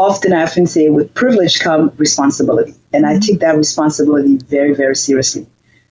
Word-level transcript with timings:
often 0.00 0.32
I 0.32 0.42
often 0.42 0.66
say 0.66 0.88
with 0.88 1.12
privilege 1.14 1.60
come 1.60 1.92
responsibility. 1.96 2.74
And 2.92 3.06
I 3.06 3.12
mm-hmm. 3.12 3.20
take 3.20 3.40
that 3.40 3.56
responsibility 3.56 4.36
very, 4.36 4.74
very 4.74 4.96
seriously. 4.96 5.46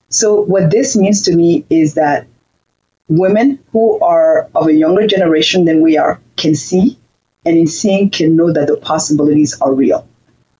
So 0.09 0.42
what 0.42 0.71
this 0.71 0.96
means 0.96 1.21
to 1.24 1.35
me 1.35 1.66
is 1.70 1.93
that 1.93 2.25
women 3.08 3.59
who 3.72 4.00
are 4.00 4.50
of 4.56 4.67
a 4.67 4.74
younger 4.74 5.06
generation 5.06 5.66
than 5.66 5.82
we 5.82 5.98
are 5.98 6.19
can 6.37 6.56
see 6.56 6.98
and 7.45 7.56
in 7.58 7.67
seeing 7.67 8.09
can 8.09 8.36
know 8.36 8.52
that 8.52 8.68
the 8.68 8.77
possibilities 8.77 9.59
are 9.61 9.73
real. 9.73 10.07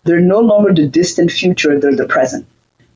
They're 0.04 0.22
no 0.22 0.40
longer 0.40 0.74
the 0.74 0.88
distant 0.88 1.32
future, 1.32 1.80
they're 1.80 1.96
the 1.96 2.08
present. 2.08 2.46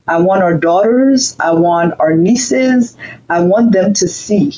I 0.07 0.19
want 0.19 0.43
our 0.43 0.57
daughters, 0.57 1.35
I 1.39 1.51
want 1.53 1.93
our 1.99 2.13
nieces, 2.13 2.95
I 3.29 3.41
want 3.41 3.71
them 3.71 3.93
to 3.93 4.07
see 4.07 4.53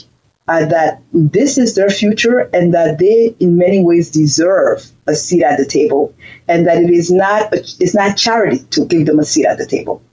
uh, 0.48 0.66
that 0.66 1.02
this 1.12 1.57
is 1.57 1.73
their 1.73 1.89
future 1.89 2.39
and 2.54 2.73
that 2.73 3.00
they, 3.00 3.36
in 3.39 3.57
many 3.57 3.84
ways, 3.84 4.12
deserve 4.12 4.86
a 5.07 5.16
seat 5.16 5.44
at 5.44 5.57
the 5.57 5.66
table, 5.66 6.14
and 6.48 6.68
that 6.68 6.77
it 6.77 6.89
is 6.91 7.12
not 7.12 7.54
a, 7.54 7.57
it's 7.57 7.95
not 7.95 8.16
charity 8.16 8.59
to 8.70 8.86
give 8.86 9.05
them 9.05 9.20
a 9.20 9.26
seat 9.26 9.45
at 9.45 9.58
the 9.58 9.66
table, 9.66 10.03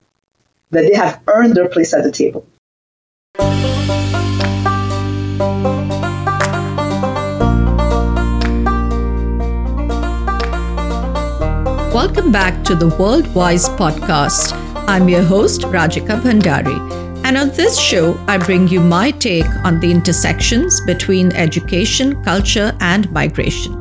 that 0.70 0.82
they 0.82 0.94
have 0.94 1.20
earned 1.26 1.54
their 1.54 1.68
place 1.68 1.92
at 1.92 2.02
the 2.02 2.10
table. 2.10 2.46
Welcome 11.92 12.32
back 12.32 12.64
to 12.64 12.74
the 12.74 12.88
World 12.98 13.34
Wise 13.34 13.68
podcast. 13.68 14.54
I'm 14.88 15.10
your 15.10 15.22
host, 15.22 15.60
Rajika 15.60 16.22
Bhandari. 16.22 17.01
And 17.32 17.48
on 17.48 17.56
this 17.56 17.80
show, 17.80 18.22
I 18.28 18.36
bring 18.36 18.68
you 18.68 18.78
my 18.78 19.10
take 19.10 19.48
on 19.64 19.80
the 19.80 19.90
intersections 19.90 20.82
between 20.82 21.32
education, 21.32 22.22
culture, 22.22 22.76
and 22.80 23.10
migration. 23.10 23.72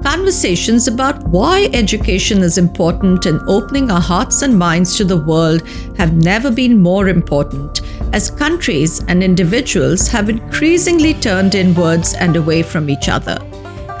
Conversations 0.00 0.86
about 0.86 1.20
why 1.26 1.68
education 1.72 2.38
is 2.38 2.56
important 2.56 3.26
and 3.26 3.40
opening 3.48 3.90
our 3.90 4.00
hearts 4.00 4.42
and 4.42 4.56
minds 4.56 4.96
to 4.96 5.04
the 5.04 5.16
world 5.16 5.66
have 5.96 6.14
never 6.14 6.52
been 6.52 6.78
more 6.78 7.08
important, 7.08 7.80
as 8.12 8.30
countries 8.30 9.02
and 9.08 9.24
individuals 9.24 10.06
have 10.06 10.30
increasingly 10.30 11.14
turned 11.14 11.56
inwards 11.56 12.14
and 12.14 12.36
away 12.36 12.62
from 12.62 12.88
each 12.88 13.08
other. 13.08 13.38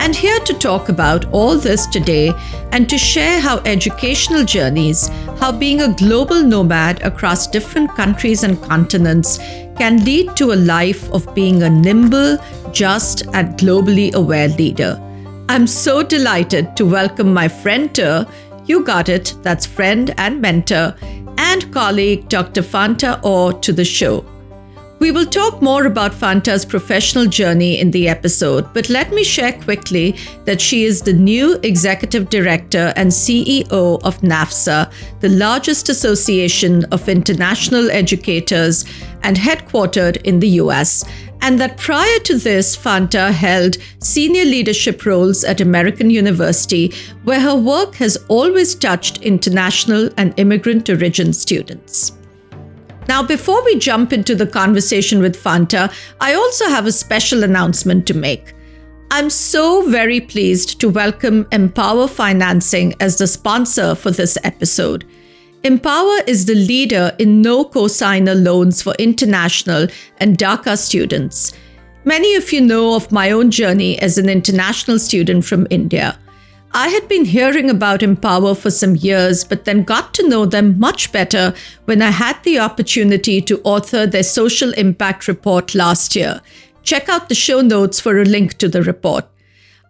And 0.04 0.14
here 0.14 0.38
to 0.40 0.52
talk 0.52 0.90
about 0.90 1.24
all 1.32 1.56
this 1.56 1.86
today 1.86 2.34
and 2.72 2.86
to 2.90 2.98
share 2.98 3.40
how 3.40 3.60
educational 3.60 4.44
journeys, 4.44 5.08
how 5.40 5.50
being 5.50 5.80
a 5.80 5.94
global 5.94 6.42
nomad 6.42 7.00
across 7.00 7.46
different 7.46 7.88
countries 7.94 8.42
and 8.42 8.60
continents 8.60 9.38
can 9.78 10.04
lead 10.04 10.36
to 10.36 10.52
a 10.52 10.60
life 10.60 11.10
of 11.10 11.34
being 11.34 11.62
a 11.62 11.70
nimble, 11.70 12.36
just, 12.70 13.22
and 13.32 13.58
globally 13.58 14.12
aware 14.12 14.48
leader. 14.48 15.00
I'm 15.48 15.66
so 15.66 16.02
delighted 16.02 16.76
to 16.76 16.84
welcome 16.84 17.32
my 17.32 17.48
friend, 17.48 17.98
you 18.66 18.84
got 18.84 19.08
it, 19.08 19.34
that's 19.40 19.64
friend 19.64 20.12
and 20.18 20.38
mentor, 20.38 20.94
and 21.38 21.72
colleague 21.72 22.28
Dr. 22.28 22.60
Fanta 22.60 23.18
Aw 23.22 23.52
to 23.52 23.72
the 23.72 23.86
show. 23.86 24.22
We 25.00 25.10
will 25.10 25.26
talk 25.26 25.60
more 25.60 25.86
about 25.86 26.12
Fanta's 26.12 26.64
professional 26.64 27.26
journey 27.26 27.78
in 27.80 27.90
the 27.90 28.08
episode, 28.08 28.72
but 28.72 28.88
let 28.88 29.12
me 29.12 29.24
share 29.24 29.52
quickly 29.52 30.16
that 30.44 30.60
she 30.60 30.84
is 30.84 31.02
the 31.02 31.12
new 31.12 31.58
executive 31.62 32.30
director 32.30 32.92
and 32.96 33.10
CEO 33.10 34.00
of 34.02 34.20
NAFSA, 34.20 34.92
the 35.20 35.28
largest 35.28 35.88
association 35.88 36.84
of 36.86 37.08
international 37.08 37.90
educators 37.90 38.84
and 39.24 39.36
headquartered 39.36 40.22
in 40.22 40.38
the 40.38 40.48
US, 40.60 41.04
and 41.42 41.60
that 41.60 41.76
prior 41.76 42.18
to 42.20 42.38
this, 42.38 42.76
Fanta 42.76 43.30
held 43.32 43.76
senior 43.98 44.44
leadership 44.44 45.04
roles 45.04 45.44
at 45.44 45.60
American 45.60 46.08
University, 46.08 46.94
where 47.24 47.40
her 47.40 47.56
work 47.56 47.96
has 47.96 48.16
always 48.28 48.74
touched 48.74 49.22
international 49.22 50.08
and 50.16 50.32
immigrant 50.38 50.88
origin 50.88 51.32
students. 51.32 52.12
Now, 53.06 53.22
before 53.22 53.62
we 53.64 53.78
jump 53.78 54.12
into 54.12 54.34
the 54.34 54.46
conversation 54.46 55.20
with 55.20 55.36
Fanta, 55.36 55.92
I 56.20 56.34
also 56.34 56.68
have 56.68 56.86
a 56.86 56.92
special 56.92 57.44
announcement 57.44 58.06
to 58.06 58.14
make. 58.14 58.54
I'm 59.10 59.28
so 59.28 59.88
very 59.90 60.20
pleased 60.20 60.80
to 60.80 60.88
welcome 60.88 61.44
MPOWER 61.46 62.08
Financing 62.08 62.94
as 63.00 63.18
the 63.18 63.26
sponsor 63.26 63.94
for 63.94 64.10
this 64.10 64.38
episode. 64.42 65.04
MPOWER 65.64 66.26
is 66.26 66.46
the 66.46 66.54
leader 66.54 67.12
in 67.18 67.42
no 67.42 67.64
cosigner 67.64 68.42
loans 68.42 68.82
for 68.82 68.94
international 68.98 69.86
and 70.18 70.38
DACA 70.38 70.76
students. 70.78 71.52
Many 72.04 72.34
of 72.34 72.52
you 72.52 72.60
know 72.60 72.96
of 72.96 73.12
my 73.12 73.30
own 73.30 73.50
journey 73.50 73.98
as 73.98 74.18
an 74.18 74.28
international 74.28 74.98
student 74.98 75.44
from 75.44 75.66
India. 75.70 76.18
I 76.76 76.88
had 76.88 77.06
been 77.06 77.24
hearing 77.24 77.70
about 77.70 78.00
MPOWER 78.00 78.56
for 78.58 78.68
some 78.68 78.96
years, 78.96 79.44
but 79.44 79.64
then 79.64 79.84
got 79.84 80.12
to 80.14 80.28
know 80.28 80.44
them 80.44 80.76
much 80.80 81.12
better 81.12 81.54
when 81.84 82.02
I 82.02 82.10
had 82.10 82.42
the 82.42 82.58
opportunity 82.58 83.40
to 83.42 83.60
author 83.62 84.08
their 84.08 84.24
social 84.24 84.72
impact 84.72 85.28
report 85.28 85.76
last 85.76 86.16
year. 86.16 86.42
Check 86.82 87.08
out 87.08 87.28
the 87.28 87.34
show 87.36 87.60
notes 87.60 88.00
for 88.00 88.20
a 88.20 88.24
link 88.24 88.54
to 88.58 88.68
the 88.68 88.82
report. 88.82 89.24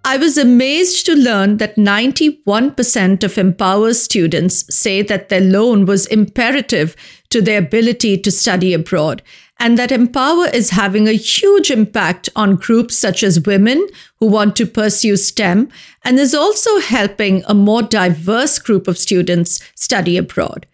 I 0.05 0.19
was 0.19 0.37
amazed 0.37 1.07
to 1.07 1.17
learn 1.17 1.57
that 1.57 1.77
91% 1.77 3.25
of 3.25 3.33
MPOWER 3.33 3.95
students 3.95 4.77
say 4.77 5.01
that 5.01 5.31
their 5.31 5.41
loan 5.41 5.87
was 5.87 6.05
imperative 6.09 6.95
to 7.31 7.41
their 7.41 7.61
ability 7.61 8.19
to 8.19 8.31
study 8.31 8.75
abroad 8.75 9.23
and 9.59 9.79
that 9.79 9.91
MPOWER 9.91 10.53
is 10.53 10.71
having 10.71 11.09
a 11.09 11.13
huge 11.13 11.71
impact 11.71 12.29
on 12.35 12.57
groups 12.57 12.99
such 12.99 13.23
as 13.23 13.47
women 13.47 13.87
who 14.21 14.27
want 14.27 14.57
to 14.57 14.67
pursue 14.67 15.17
STEM 15.17 15.69
and 16.05 16.19
is 16.19 16.35
also 16.35 16.79
helping 16.81 17.43
a 17.47 17.55
more 17.55 17.83
diverse 17.83 18.59
group 18.59 18.87
of 18.87 18.99
students 18.99 19.61
study 19.75 20.17
abroad. 20.17 20.67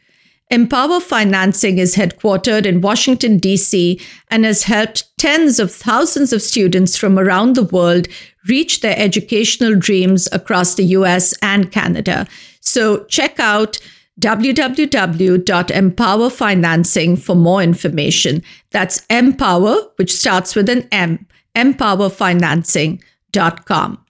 MPOWER 0.51 1.01
Financing 1.01 1.79
is 1.79 1.95
headquartered 1.95 2.67
in 2.67 2.81
Washington, 2.81 3.39
D.C., 3.39 4.01
and 4.29 4.45
has 4.45 4.65
helped 4.65 5.17
tens 5.17 5.61
of 5.61 5.73
thousands 5.73 6.33
of 6.33 6.43
students 6.43 6.97
from 6.97 7.21
around 7.21 7.55
the 7.55 7.63
world 7.63 8.09
reach 8.49 8.81
their 8.81 8.99
educational 8.99 9.77
dreams 9.77 10.29
across 10.33 10.75
the 10.75 10.87
US 10.87 11.35
and 11.41 11.71
Canada. 11.71 12.27
So 12.61 13.05
check 13.05 13.39
out 13.39 13.79
www.mpowerfinancing 14.19 17.19
for 17.19 17.37
more 17.37 17.63
information. 17.63 18.43
That's 18.71 19.07
MPOWER, 19.07 19.91
which 19.97 20.13
starts 20.13 20.57
with 20.57 20.69
an 20.69 20.89
M, 20.91 21.29
mpowerfinancing.com. 21.55 24.05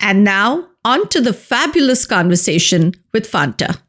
And 0.00 0.24
now, 0.24 0.68
on 0.84 1.08
to 1.08 1.20
the 1.20 1.32
fabulous 1.32 2.06
conversation 2.06 2.94
with 3.12 3.30
Fanta. 3.30 3.80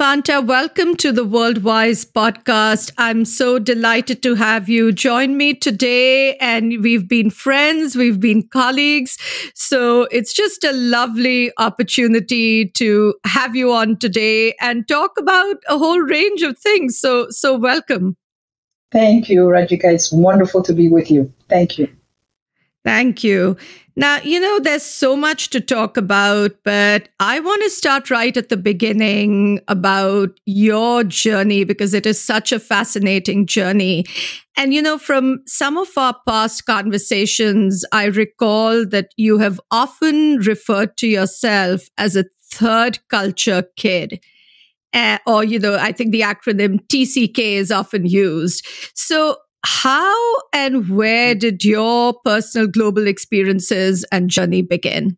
Fanta, 0.00 0.46
welcome 0.46 0.94
to 0.94 1.10
the 1.10 1.24
Worldwise 1.24 2.08
podcast. 2.12 2.92
I'm 2.98 3.24
so 3.24 3.58
delighted 3.58 4.22
to 4.22 4.36
have 4.36 4.68
you 4.68 4.92
join 4.92 5.36
me 5.36 5.54
today. 5.54 6.36
And 6.36 6.80
we've 6.84 7.08
been 7.08 7.30
friends, 7.30 7.96
we've 7.96 8.20
been 8.20 8.46
colleagues. 8.46 9.18
So 9.56 10.04
it's 10.12 10.32
just 10.32 10.62
a 10.62 10.70
lovely 10.70 11.50
opportunity 11.58 12.70
to 12.76 13.14
have 13.26 13.56
you 13.56 13.72
on 13.72 13.96
today 13.96 14.54
and 14.60 14.86
talk 14.86 15.18
about 15.18 15.56
a 15.68 15.76
whole 15.76 16.00
range 16.00 16.42
of 16.42 16.56
things. 16.56 16.96
So, 16.96 17.28
so 17.30 17.58
welcome. 17.58 18.16
Thank 18.92 19.28
you, 19.28 19.46
Rajika. 19.46 19.92
It's 19.92 20.12
wonderful 20.12 20.62
to 20.62 20.72
be 20.72 20.88
with 20.88 21.10
you. 21.10 21.32
Thank 21.48 21.76
you. 21.76 21.88
Thank 22.84 23.22
you. 23.22 23.56
Now, 23.96 24.18
you 24.22 24.38
know, 24.38 24.60
there's 24.60 24.84
so 24.84 25.16
much 25.16 25.50
to 25.50 25.60
talk 25.60 25.96
about, 25.96 26.52
but 26.64 27.08
I 27.18 27.40
want 27.40 27.62
to 27.64 27.70
start 27.70 28.10
right 28.10 28.34
at 28.36 28.48
the 28.48 28.56
beginning 28.56 29.60
about 29.66 30.38
your 30.46 31.02
journey 31.02 31.64
because 31.64 31.92
it 31.92 32.06
is 32.06 32.22
such 32.22 32.52
a 32.52 32.60
fascinating 32.60 33.46
journey. 33.46 34.04
And, 34.56 34.72
you 34.72 34.80
know, 34.80 34.98
from 34.98 35.42
some 35.46 35.76
of 35.76 35.88
our 35.98 36.14
past 36.26 36.64
conversations, 36.64 37.84
I 37.92 38.04
recall 38.04 38.86
that 38.86 39.08
you 39.16 39.38
have 39.38 39.60
often 39.72 40.38
referred 40.38 40.96
to 40.98 41.08
yourself 41.08 41.88
as 41.98 42.14
a 42.14 42.24
third 42.52 43.00
culture 43.08 43.64
kid. 43.76 44.20
Uh, 44.94 45.18
or, 45.26 45.44
you 45.44 45.58
know, 45.58 45.76
I 45.76 45.92
think 45.92 46.12
the 46.12 46.22
acronym 46.22 46.80
TCK 46.88 47.38
is 47.38 47.70
often 47.70 48.06
used. 48.06 48.66
So, 48.94 49.36
how 49.64 50.36
and 50.52 50.88
where 50.88 51.34
did 51.34 51.64
your 51.64 52.14
personal 52.24 52.66
global 52.66 53.06
experiences 53.06 54.04
and 54.12 54.30
journey 54.30 54.62
begin? 54.62 55.16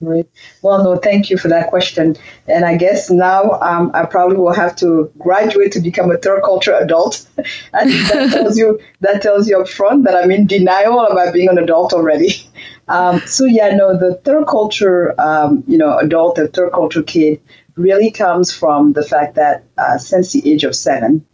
Right. 0.00 0.28
Well, 0.62 0.84
no, 0.84 0.96
thank 0.96 1.28
you 1.28 1.36
for 1.36 1.48
that 1.48 1.70
question. 1.70 2.16
And 2.46 2.64
I 2.64 2.76
guess 2.76 3.10
now 3.10 3.58
um, 3.60 3.90
I 3.94 4.06
probably 4.06 4.36
will 4.36 4.52
have 4.52 4.76
to 4.76 5.10
graduate 5.18 5.72
to 5.72 5.80
become 5.80 6.10
a 6.12 6.16
third 6.16 6.42
culture 6.42 6.72
adult. 6.72 7.26
and 7.72 7.90
that 7.90 8.30
tells 8.32 8.56
you 8.56 8.78
that 9.00 9.22
tells 9.22 9.48
you 9.48 9.60
up 9.60 9.68
front 9.68 10.04
that 10.04 10.14
I'm 10.14 10.30
in 10.30 10.46
denial 10.46 11.00
about 11.00 11.34
being 11.34 11.48
an 11.48 11.58
adult 11.58 11.92
already. 11.92 12.34
Um, 12.90 13.20
so 13.26 13.44
yeah, 13.44 13.76
no, 13.76 13.98
the 13.98 14.14
third 14.24 14.46
culture, 14.46 15.14
um, 15.20 15.62
you 15.66 15.76
know, 15.76 15.98
adult, 15.98 16.36
the 16.36 16.48
third 16.48 16.72
culture 16.72 17.02
kid, 17.02 17.38
really 17.76 18.10
comes 18.10 18.50
from 18.50 18.94
the 18.94 19.02
fact 19.02 19.34
that 19.34 19.64
uh, 19.76 19.98
since 19.98 20.32
the 20.32 20.50
age 20.50 20.64
of 20.64 20.74
seven, 20.74 21.26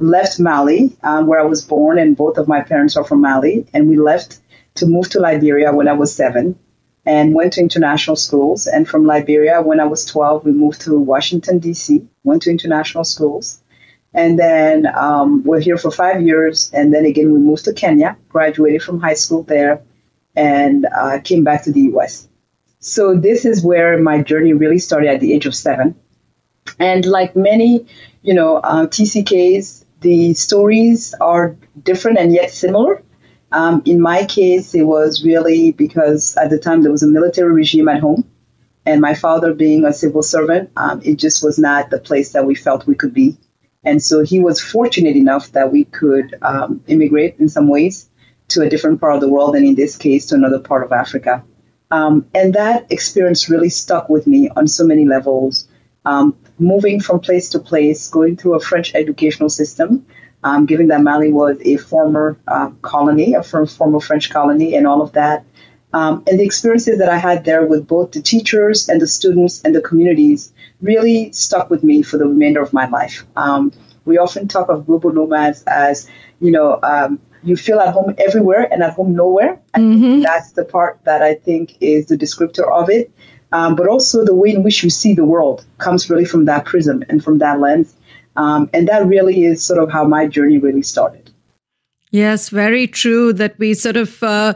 left 0.00 0.40
Mali, 0.40 0.96
um, 1.02 1.26
where 1.26 1.40
I 1.40 1.44
was 1.44 1.64
born, 1.64 1.98
and 1.98 2.16
both 2.16 2.38
of 2.38 2.48
my 2.48 2.62
parents 2.62 2.96
are 2.96 3.04
from 3.04 3.20
Mali, 3.20 3.66
and 3.72 3.88
we 3.88 3.96
left 3.96 4.38
to 4.76 4.86
move 4.86 5.08
to 5.10 5.20
Liberia 5.20 5.72
when 5.72 5.88
I 5.88 5.92
was 5.94 6.14
seven. 6.14 6.58
and 7.06 7.34
went 7.34 7.54
to 7.54 7.60
international 7.60 8.16
schools. 8.16 8.66
And 8.66 8.86
from 8.88 9.06
Liberia, 9.06 9.62
when 9.62 9.80
I 9.80 9.86
was 9.86 10.04
12, 10.04 10.44
we 10.44 10.52
moved 10.52 10.82
to 10.82 10.98
Washington, 10.98 11.58
D.C., 11.58 12.06
went 12.24 12.42
to 12.42 12.50
international 12.50 13.04
schools. 13.04 13.60
And 14.12 14.38
then 14.38 14.86
um, 14.86 15.42
we're 15.44 15.60
here 15.60 15.78
for 15.78 15.90
five 15.90 16.22
years. 16.22 16.70
And 16.72 16.92
then 16.92 17.04
again, 17.06 17.32
we 17.32 17.38
moved 17.38 17.64
to 17.66 17.72
Kenya, 17.72 18.16
graduated 18.28 18.82
from 18.82 19.00
high 19.00 19.14
school 19.14 19.42
there, 19.44 19.82
and 20.36 20.86
uh, 20.86 21.20
came 21.24 21.44
back 21.44 21.64
to 21.64 21.72
the 21.72 21.82
US. 21.94 22.28
So 22.80 23.14
this 23.16 23.44
is 23.44 23.64
where 23.64 23.98
my 23.98 24.22
journey 24.22 24.52
really 24.52 24.78
started 24.78 25.08
at 25.10 25.20
the 25.20 25.32
age 25.32 25.46
of 25.46 25.54
seven. 25.54 25.94
And 26.78 27.04
like 27.04 27.36
many, 27.36 27.86
you 28.22 28.34
know, 28.34 28.56
uh, 28.56 28.86
TCKs, 28.86 29.79
the 30.00 30.34
stories 30.34 31.14
are 31.20 31.56
different 31.82 32.18
and 32.18 32.32
yet 32.32 32.50
similar. 32.50 33.02
Um, 33.52 33.82
in 33.84 34.00
my 34.00 34.24
case, 34.24 34.74
it 34.74 34.84
was 34.84 35.24
really 35.24 35.72
because 35.72 36.36
at 36.36 36.50
the 36.50 36.58
time 36.58 36.82
there 36.82 36.92
was 36.92 37.02
a 37.02 37.08
military 37.08 37.52
regime 37.52 37.88
at 37.88 38.00
home, 38.00 38.24
and 38.86 39.00
my 39.00 39.14
father 39.14 39.52
being 39.54 39.84
a 39.84 39.92
civil 39.92 40.22
servant, 40.22 40.70
um, 40.76 41.00
it 41.04 41.16
just 41.16 41.42
was 41.44 41.58
not 41.58 41.90
the 41.90 41.98
place 41.98 42.32
that 42.32 42.46
we 42.46 42.54
felt 42.54 42.86
we 42.86 42.94
could 42.94 43.12
be. 43.12 43.36
And 43.82 44.02
so 44.02 44.22
he 44.22 44.40
was 44.40 44.60
fortunate 44.60 45.16
enough 45.16 45.52
that 45.52 45.72
we 45.72 45.84
could 45.84 46.36
um, 46.42 46.82
immigrate 46.86 47.36
in 47.38 47.48
some 47.48 47.68
ways 47.68 48.08
to 48.48 48.62
a 48.62 48.68
different 48.68 49.00
part 49.00 49.14
of 49.14 49.20
the 49.20 49.28
world, 49.28 49.56
and 49.56 49.66
in 49.66 49.74
this 49.74 49.96
case, 49.96 50.26
to 50.26 50.34
another 50.34 50.58
part 50.58 50.84
of 50.84 50.92
Africa. 50.92 51.44
Um, 51.90 52.26
and 52.34 52.54
that 52.54 52.86
experience 52.90 53.48
really 53.48 53.70
stuck 53.70 54.08
with 54.08 54.26
me 54.26 54.48
on 54.54 54.68
so 54.68 54.84
many 54.84 55.06
levels. 55.06 55.66
Um, 56.04 56.36
moving 56.58 57.00
from 57.00 57.20
place 57.20 57.50
to 57.50 57.58
place, 57.58 58.08
going 58.08 58.36
through 58.36 58.54
a 58.54 58.60
French 58.60 58.94
educational 58.94 59.50
system, 59.50 60.06
um, 60.42 60.66
given 60.66 60.88
that 60.88 61.02
Mali 61.02 61.30
was 61.32 61.58
a 61.62 61.76
former 61.76 62.38
uh, 62.48 62.70
colony, 62.82 63.34
a 63.34 63.42
former 63.42 64.00
French 64.00 64.30
colony, 64.30 64.74
and 64.74 64.86
all 64.86 65.02
of 65.02 65.12
that. 65.12 65.44
Um, 65.92 66.22
and 66.28 66.38
the 66.38 66.44
experiences 66.44 66.98
that 66.98 67.08
I 67.08 67.18
had 67.18 67.44
there 67.44 67.66
with 67.66 67.86
both 67.86 68.12
the 68.12 68.22
teachers 68.22 68.88
and 68.88 69.00
the 69.00 69.08
students 69.08 69.62
and 69.62 69.74
the 69.74 69.80
communities 69.80 70.52
really 70.80 71.32
stuck 71.32 71.68
with 71.68 71.82
me 71.82 72.02
for 72.02 72.16
the 72.16 72.26
remainder 72.26 72.62
of 72.62 72.72
my 72.72 72.86
life. 72.88 73.26
Um, 73.36 73.72
we 74.04 74.18
often 74.18 74.48
talk 74.48 74.68
of 74.68 74.86
global 74.86 75.12
nomads 75.12 75.62
as, 75.64 76.08
you 76.40 76.52
know, 76.52 76.78
um, 76.82 77.20
you 77.42 77.56
feel 77.56 77.80
at 77.80 77.92
home 77.92 78.14
everywhere 78.18 78.68
and 78.70 78.82
at 78.82 78.92
home 78.92 79.14
nowhere. 79.14 79.60
Mm-hmm. 79.74 80.20
That's 80.20 80.52
the 80.52 80.64
part 80.64 81.00
that 81.04 81.22
I 81.22 81.34
think 81.34 81.76
is 81.80 82.06
the 82.06 82.16
descriptor 82.16 82.70
of 82.70 82.88
it. 82.88 83.12
Um, 83.52 83.74
but 83.74 83.88
also 83.88 84.24
the 84.24 84.34
way 84.34 84.50
in 84.50 84.62
which 84.62 84.84
you 84.84 84.90
see 84.90 85.14
the 85.14 85.24
world 85.24 85.64
comes 85.78 86.08
really 86.08 86.24
from 86.24 86.44
that 86.44 86.64
prism 86.64 87.02
and 87.08 87.22
from 87.22 87.38
that 87.38 87.58
lens. 87.58 87.94
Um, 88.36 88.70
and 88.72 88.86
that 88.88 89.06
really 89.06 89.44
is 89.44 89.62
sort 89.62 89.82
of 89.82 89.90
how 89.90 90.04
my 90.04 90.26
journey 90.26 90.58
really 90.58 90.82
started. 90.82 91.30
Yes, 92.10 92.48
very 92.48 92.86
true 92.86 93.32
that 93.34 93.58
we 93.58 93.74
sort 93.74 93.96
of. 93.96 94.22
Uh, 94.22 94.54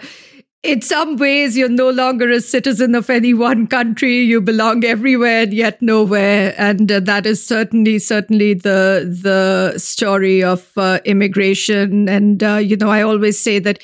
in 0.62 0.81
some 0.81 1.17
ways, 1.17 1.58
you're 1.58 1.69
no 1.69 1.91
longer 1.91 2.31
a 2.31 2.41
citizen 2.41 2.94
of 2.94 3.11
any 3.11 3.35
one 3.35 3.67
country. 3.67 4.20
You 4.20 4.41
belong 4.41 4.82
everywhere 4.82 5.43
and 5.43 5.52
yet 5.52 5.82
nowhere, 5.82 6.55
and 6.56 6.91
uh, 6.91 7.00
that 7.00 7.26
is 7.26 7.46
certainly, 7.46 7.99
certainly 7.99 8.55
the 8.55 9.05
the 9.23 9.79
story 9.79 10.43
of 10.43 10.70
uh, 10.76 11.00
immigration. 11.05 12.08
And 12.08 12.43
uh, 12.43 12.56
you 12.56 12.76
know, 12.76 12.88
I 12.88 13.02
always 13.02 13.38
say 13.38 13.58
that 13.58 13.82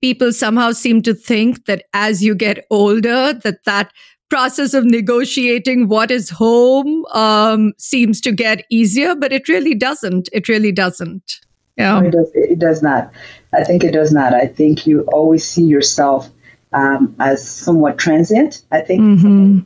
people 0.00 0.32
somehow 0.32 0.72
seem 0.72 1.02
to 1.02 1.14
think 1.14 1.66
that 1.66 1.84
as 1.92 2.24
you 2.24 2.34
get 2.34 2.66
older, 2.70 3.34
that 3.34 3.64
that 3.66 3.92
process 4.32 4.72
of 4.72 4.86
negotiating 4.86 5.88
what 5.88 6.10
is 6.10 6.30
home 6.30 7.04
um, 7.12 7.74
seems 7.76 8.18
to 8.18 8.32
get 8.32 8.64
easier, 8.70 9.14
but 9.14 9.30
it 9.30 9.46
really 9.46 9.74
doesn't. 9.74 10.30
It 10.32 10.48
really 10.48 10.72
doesn't. 10.72 11.38
Yeah. 11.76 12.00
No, 12.00 12.06
it, 12.06 12.12
does, 12.12 12.30
it 12.32 12.58
does 12.58 12.82
not. 12.82 13.12
I 13.52 13.62
think 13.62 13.84
it 13.84 13.92
does 13.92 14.10
not. 14.10 14.32
I 14.32 14.46
think 14.46 14.86
you 14.86 15.02
always 15.12 15.46
see 15.46 15.64
yourself 15.64 16.30
um, 16.72 17.14
as 17.20 17.46
somewhat 17.46 17.98
transient. 17.98 18.62
I 18.72 18.80
think. 18.80 19.02
Mm-hmm. 19.02 19.58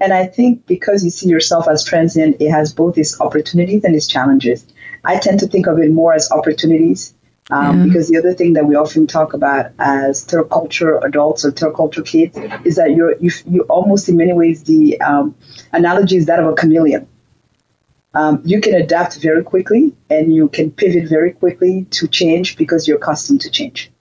And 0.00 0.12
I 0.12 0.26
think 0.26 0.66
because 0.66 1.02
you 1.02 1.10
see 1.10 1.30
yourself 1.30 1.66
as 1.66 1.82
transient, 1.82 2.36
it 2.40 2.50
has 2.50 2.74
both 2.74 2.98
its 2.98 3.18
opportunities 3.22 3.84
and 3.84 3.96
its 3.96 4.06
challenges. 4.06 4.66
I 5.02 5.18
tend 5.18 5.40
to 5.40 5.46
think 5.46 5.66
of 5.66 5.78
it 5.78 5.90
more 5.90 6.12
as 6.12 6.30
opportunities 6.30 7.14
um, 7.50 7.78
yeah. 7.78 7.84
Because 7.84 8.08
the 8.08 8.18
other 8.18 8.32
thing 8.32 8.54
that 8.54 8.66
we 8.66 8.74
often 8.76 9.06
talk 9.06 9.34
about 9.34 9.72
as 9.78 10.24
third 10.24 10.50
culture 10.50 10.98
adults 10.98 11.44
or 11.44 11.50
third 11.50 11.74
culture 11.74 12.02
kids 12.02 12.38
is 12.64 12.76
that 12.76 12.92
you're 12.92 13.16
you, 13.18 13.30
you 13.46 13.62
almost 13.62 14.08
in 14.08 14.16
many 14.16 14.32
ways 14.32 14.62
the 14.64 15.00
um, 15.00 15.34
analogy 15.72 16.16
is 16.16 16.26
that 16.26 16.38
of 16.38 16.46
a 16.46 16.54
chameleon. 16.54 17.08
Um, 18.12 18.42
you 18.44 18.60
can 18.60 18.74
adapt 18.74 19.20
very 19.20 19.44
quickly 19.44 19.94
and 20.08 20.34
you 20.34 20.48
can 20.48 20.72
pivot 20.72 21.08
very 21.08 21.32
quickly 21.32 21.86
to 21.90 22.08
change 22.08 22.56
because 22.56 22.88
you're 22.88 22.96
accustomed 22.96 23.42
to 23.42 23.50
change. 23.50 23.92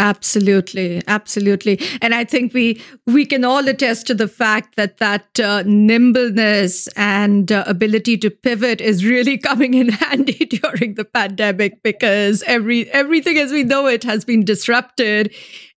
Absolutely, 0.00 1.02
absolutely, 1.08 1.78
and 2.00 2.14
I 2.14 2.24
think 2.24 2.54
we 2.54 2.80
we 3.06 3.26
can 3.26 3.44
all 3.44 3.68
attest 3.68 4.06
to 4.06 4.14
the 4.14 4.28
fact 4.28 4.76
that 4.76 4.96
that 4.96 5.38
uh, 5.38 5.62
nimbleness 5.66 6.86
and 6.96 7.52
uh, 7.52 7.64
ability 7.66 8.16
to 8.16 8.30
pivot 8.30 8.80
is 8.80 9.04
really 9.04 9.36
coming 9.48 9.74
in 9.74 9.90
handy 9.90 10.46
during 10.62 10.94
the 10.94 11.04
pandemic 11.04 11.82
because 11.82 12.42
every 12.46 12.88
everything 12.92 13.36
as 13.36 13.52
we 13.52 13.62
know 13.62 13.86
it 13.88 14.02
has 14.04 14.24
been 14.24 14.42
disrupted, 14.42 15.34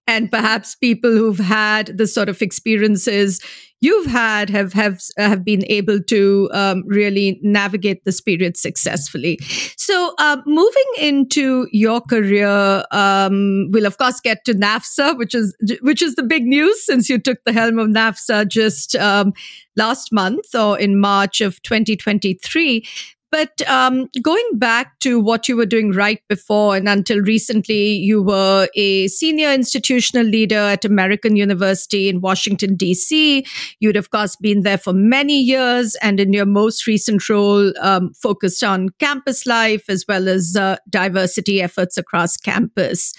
and 0.07 0.31
perhaps 0.31 0.73
people 0.73 1.11
who've 1.11 1.39
had 1.39 1.87
the 1.97 2.07
sort 2.07 2.29
of 2.29 2.41
experiences 2.41 3.41
you've 3.83 4.06
had 4.06 4.50
have 4.50 4.71
have 4.71 5.01
have 5.18 5.44
been 5.44 5.65
able 5.68 6.01
to 6.01 6.50
um, 6.53 6.83
really 6.88 7.39
navigate 7.44 8.03
this 8.06 8.21
period 8.21 8.56
successfully. 8.56 9.38
So, 9.77 10.15
uh, 10.19 10.38
moving 10.45 10.91
into 10.97 11.68
your 11.71 12.00
career, 12.00 12.85
um, 12.91 13.68
we'll 13.71 13.85
of 13.85 13.97
course 13.97 14.21
get 14.21 14.45
to 14.45 14.53
NAFSA, 14.53 15.18
which 15.18 15.35
is 15.35 15.56
which 15.81 16.01
is 16.01 16.15
the 16.15 16.24
big 16.24 16.45
news 16.45 16.85
since 16.85 17.09
you 17.09 17.19
took 17.19 17.44
the 17.45 17.51
helm 17.51 17.77
of 17.77 17.89
NAFSA 17.89 18.47
just 18.47 18.95
um, 18.95 19.33
last 19.75 20.13
month 20.13 20.56
or 20.56 20.79
in 20.79 21.00
March 21.00 21.41
of 21.41 21.62
2023. 21.63 22.86
But 23.33 23.68
um, 23.68 24.12
going 24.21 24.47
back 24.59 25.00
to 25.00 25.19
what 25.19 25.50
you 25.50 25.57
were 25.57 25.65
doing 25.65 25.91
right 25.91 26.21
before 26.30 26.75
and 26.75 26.88
until 26.88 27.19
recently, 27.19 27.94
you 27.94 28.21
were 28.21 28.68
a 28.75 29.07
senior 29.07 29.51
institutional 29.51 30.27
leader 30.27 30.59
at 30.59 30.85
American 30.85 31.35
University 31.35 32.09
in 32.09 32.21
Washington, 32.21 32.75
D.C. 32.75 33.44
You'd, 33.80 33.95
of 33.95 34.12
course, 34.12 34.35
been 34.35 34.62
there 34.62 34.77
for 34.77 34.94
many 34.94 35.41
years 35.41 35.95
and 36.03 36.19
in 36.19 36.31
your 36.31 36.45
most 36.45 36.85
recent 36.85 37.27
role, 37.27 37.74
um, 37.81 38.13
focused 38.13 38.63
on 38.63 38.89
campus 39.00 39.47
life 39.47 39.89
as 39.89 40.06
well 40.07 40.29
as 40.29 40.56
uh, 40.56 40.77
diversity 40.88 41.59
efforts 41.59 41.97
across 41.97 42.38
campus. 42.38 43.15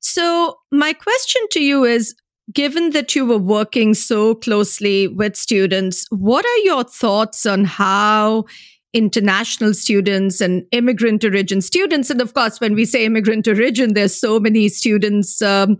So, 0.00 0.58
my 0.72 0.92
question 0.92 1.40
to 1.52 1.62
you 1.62 1.84
is 1.84 2.14
given 2.52 2.90
that 2.90 3.16
you 3.16 3.24
were 3.24 3.38
working 3.38 3.94
so 3.94 4.34
closely 4.34 5.08
with 5.08 5.36
students, 5.36 6.06
what 6.10 6.44
are 6.44 6.58
your 6.58 6.84
thoughts 6.84 7.46
on 7.46 7.64
how? 7.64 8.44
International 8.94 9.74
students 9.74 10.40
and 10.40 10.64
immigrant 10.70 11.24
origin 11.24 11.60
students. 11.60 12.08
And 12.10 12.20
of 12.20 12.32
course, 12.32 12.60
when 12.60 12.74
we 12.74 12.84
say 12.84 13.04
immigrant 13.04 13.46
origin, 13.46 13.92
there's 13.92 14.18
so 14.18 14.40
many 14.40 14.68
students 14.68 15.42
um, 15.42 15.78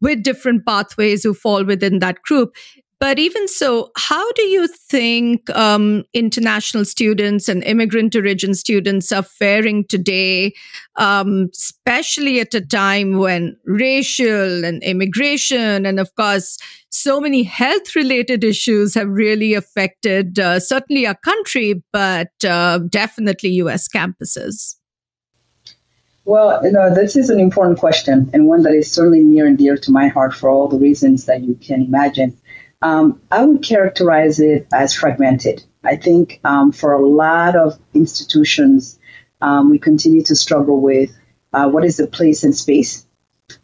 with 0.00 0.22
different 0.22 0.64
pathways 0.64 1.24
who 1.24 1.34
fall 1.34 1.64
within 1.64 1.98
that 1.98 2.22
group. 2.22 2.54
But 3.02 3.18
even 3.18 3.48
so, 3.48 3.90
how 3.96 4.30
do 4.34 4.42
you 4.42 4.68
think 4.68 5.50
um, 5.50 6.04
international 6.14 6.84
students 6.84 7.48
and 7.48 7.64
immigrant 7.64 8.14
origin 8.14 8.54
students 8.54 9.10
are 9.10 9.24
faring 9.24 9.84
today, 9.88 10.54
um, 10.94 11.48
especially 11.52 12.38
at 12.38 12.54
a 12.54 12.60
time 12.60 13.18
when 13.18 13.56
racial 13.64 14.64
and 14.64 14.80
immigration, 14.84 15.84
and 15.84 15.98
of 15.98 16.14
course, 16.14 16.58
so 16.90 17.20
many 17.20 17.42
health 17.42 17.96
related 17.96 18.44
issues 18.44 18.94
have 18.94 19.08
really 19.08 19.54
affected 19.54 20.38
uh, 20.38 20.60
certainly 20.60 21.04
our 21.04 21.18
country, 21.24 21.82
but 21.92 22.30
uh, 22.46 22.78
definitely 22.88 23.50
US 23.50 23.88
campuses? 23.88 24.76
Well, 26.24 26.64
you 26.64 26.70
know, 26.70 26.94
this 26.94 27.16
is 27.16 27.30
an 27.30 27.40
important 27.40 27.80
question 27.80 28.30
and 28.32 28.46
one 28.46 28.62
that 28.62 28.74
is 28.74 28.92
certainly 28.92 29.24
near 29.24 29.44
and 29.44 29.58
dear 29.58 29.76
to 29.76 29.90
my 29.90 30.06
heart 30.06 30.32
for 30.32 30.48
all 30.48 30.68
the 30.68 30.78
reasons 30.78 31.24
that 31.24 31.42
you 31.42 31.56
can 31.56 31.82
imagine. 31.82 32.38
Um, 32.82 33.22
I 33.30 33.44
would 33.44 33.62
characterize 33.62 34.40
it 34.40 34.66
as 34.72 34.92
fragmented. 34.92 35.64
I 35.84 35.96
think 35.96 36.40
um, 36.42 36.72
for 36.72 36.92
a 36.94 37.06
lot 37.06 37.54
of 37.54 37.78
institutions, 37.94 38.98
um, 39.40 39.70
we 39.70 39.78
continue 39.78 40.22
to 40.24 40.34
struggle 40.34 40.80
with 40.80 41.16
uh, 41.52 41.68
what 41.68 41.84
is 41.84 41.96
the 41.96 42.06
place 42.06 42.42
and 42.42 42.54
space 42.54 43.06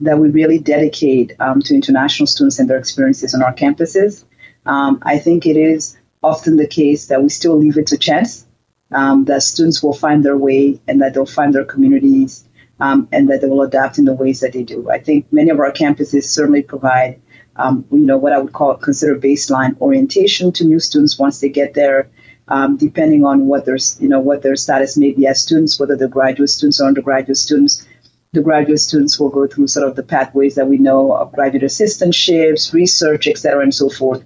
that 0.01 0.19
we 0.19 0.29
really 0.29 0.59
dedicate 0.59 1.33
um, 1.41 1.61
to 1.63 1.75
international 1.75 2.27
students 2.27 2.59
and 2.59 2.71
their 2.71 2.79
experiences 2.79 3.35
on 3.35 3.43
our 3.43 3.55
campuses. 3.55 4.25
Um, 4.65 5.01
I 5.03 5.19
think 5.19 5.47
it 5.47 5.57
is 5.57 5.97
often 6.23 6.57
the 6.57 6.67
case 6.67 7.07
that 7.07 7.23
we 7.23 7.29
still 7.29 7.57
leave 7.57 7.79
it 7.79 7.89
to 7.89 7.99
chance, 7.99 8.47
um, 8.93 9.25
that 9.25 9.43
students 9.43 9.83
will 9.83 9.95
find 9.95 10.25
their 10.25 10.37
way 10.37 10.81
and 10.87 11.01
that 11.01 11.15
they'll 11.15 11.27
find 11.27 11.55
their 11.55 11.65
communities 11.65 12.45
and 12.81 13.29
that 13.29 13.41
they 13.41 13.49
will 13.49 13.63
adapt 13.63 13.99
in 13.99 14.05
the 14.05 14.15
ways 14.15 14.41
that 14.41 14.53
they 14.53 14.63
do. 14.63 14.89
I 14.91 15.01
think 15.01 15.33
many 15.33 15.51
of 15.51 15.59
our 15.59 15.73
campuses 15.73 16.25
certainly 16.25 16.63
provide 16.63 17.21
um, 17.59 17.85
you 17.91 18.07
know, 18.07 18.17
what 18.17 18.33
I 18.33 18.39
would 18.39 18.53
call 18.53 18.77
consider 18.77 19.19
baseline 19.19 19.79
orientation 19.81 20.53
to 20.53 20.65
new 20.65 20.81
students 20.81 21.19
once 21.19 21.41
they 21.41 21.49
get 21.49 21.75
there, 21.75 22.09
um, 22.47 22.77
depending 22.77 23.25
on 23.25 23.47
what 23.47 23.65
their, 23.67 23.79
you 23.99 24.09
know, 24.09 24.21
what 24.21 24.43
their 24.43 24.57
status 24.57 24.97
may 24.97 25.13
be 25.13 25.27
as 25.27 25.43
students, 25.43 25.79
whether 25.79 25.97
they're 25.97 26.09
graduate 26.09 26.51
students 26.51 26.81
or 26.81 26.87
undergraduate 26.87 27.37
students. 27.37 27.87
the 28.33 28.43
graduate 28.43 28.81
students 28.81 29.19
will 29.19 29.31
go 29.31 29.47
through 29.47 29.67
sort 29.67 29.89
of 29.89 29.97
the 29.97 30.03
pathways 30.03 30.55
that 30.57 30.67
we 30.67 30.77
know 30.79 31.13
of 31.13 31.33
graduate 31.33 31.63
assistantships, 31.63 32.73
research, 32.73 33.27
et 33.27 33.39
cetera, 33.39 33.63
and 33.63 33.75
so 33.75 33.89
forth. 33.89 34.25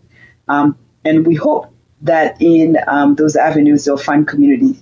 Um, 0.49 0.77
and 1.05 1.27
we 1.27 1.35
hope 1.35 1.73
that 2.03 2.43
in 2.43 2.77
um, 2.87 3.15
those 3.15 3.37
avenues 3.37 3.85
they'll 3.85 3.97
find 3.97 4.27
community. 4.27 4.79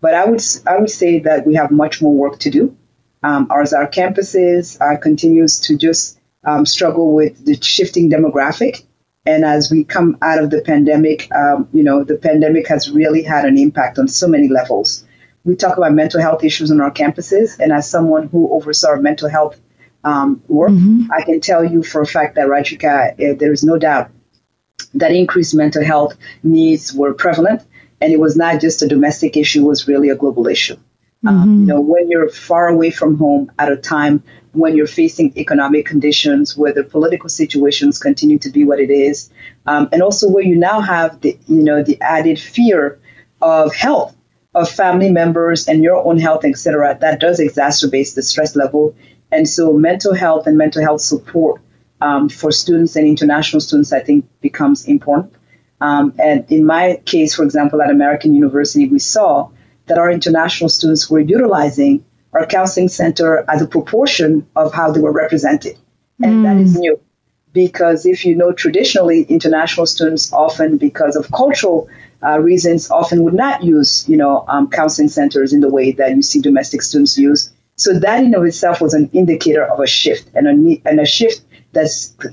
But 0.00 0.14
I 0.14 0.24
would 0.24 0.42
I 0.66 0.78
would 0.78 0.90
say 0.90 1.20
that 1.20 1.46
we 1.46 1.54
have 1.54 1.70
much 1.70 2.00
more 2.00 2.14
work 2.14 2.38
to 2.40 2.50
do. 2.50 2.76
Um, 3.22 3.48
as 3.54 3.72
our 3.72 3.86
campuses 3.86 4.80
uh, 4.80 4.98
continues 4.98 5.60
to 5.60 5.76
just 5.76 6.18
um, 6.44 6.66
struggle 6.66 7.14
with 7.14 7.44
the 7.44 7.60
shifting 7.60 8.10
demographic, 8.10 8.84
and 9.24 9.44
as 9.44 9.70
we 9.70 9.84
come 9.84 10.18
out 10.20 10.42
of 10.42 10.50
the 10.50 10.62
pandemic, 10.62 11.30
um, 11.32 11.68
you 11.72 11.82
know, 11.82 12.02
the 12.02 12.16
pandemic 12.16 12.66
has 12.68 12.90
really 12.90 13.22
had 13.22 13.44
an 13.44 13.56
impact 13.56 13.98
on 13.98 14.08
so 14.08 14.26
many 14.26 14.48
levels. 14.48 15.04
We 15.44 15.56
talk 15.56 15.76
about 15.76 15.92
mental 15.92 16.20
health 16.20 16.44
issues 16.44 16.70
on 16.70 16.80
our 16.80 16.90
campuses, 16.90 17.58
and 17.58 17.72
as 17.72 17.88
someone 17.88 18.28
who 18.28 18.52
oversaw 18.52 18.96
mental 18.96 19.28
health 19.28 19.60
um, 20.04 20.42
work, 20.48 20.70
mm-hmm. 20.70 21.12
I 21.12 21.22
can 21.22 21.40
tell 21.40 21.64
you 21.64 21.82
for 21.82 22.00
a 22.02 22.06
fact 22.06 22.34
that 22.34 22.48
Rajika, 22.48 23.12
uh, 23.12 23.38
there 23.38 23.52
is 23.52 23.62
no 23.62 23.78
doubt 23.78 24.10
that 24.94 25.12
increased 25.12 25.54
mental 25.54 25.84
health 25.84 26.16
needs 26.42 26.92
were 26.92 27.14
prevalent, 27.14 27.62
and 28.00 28.12
it 28.12 28.18
was 28.18 28.36
not 28.36 28.60
just 28.60 28.82
a 28.82 28.88
domestic 28.88 29.36
issue; 29.36 29.62
it 29.62 29.68
was 29.68 29.86
really 29.86 30.10
a 30.10 30.16
global 30.16 30.48
issue. 30.48 30.76
Um, 31.26 31.34
mm-hmm. 31.34 31.60
You 31.60 31.66
know, 31.66 31.80
when 31.80 32.10
you're 32.10 32.28
far 32.28 32.68
away 32.68 32.90
from 32.90 33.16
home 33.16 33.52
at 33.58 33.70
a 33.70 33.76
time 33.76 34.22
when 34.52 34.76
you're 34.76 34.86
facing 34.86 35.36
economic 35.38 35.86
conditions, 35.86 36.56
where 36.56 36.72
the 36.72 36.84
political 36.84 37.28
situations 37.28 37.98
continue 37.98 38.38
to 38.38 38.50
be 38.50 38.64
what 38.64 38.80
it 38.80 38.90
is, 38.90 39.30
um, 39.66 39.88
and 39.92 40.02
also 40.02 40.28
where 40.28 40.44
you 40.44 40.56
now 40.56 40.80
have 40.80 41.20
the 41.20 41.38
you 41.46 41.62
know 41.62 41.82
the 41.82 42.00
added 42.00 42.38
fear 42.38 43.00
of 43.40 43.74
health 43.74 44.14
of 44.54 44.68
family 44.68 45.10
members 45.10 45.68
and 45.68 45.82
your 45.82 46.04
own 46.04 46.18
health, 46.18 46.44
etc., 46.44 46.98
that 47.00 47.20
does 47.20 47.40
exacerbate 47.40 48.14
the 48.14 48.22
stress 48.22 48.54
level. 48.54 48.94
And 49.30 49.48
so, 49.48 49.72
mental 49.72 50.14
health 50.14 50.46
and 50.46 50.58
mental 50.58 50.82
health 50.82 51.00
support 51.00 51.62
um, 52.02 52.28
for 52.28 52.52
students 52.52 52.96
and 52.96 53.06
international 53.06 53.60
students, 53.60 53.92
I 53.92 54.00
think, 54.00 54.26
becomes 54.40 54.86
important. 54.86 55.32
Um, 55.80 56.14
and 56.18 56.44
in 56.52 56.66
my 56.66 57.00
case, 57.06 57.34
for 57.34 57.42
example, 57.42 57.80
at 57.80 57.90
American 57.90 58.34
University, 58.34 58.86
we 58.86 58.98
saw 58.98 59.48
that 59.86 59.98
our 59.98 60.10
international 60.10 60.70
students 60.70 61.10
were 61.10 61.20
utilizing 61.20 62.04
our 62.32 62.46
counseling 62.46 62.88
center 62.88 63.44
as 63.48 63.60
a 63.62 63.66
proportion 63.66 64.46
of 64.56 64.72
how 64.72 64.90
they 64.90 65.00
were 65.00 65.12
represented. 65.12 65.76
And 66.22 66.36
mm. 66.36 66.42
that 66.44 66.56
is 66.56 66.76
mm. 66.76 66.80
new 66.80 67.00
because 67.52 68.06
if 68.06 68.24
you 68.24 68.34
know 68.34 68.52
traditionally, 68.52 69.22
international 69.22 69.86
students 69.86 70.32
often, 70.32 70.78
because 70.78 71.16
of 71.16 71.30
cultural 71.30 71.88
uh, 72.22 72.38
reasons, 72.38 72.90
often 72.90 73.24
would 73.24 73.34
not 73.34 73.62
use, 73.62 74.08
you 74.08 74.16
know, 74.16 74.44
um, 74.48 74.70
counseling 74.70 75.08
centers 75.08 75.52
in 75.52 75.60
the 75.60 75.68
way 75.68 75.92
that 75.92 76.14
you 76.14 76.22
see 76.22 76.40
domestic 76.40 76.82
students 76.82 77.18
use. 77.18 77.52
So 77.76 77.98
that 77.98 78.22
in 78.22 78.34
of 78.34 78.44
itself 78.44 78.80
was 78.80 78.94
an 78.94 79.10
indicator 79.12 79.64
of 79.64 79.80
a 79.80 79.86
shift 79.86 80.30
and 80.34 80.46
a, 80.46 80.88
and 80.88 81.00
a 81.00 81.06
shift 81.06 81.42
that 81.72 81.88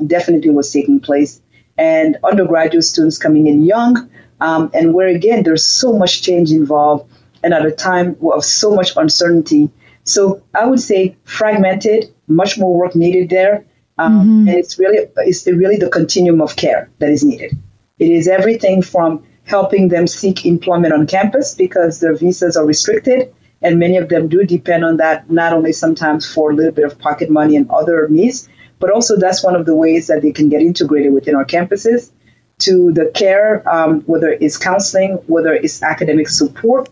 definitely 0.06 0.52
was 0.52 0.72
taking 0.72 1.00
place. 1.00 1.42
And 1.78 2.18
undergraduate 2.24 2.84
students 2.84 3.18
coming 3.18 3.48
in 3.48 3.64
young, 3.64 4.10
um, 4.42 4.70
and 4.74 4.94
where 4.94 5.08
again, 5.08 5.44
there's 5.44 5.64
so 5.64 5.98
much 5.98 6.22
change 6.22 6.52
involved 6.52 7.10
and 7.44 7.54
at 7.54 7.66
a 7.66 7.72
time 7.72 8.18
of 8.22 8.44
so 8.44 8.76
much 8.76 8.96
uncertainty. 8.96 9.70
So 10.04 10.42
I 10.54 10.66
would 10.66 10.80
say 10.80 11.16
fragmented, 11.24 12.14
much 12.28 12.58
more 12.58 12.76
work 12.76 12.96
needed 12.96 13.30
there. 13.30 13.66
Um, 13.98 14.20
mm-hmm. 14.20 14.48
And 14.48 14.58
it's 14.58 14.80
really, 14.80 15.08
it's 15.18 15.46
really 15.46 15.78
the 15.78 15.90
continuum 15.90 16.42
of 16.42 16.56
care 16.56 16.90
that 17.00 17.10
is 17.10 17.24
needed. 17.24 17.58
It 18.00 18.10
is 18.10 18.28
everything 18.28 18.82
from 18.82 19.24
helping 19.44 19.90
them 19.90 20.08
seek 20.08 20.46
employment 20.46 20.94
on 20.94 21.08
campus 21.08 21.56
because 21.56 22.00
their 22.00 22.16
visas 22.16 22.56
are 22.56 22.66
restricted. 22.66 23.34
And 23.62 23.78
many 23.78 23.98
of 23.98 24.08
them 24.08 24.30
do 24.30 24.44
depend 24.44 24.86
on 24.86 24.98
that, 24.98 25.30
not 25.30 25.52
only 25.52 25.74
sometimes 25.74 26.26
for 26.32 26.52
a 26.52 26.56
little 26.56 26.72
bit 26.72 26.86
of 26.86 26.98
pocket 26.98 27.30
money 27.30 27.58
and 27.58 27.70
other 27.70 28.08
needs, 28.08 28.48
but 28.80 28.90
also 28.90 29.18
that's 29.18 29.44
one 29.44 29.56
of 29.56 29.66
the 29.66 29.76
ways 29.76 30.08
that 30.08 30.22
they 30.22 30.32
can 30.32 30.48
get 30.48 30.62
integrated 30.62 31.14
within 31.14 31.36
our 31.36 31.44
campuses 31.44 32.12
to 32.60 32.92
the 32.94 33.12
care, 33.14 33.68
um, 33.70 34.02
whether 34.02 34.32
it's 34.32 34.58
counseling, 34.58 35.14
whether 35.28 35.54
it's 35.54 35.82
academic 35.82 36.30
support, 36.30 36.90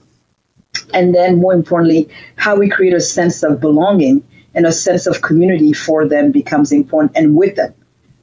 and 0.93 1.13
then 1.13 1.39
more 1.39 1.53
importantly, 1.53 2.09
how 2.35 2.55
we 2.55 2.69
create 2.69 2.93
a 2.93 3.01
sense 3.01 3.43
of 3.43 3.59
belonging 3.59 4.23
and 4.53 4.65
a 4.65 4.71
sense 4.71 5.07
of 5.07 5.21
community 5.21 5.73
for 5.73 6.07
them 6.07 6.31
becomes 6.31 6.71
important 6.71 7.11
and 7.15 7.35
with 7.35 7.55
them. 7.55 7.73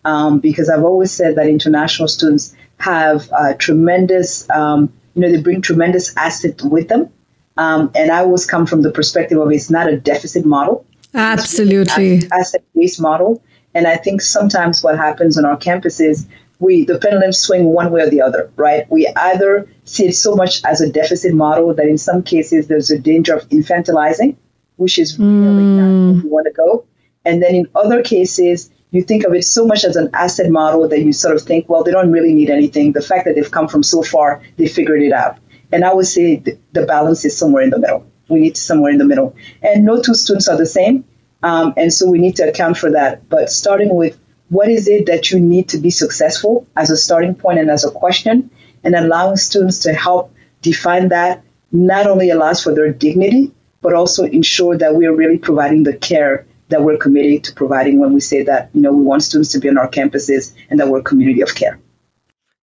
Um, 0.04 0.40
because 0.40 0.68
I've 0.68 0.84
always 0.84 1.10
said 1.12 1.36
that 1.36 1.46
international 1.46 2.08
students 2.08 2.54
have 2.78 3.30
uh, 3.32 3.54
tremendous, 3.54 4.48
um, 4.50 4.92
you 5.14 5.22
know, 5.22 5.30
they 5.30 5.40
bring 5.40 5.62
tremendous 5.62 6.14
asset 6.16 6.60
with 6.62 6.88
them. 6.88 7.10
Um, 7.56 7.90
and 7.94 8.10
I 8.10 8.18
always 8.18 8.46
come 8.46 8.66
from 8.66 8.82
the 8.82 8.90
perspective 8.90 9.38
of 9.38 9.50
it's 9.52 9.70
not 9.70 9.88
a 9.88 9.96
deficit 9.96 10.44
model. 10.44 10.84
Absolutely. 11.14 12.22
Asset 12.32 12.64
based 12.74 13.00
model. 13.00 13.42
And 13.74 13.86
I 13.86 13.96
think 13.96 14.20
sometimes 14.20 14.82
what 14.82 14.96
happens 14.96 15.38
on 15.38 15.44
our 15.44 15.56
campuses 15.56 16.26
we 16.64 16.84
the 16.84 16.98
pendulum 16.98 17.32
swing 17.32 17.66
one 17.66 17.92
way 17.92 18.02
or 18.02 18.10
the 18.10 18.22
other, 18.22 18.50
right? 18.56 18.90
We 18.90 19.06
either 19.06 19.68
see 19.84 20.06
it 20.08 20.14
so 20.14 20.34
much 20.34 20.64
as 20.64 20.80
a 20.80 20.90
deficit 20.90 21.34
model 21.34 21.74
that 21.74 21.86
in 21.86 21.98
some 21.98 22.22
cases 22.22 22.66
there's 22.66 22.90
a 22.90 22.98
danger 22.98 23.34
of 23.34 23.48
infantilizing, 23.50 24.36
which 24.76 24.98
is 24.98 25.18
really 25.18 25.62
mm. 25.62 25.76
not 25.78 26.14
where 26.14 26.22
we 26.22 26.28
want 26.28 26.46
to 26.46 26.52
go. 26.52 26.86
And 27.24 27.42
then 27.42 27.54
in 27.54 27.68
other 27.74 28.02
cases, 28.02 28.70
you 28.90 29.02
think 29.02 29.24
of 29.24 29.34
it 29.34 29.44
so 29.44 29.66
much 29.66 29.84
as 29.84 29.96
an 29.96 30.08
asset 30.14 30.50
model 30.50 30.88
that 30.88 31.00
you 31.00 31.12
sort 31.12 31.34
of 31.34 31.42
think, 31.42 31.68
well, 31.68 31.82
they 31.82 31.90
don't 31.90 32.12
really 32.12 32.32
need 32.32 32.50
anything. 32.50 32.92
The 32.92 33.02
fact 33.02 33.24
that 33.24 33.34
they've 33.34 33.50
come 33.50 33.68
from 33.68 33.82
so 33.82 34.02
far, 34.02 34.42
they 34.56 34.68
figured 34.68 35.02
it 35.02 35.12
out. 35.12 35.38
And 35.72 35.84
I 35.84 35.92
would 35.92 36.06
say 36.06 36.36
the, 36.36 36.58
the 36.72 36.86
balance 36.86 37.24
is 37.24 37.36
somewhere 37.36 37.62
in 37.62 37.70
the 37.70 37.78
middle. 37.78 38.06
We 38.28 38.40
need 38.40 38.56
somewhere 38.56 38.92
in 38.92 38.98
the 38.98 39.04
middle. 39.04 39.34
And 39.62 39.84
no 39.84 40.00
two 40.00 40.14
students 40.14 40.48
are 40.48 40.56
the 40.56 40.66
same. 40.66 41.04
Um, 41.42 41.74
and 41.76 41.92
so 41.92 42.08
we 42.08 42.18
need 42.18 42.36
to 42.36 42.48
account 42.48 42.78
for 42.78 42.90
that. 42.92 43.28
But 43.28 43.50
starting 43.50 43.94
with 43.94 44.18
what 44.48 44.68
is 44.68 44.88
it 44.88 45.06
that 45.06 45.30
you 45.30 45.40
need 45.40 45.68
to 45.70 45.78
be 45.78 45.90
successful 45.90 46.66
as 46.76 46.90
a 46.90 46.96
starting 46.96 47.34
point 47.34 47.58
and 47.58 47.70
as 47.70 47.84
a 47.84 47.90
question, 47.90 48.50
and 48.82 48.94
allowing 48.94 49.36
students 49.36 49.80
to 49.80 49.92
help 49.92 50.32
define 50.62 51.08
that 51.08 51.42
not 51.72 52.06
only 52.06 52.30
allows 52.30 52.62
for 52.62 52.74
their 52.74 52.92
dignity, 52.92 53.52
but 53.80 53.94
also 53.94 54.24
ensure 54.24 54.76
that 54.78 54.94
we 54.94 55.06
are 55.06 55.14
really 55.14 55.38
providing 55.38 55.82
the 55.82 55.96
care 55.96 56.46
that 56.68 56.82
we're 56.82 56.96
committed 56.96 57.44
to 57.44 57.52
providing 57.52 57.98
when 57.98 58.12
we 58.12 58.20
say 58.20 58.42
that, 58.42 58.70
you 58.72 58.80
know, 58.80 58.92
we 58.92 59.02
want 59.02 59.22
students 59.22 59.52
to 59.52 59.58
be 59.58 59.68
on 59.68 59.76
our 59.76 59.88
campuses 59.88 60.54
and 60.70 60.80
that 60.80 60.88
we're 60.88 61.00
a 61.00 61.02
community 61.02 61.42
of 61.42 61.54
care. 61.54 61.78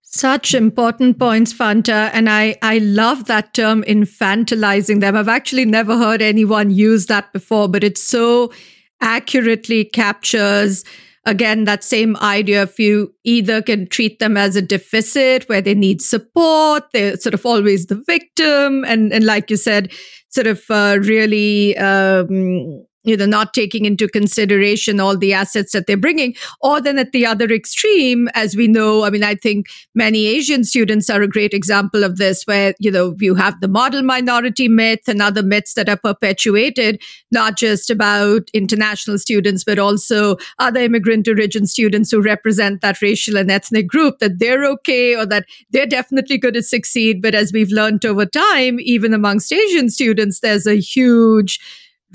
Such 0.02 0.54
important 0.54 1.18
points, 1.18 1.54
Fanta. 1.54 2.10
And 2.12 2.28
I, 2.28 2.56
I 2.60 2.78
love 2.78 3.26
that 3.26 3.54
term 3.54 3.82
infantilizing 3.84 5.00
them. 5.00 5.16
I've 5.16 5.28
actually 5.28 5.64
never 5.64 5.96
heard 5.96 6.20
anyone 6.20 6.70
use 6.70 7.06
that 7.06 7.32
before, 7.32 7.68
but 7.68 7.84
it 7.84 7.96
so 7.96 8.52
accurately 9.00 9.84
captures 9.84 10.84
again, 11.24 11.64
that 11.64 11.84
same 11.84 12.16
idea 12.16 12.62
if 12.62 12.78
you 12.78 13.14
either 13.24 13.62
can 13.62 13.88
treat 13.88 14.18
them 14.18 14.36
as 14.36 14.56
a 14.56 14.62
deficit 14.62 15.48
where 15.48 15.60
they 15.60 15.74
need 15.74 16.02
support, 16.02 16.84
they're 16.92 17.16
sort 17.16 17.34
of 17.34 17.46
always 17.46 17.86
the 17.86 18.02
victim. 18.06 18.84
And, 18.84 19.12
and 19.12 19.24
like 19.24 19.50
you 19.50 19.56
said, 19.56 19.92
sort 20.28 20.46
of 20.46 20.62
uh, 20.70 20.98
really 21.00 21.76
um, 21.76 22.84
you 23.04 23.16
know 23.16 23.26
not 23.26 23.54
taking 23.54 23.84
into 23.84 24.08
consideration 24.08 25.00
all 25.00 25.16
the 25.16 25.32
assets 25.32 25.72
that 25.72 25.86
they're 25.86 25.96
bringing 25.96 26.34
or 26.60 26.80
then 26.80 26.98
at 26.98 27.12
the 27.12 27.26
other 27.26 27.46
extreme 27.46 28.28
as 28.34 28.56
we 28.56 28.68
know 28.68 29.04
i 29.04 29.10
mean 29.10 29.24
i 29.24 29.34
think 29.34 29.66
many 29.94 30.26
asian 30.26 30.64
students 30.64 31.10
are 31.10 31.22
a 31.22 31.28
great 31.28 31.54
example 31.54 32.04
of 32.04 32.16
this 32.16 32.44
where 32.44 32.74
you 32.78 32.90
know 32.90 33.14
you 33.18 33.34
have 33.34 33.60
the 33.60 33.68
model 33.68 34.02
minority 34.02 34.68
myth 34.68 35.08
and 35.08 35.20
other 35.22 35.42
myths 35.42 35.74
that 35.74 35.88
are 35.88 35.96
perpetuated 35.96 37.00
not 37.30 37.56
just 37.56 37.90
about 37.90 38.48
international 38.52 39.18
students 39.18 39.64
but 39.64 39.78
also 39.78 40.36
other 40.58 40.80
immigrant 40.80 41.28
origin 41.28 41.66
students 41.66 42.10
who 42.10 42.20
represent 42.20 42.80
that 42.80 43.00
racial 43.02 43.36
and 43.36 43.50
ethnic 43.50 43.86
group 43.86 44.18
that 44.18 44.38
they're 44.38 44.64
okay 44.64 45.14
or 45.16 45.26
that 45.26 45.44
they're 45.70 45.86
definitely 45.86 46.38
going 46.38 46.54
to 46.54 46.62
succeed. 46.62 47.22
But 47.22 47.34
as 47.34 47.52
we've 47.52 47.70
learned 47.70 48.04
over 48.04 48.26
time 48.26 48.78
even 48.80 49.14
amongst 49.14 49.52
asian 49.52 49.90
students 49.90 50.40
there's 50.40 50.66
a 50.66 50.74
huge 50.74 51.60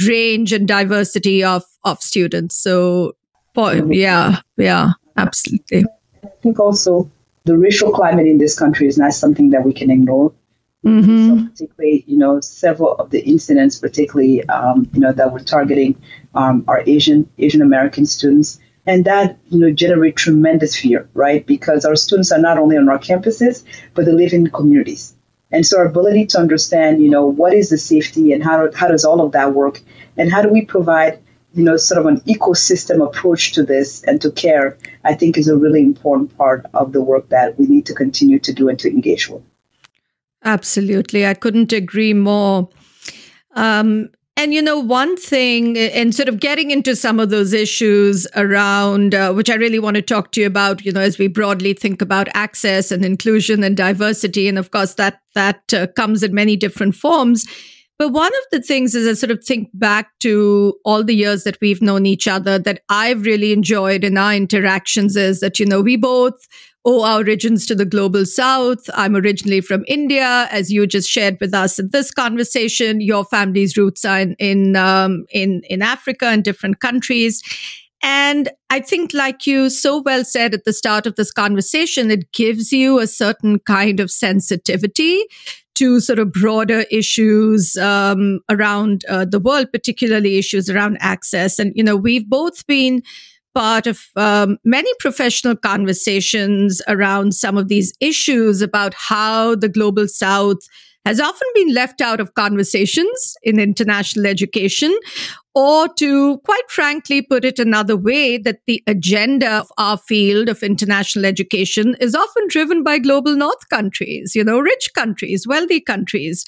range 0.06 0.54
and 0.54 0.68
diversity 0.68 1.44
of 1.44 1.64
of 1.84 2.02
students. 2.02 2.56
So, 2.56 3.16
yeah, 3.56 4.42
yeah, 4.58 4.92
absolutely. 5.16 5.86
I 6.24 6.28
think 6.42 6.60
also 6.60 7.10
the 7.46 7.58
racial 7.58 7.92
climate 7.92 8.28
in 8.28 8.38
this 8.38 8.58
country 8.58 8.88
is 8.88 8.98
not 8.98 9.14
something 9.14 9.50
that 9.52 9.64
we 9.64 9.74
can 9.74 9.90
ignore. 9.90 10.34
Mm-hmm. 10.86 11.28
So 11.28 11.50
particularly, 11.50 12.04
you 12.08 12.18
know, 12.18 12.40
several 12.40 12.94
of 12.96 13.10
the 13.10 13.20
incidents, 13.20 13.80
particularly, 13.80 14.48
um, 14.48 14.90
you 14.94 15.00
know, 15.00 15.12
that 15.12 15.34
were 15.34 15.40
targeting 15.40 16.00
um, 16.36 16.64
our 16.68 16.84
Asian 16.86 17.30
Asian 17.38 17.62
American 17.62 18.06
students, 18.06 18.60
and 18.86 19.06
that 19.06 19.38
you 19.50 19.60
know 19.60 19.72
generate 19.72 20.16
tremendous 20.16 20.76
fear, 20.76 21.10
right? 21.14 21.46
Because 21.46 21.84
our 21.84 21.96
students 21.96 22.32
are 22.32 22.40
not 22.40 22.58
only 22.58 22.78
on 22.78 22.88
our 22.90 23.00
campuses, 23.00 23.64
but 23.96 24.06
they 24.06 24.12
live 24.12 24.34
in 24.34 24.48
communities. 24.48 25.16
And 25.52 25.66
so 25.66 25.80
our 25.80 25.86
ability 25.86 26.26
to 26.28 26.40
understand, 26.40 27.02
you 27.02 27.10
know, 27.10 27.26
what 27.26 27.54
is 27.54 27.70
the 27.70 27.78
safety 27.78 28.34
and 28.34 28.44
how, 28.44 28.70
how 28.74 28.88
does 28.88 29.06
all 29.06 29.22
of 29.22 29.32
that 29.32 29.54
work 29.54 29.82
and 30.18 30.32
how 30.32 30.42
do 30.42 30.50
we 30.50 30.66
provide, 30.66 31.20
you 31.54 31.64
know, 31.64 31.78
sort 31.78 32.00
of 32.00 32.06
an 32.06 32.22
ecosystem 32.22 33.06
approach 33.06 33.54
to 33.54 33.64
this 33.64 34.04
and 34.04 34.22
to 34.22 34.32
care, 34.32 34.78
I 35.04 35.14
think 35.14 35.38
is 35.38 35.48
a 35.48 35.56
really 35.56 35.82
important 35.82 36.38
part 36.38 36.66
of 36.74 36.92
the 36.92 37.02
work 37.02 37.30
that 37.30 37.58
we 37.58 37.66
need 37.66 37.86
to 37.86 37.94
continue 37.94 38.40
to 38.40 38.54
do 38.54 38.68
and 38.68 38.78
to 38.80 38.90
engage 38.90 39.30
with. 39.30 39.44
Absolutely. 40.44 41.26
I 41.26 41.34
couldn't 41.34 41.72
agree 41.72 42.14
more. 42.14 42.70
Um, 43.54 44.10
And 44.40 44.54
you 44.54 44.62
know, 44.62 44.78
one 44.78 45.18
thing, 45.18 45.80
and 45.80 46.14
sort 46.14 46.30
of 46.30 46.40
getting 46.40 46.70
into 46.70 46.96
some 46.96 47.20
of 47.20 47.32
those 47.32 47.54
issues 47.54 48.28
around, 48.36 49.16
uh, 49.16 49.34
which 49.34 49.50
I 49.50 49.56
really 49.56 49.80
want 49.80 49.96
to 49.96 50.02
talk 50.04 50.32
to 50.34 50.42
you 50.42 50.46
about, 50.46 50.86
you 50.86 50.92
know, 50.92 51.02
as 51.02 51.18
we 51.18 51.28
broadly 51.28 51.74
think 51.74 52.04
about 52.04 52.28
access 52.36 52.92
and 52.92 53.04
inclusion 53.04 53.64
and 53.64 53.76
diversity, 53.76 54.48
and 54.48 54.60
of 54.60 54.70
course 54.70 54.94
that 54.94 55.22
that 55.34 55.74
uh, 55.74 55.88
comes 55.88 56.22
in 56.22 56.36
many 56.36 56.56
different 56.56 56.94
forms. 56.94 57.48
But 57.98 58.10
one 58.10 58.32
of 58.32 58.44
the 58.52 58.62
things 58.62 58.94
is 58.94 59.08
I 59.08 59.14
sort 59.14 59.32
of 59.32 59.44
think 59.44 59.70
back 59.74 60.12
to 60.20 60.76
all 60.86 61.04
the 61.04 61.16
years 61.16 61.44
that 61.46 61.58
we've 61.60 61.82
known 61.82 62.06
each 62.06 62.28
other 62.28 62.60
that 62.60 62.82
I've 62.90 63.26
really 63.26 63.52
enjoyed 63.52 64.04
in 64.04 64.20
our 64.20 64.36
interactions 64.36 65.16
is 65.16 65.40
that, 65.40 65.60
you 65.60 65.66
know, 65.66 65.82
we 65.82 65.98
both 65.98 66.36
owe 66.88 67.04
our 67.04 67.18
origins 67.18 67.66
to 67.68 67.76
the 67.76 67.86
global 67.86 68.26
south. 68.26 68.90
I'm 68.94 69.16
originally 69.16 69.62
from 69.62 69.84
India, 69.88 70.48
as 70.50 70.72
you 70.72 70.88
just 70.88 71.10
shared 71.10 71.38
with 71.42 71.54
us 71.54 71.78
in 71.78 71.90
this 71.92 72.12
conversation. 72.12 73.02
Your 73.02 73.26
family's 73.26 73.78
roots 73.78 74.06
are 74.06 74.22
in 74.22 74.36
in 74.40 74.76
um, 74.76 75.26
in, 75.32 75.62
in 75.70 75.82
Africa 75.82 76.28
and 76.28 76.44
different 76.44 76.80
countries. 76.80 77.44
And 78.04 78.50
I 78.70 78.80
think, 78.80 79.14
like 79.14 79.48
you 79.48 79.70
so 79.70 80.02
well 80.02 80.24
said 80.24 80.54
at 80.54 80.64
the 80.66 80.74
start 80.74 81.06
of 81.08 81.16
this 81.16 81.32
conversation, 81.32 82.12
it 82.12 82.32
gives 82.32 82.72
you 82.72 83.00
a 83.00 83.08
certain 83.08 83.60
kind 83.60 84.00
of 84.00 84.10
sensitivity 84.12 85.26
to 85.76 86.00
sort 86.00 86.20
of 86.20 86.32
broader 86.32 86.86
issues 86.90 87.76
um, 87.78 88.40
around 88.50 89.04
uh, 89.10 89.26
the 89.26 89.40
world, 89.40 89.68
particularly 89.72 90.38
issues 90.38 90.70
around 90.70 90.98
access. 91.02 91.60
And, 91.60 91.72
you 91.76 91.84
know, 91.84 91.96
we've 91.96 92.30
both 92.30 92.66
been 92.66 93.02
part 93.58 93.88
of 93.88 94.06
um, 94.16 94.58
many 94.64 94.92
professional 95.00 95.56
conversations 95.56 96.80
around 96.88 97.34
some 97.34 97.58
of 97.58 97.70
these 97.70 97.92
issues 98.00 98.62
about 98.62 98.94
how 98.94 99.56
the 99.56 99.68
global 99.68 100.08
south 100.08 100.60
has 101.06 101.20
often 101.20 101.48
been 101.56 101.74
left 101.74 102.00
out 102.00 102.20
of 102.20 102.36
conversations 102.36 103.36
in 103.42 103.60
international 103.60 104.28
education, 104.28 104.96
or 105.56 105.88
to 105.88 106.38
quite 106.40 106.70
frankly 106.70 107.22
put 107.22 107.44
it 107.44 107.58
another 107.58 107.98
way, 107.98 108.38
that 108.38 108.60
the 108.68 108.84
agenda 108.86 109.50
of 109.50 109.72
our 109.80 109.98
field 109.98 110.50
of 110.50 110.62
international 110.62 111.26
education 111.26 111.96
is 112.00 112.14
often 112.14 112.48
driven 112.50 112.84
by 112.84 113.00
global 113.00 113.36
north 113.36 113.70
countries, 113.70 114.36
you 114.36 114.44
know, 114.44 114.60
rich 114.60 114.90
countries, 114.94 115.48
wealthy 115.48 115.80
countries. 115.80 116.46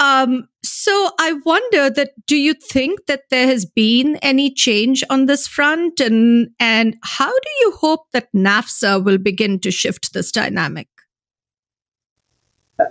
Um, 0.00 0.48
so 0.62 1.10
I 1.18 1.32
wonder 1.44 1.90
that 1.90 2.10
do 2.26 2.36
you 2.36 2.54
think 2.54 3.06
that 3.06 3.22
there 3.30 3.46
has 3.46 3.64
been 3.64 4.16
any 4.16 4.52
change 4.52 5.02
on 5.10 5.26
this 5.26 5.46
front, 5.46 6.00
and 6.00 6.50
and 6.60 6.96
how 7.02 7.30
do 7.30 7.50
you 7.60 7.72
hope 7.72 8.06
that 8.12 8.32
NAFSA 8.32 9.04
will 9.04 9.18
begin 9.18 9.58
to 9.60 9.70
shift 9.70 10.12
this 10.12 10.30
dynamic? 10.30 10.88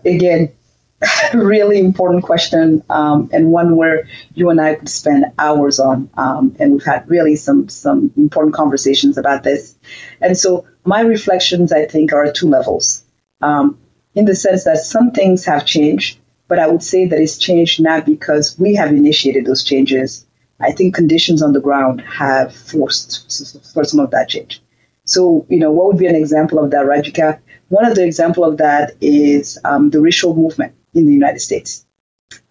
Again, 0.03 0.51
really 1.33 1.79
important 1.79 2.23
question 2.23 2.83
um, 2.89 3.29
and 3.31 3.51
one 3.51 3.75
where 3.75 4.07
you 4.33 4.49
and 4.49 4.59
I 4.59 4.75
could 4.75 4.89
spend 4.89 5.25
hours 5.37 5.79
on. 5.79 6.09
Um, 6.17 6.55
and 6.59 6.73
we've 6.73 6.85
had 6.85 7.09
really 7.09 7.35
some 7.35 7.69
some 7.69 8.11
important 8.17 8.55
conversations 8.55 9.17
about 9.17 9.43
this. 9.43 9.77
And 10.19 10.37
so 10.37 10.65
my 10.83 11.01
reflections, 11.01 11.71
I 11.71 11.85
think, 11.85 12.13
are 12.13 12.31
two 12.31 12.49
levels. 12.49 13.03
Um, 13.41 13.77
in 14.15 14.25
the 14.25 14.35
sense 14.35 14.63
that 14.63 14.79
some 14.79 15.11
things 15.11 15.45
have 15.45 15.63
changed, 15.63 16.17
but 16.47 16.59
I 16.59 16.67
would 16.67 16.83
say 16.83 17.05
that 17.05 17.19
it's 17.19 17.37
changed 17.37 17.81
not 17.81 18.05
because 18.05 18.57
we 18.57 18.75
have 18.75 18.89
initiated 18.89 19.45
those 19.45 19.63
changes. 19.63 20.25
I 20.59 20.71
think 20.71 20.95
conditions 20.95 21.41
on 21.41 21.53
the 21.53 21.59
ground 21.59 22.01
have 22.01 22.55
forced 22.55 23.73
for 23.73 23.83
some 23.83 23.99
of 23.99 24.11
that 24.11 24.29
change. 24.29 24.61
So, 25.05 25.45
you 25.49 25.59
know, 25.59 25.71
what 25.71 25.87
would 25.87 25.97
be 25.97 26.07
an 26.07 26.15
example 26.15 26.59
of 26.59 26.71
that, 26.71 26.85
Rajika? 26.85 27.39
One 27.69 27.85
of 27.85 27.95
the 27.95 28.05
example 28.05 28.43
of 28.43 28.57
that 28.57 28.95
is 29.01 29.57
um, 29.63 29.89
the 29.89 30.01
racial 30.01 30.35
movement 30.35 30.73
in 30.93 31.05
the 31.05 31.13
United 31.13 31.39
States. 31.39 31.85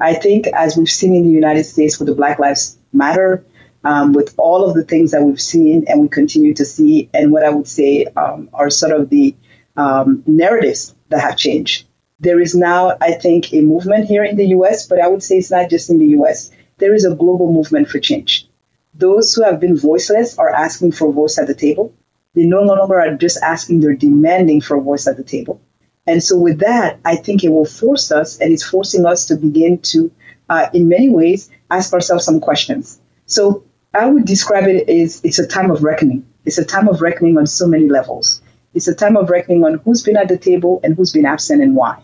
I 0.01 0.15
think, 0.15 0.47
as 0.47 0.77
we've 0.77 0.91
seen 0.91 1.15
in 1.15 1.25
the 1.25 1.31
United 1.31 1.65
States 1.65 1.99
with 1.99 2.09
the 2.09 2.15
Black 2.15 2.39
Lives 2.39 2.79
Matter, 2.93 3.45
um, 3.85 4.13
with 4.13 4.35
all 4.39 4.69
of 4.69 4.75
the 4.75 4.85
things 4.85 5.13
that 5.13 5.23
we've 5.23 5.41
seen 5.41 5.85
and 5.87 6.01
we 6.01 6.09
continue 6.09 6.55
to 6.55 6.65
see, 6.65 7.09
and 7.15 7.31
what 7.31 7.45
I 7.45 7.51
would 7.51 7.69
say 7.69 8.07
um, 8.17 8.49
are 8.53 8.71
sort 8.71 8.99
of 8.99 9.11
the 9.11 9.35
um, 9.77 10.23
narratives 10.27 10.95
that 11.09 11.21
have 11.21 11.37
changed. 11.37 11.87
There 12.19 12.41
is 12.41 12.55
now, 12.55 12.97
I 13.01 13.13
think, 13.13 13.53
a 13.53 13.61
movement 13.61 14.07
here 14.07 14.25
in 14.25 14.37
the 14.37 14.47
US, 14.57 14.87
but 14.87 15.01
I 15.01 15.09
would 15.09 15.23
say 15.23 15.37
it's 15.37 15.51
not 15.51 15.69
just 15.69 15.91
in 15.91 15.99
the 15.99 16.09
US. 16.19 16.51
There 16.79 16.95
is 16.95 17.05
a 17.05 17.15
global 17.15 17.53
movement 17.53 17.89
for 17.89 17.99
change. 17.99 18.49
Those 18.95 19.35
who 19.35 19.43
have 19.43 19.61
been 19.61 19.77
voiceless 19.77 20.39
are 20.39 20.49
asking 20.49 20.93
for 20.93 21.09
a 21.09 21.13
voice 21.13 21.39
at 21.39 21.47
the 21.47 21.55
table. 21.55 21.93
They 22.35 22.45
no 22.45 22.63
longer 22.63 22.99
are 22.99 23.15
just 23.17 23.43
asking, 23.43 23.81
they're 23.81 23.95
demanding 23.95 24.63
for 24.63 24.79
a 24.79 24.81
voice 24.81 25.07
at 25.07 25.19
the 25.19 25.25
table. 25.25 25.61
And 26.07 26.23
so, 26.23 26.39
with 26.39 26.61
that, 26.61 27.01
I 27.05 27.17
think 27.17 27.45
it 27.45 27.51
will 27.51 27.67
force 27.67 28.11
us, 28.11 28.39
and 28.39 28.51
it's 28.51 28.63
forcing 28.65 29.05
us 29.05 29.27
to 29.27 29.37
begin 29.37 29.79
to, 29.93 30.11
uh, 30.49 30.69
in 30.73 30.89
many 30.89 31.11
ways, 31.11 31.51
ask 31.71 31.93
ourselves 31.93 32.25
some 32.25 32.41
questions. 32.41 32.99
So, 33.27 33.65
I 33.93 34.07
would 34.07 34.25
describe 34.25 34.69
it 34.69 34.89
as 34.89 35.21
it's 35.25 35.39
a 35.39 35.47
time 35.47 35.71
of 35.71 35.83
reckoning. 35.83 36.25
It's 36.47 36.59
a 36.59 36.65
time 36.65 36.89
of 36.89 37.03
reckoning 37.03 37.37
on 37.37 37.47
so 37.47 37.67
many 37.67 37.89
levels. 37.89 38.41
It's 38.73 38.89
a 38.89 38.95
time 38.95 39.17
of 39.17 39.29
reckoning 39.31 39.65
on 39.65 39.81
who's 39.85 40.03
been 40.03 40.17
at 40.17 40.29
the 40.29 40.39
table 40.39 40.81
and 40.85 40.95
who's 40.95 41.13
been 41.13 41.27
absent 41.27 41.63
and 41.63 41.75
why. 41.75 42.03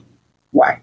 Why? 0.53 0.81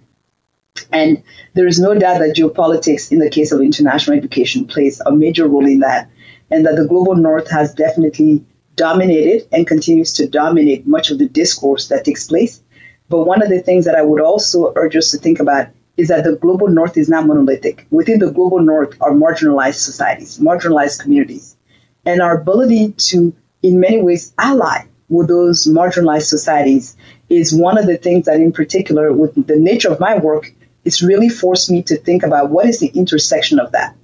And 0.92 1.24
there 1.54 1.68
is 1.68 1.80
no 1.80 1.94
doubt 1.94 2.20
that 2.20 2.36
geopolitics, 2.36 3.12
in 3.12 3.20
the 3.20 3.30
case 3.30 3.52
of 3.52 3.62
international 3.62 4.18
education, 4.18 4.66
plays 4.66 5.02
a 5.06 5.12
major 5.12 5.48
role 5.48 5.66
in 5.66 5.80
that, 5.80 6.10
and 6.52 6.66
that 6.66 6.76
the 6.76 6.86
global 6.86 7.16
north 7.16 7.50
has 7.50 7.74
definitely 7.74 8.46
dominated 8.76 9.48
and 9.52 9.66
continues 9.66 10.14
to 10.14 10.28
dominate 10.28 10.88
much 10.88 11.12
of 11.12 11.18
the 11.20 11.28
discourse 11.28 11.88
that 11.90 12.06
takes 12.06 12.28
place 12.28 12.62
but 13.10 13.26
one 13.26 13.42
of 13.42 13.50
the 13.50 13.60
things 13.60 13.86
that 13.86 13.96
I 13.96 14.04
would 14.04 14.22
also 14.22 14.72
urge 14.76 14.96
us 14.96 15.12
to 15.12 15.18
think 15.18 15.40
about 15.40 15.70
is 15.98 16.10
that 16.10 16.24
the 16.24 16.36
global 16.36 16.68
north 16.68 16.96
is 16.96 17.10
not 17.10 17.26
monolithic. 17.26 17.88
Within 17.90 18.20
the 18.20 18.32
global 18.32 18.60
north 18.62 18.96
are 19.02 19.12
marginalized 19.12 19.82
societies, 19.82 20.38
marginalized 20.38 21.02
communities. 21.02 21.58
And 22.06 22.22
our 22.22 22.40
ability 22.40 22.94
to, 23.10 23.34
in 23.64 23.80
many 23.80 24.02
ways, 24.02 24.32
ally 24.38 24.86
with 25.10 25.28
those 25.28 25.66
marginalized 25.66 26.28
societies 26.28 26.96
is 27.30 27.54
one 27.54 27.78
of 27.78 27.86
the 27.86 27.98
things 27.98 28.26
that, 28.26 28.38
in 28.38 28.52
particular, 28.52 29.14
with 29.14 29.48
the 29.48 29.58
nature 29.58 29.92
of 29.92 30.00
my 30.00 30.18
work, 30.18 30.54
it's 30.84 31.02
really 31.02 31.30
forced 31.30 31.70
me 31.70 31.84
to 31.84 31.98
think 31.98 32.24
about 32.24 32.50
what 32.50 32.66
is 32.66 32.80
the 32.80 32.88
intersection 32.88 33.60
of 33.60 33.72
that. 33.74 33.96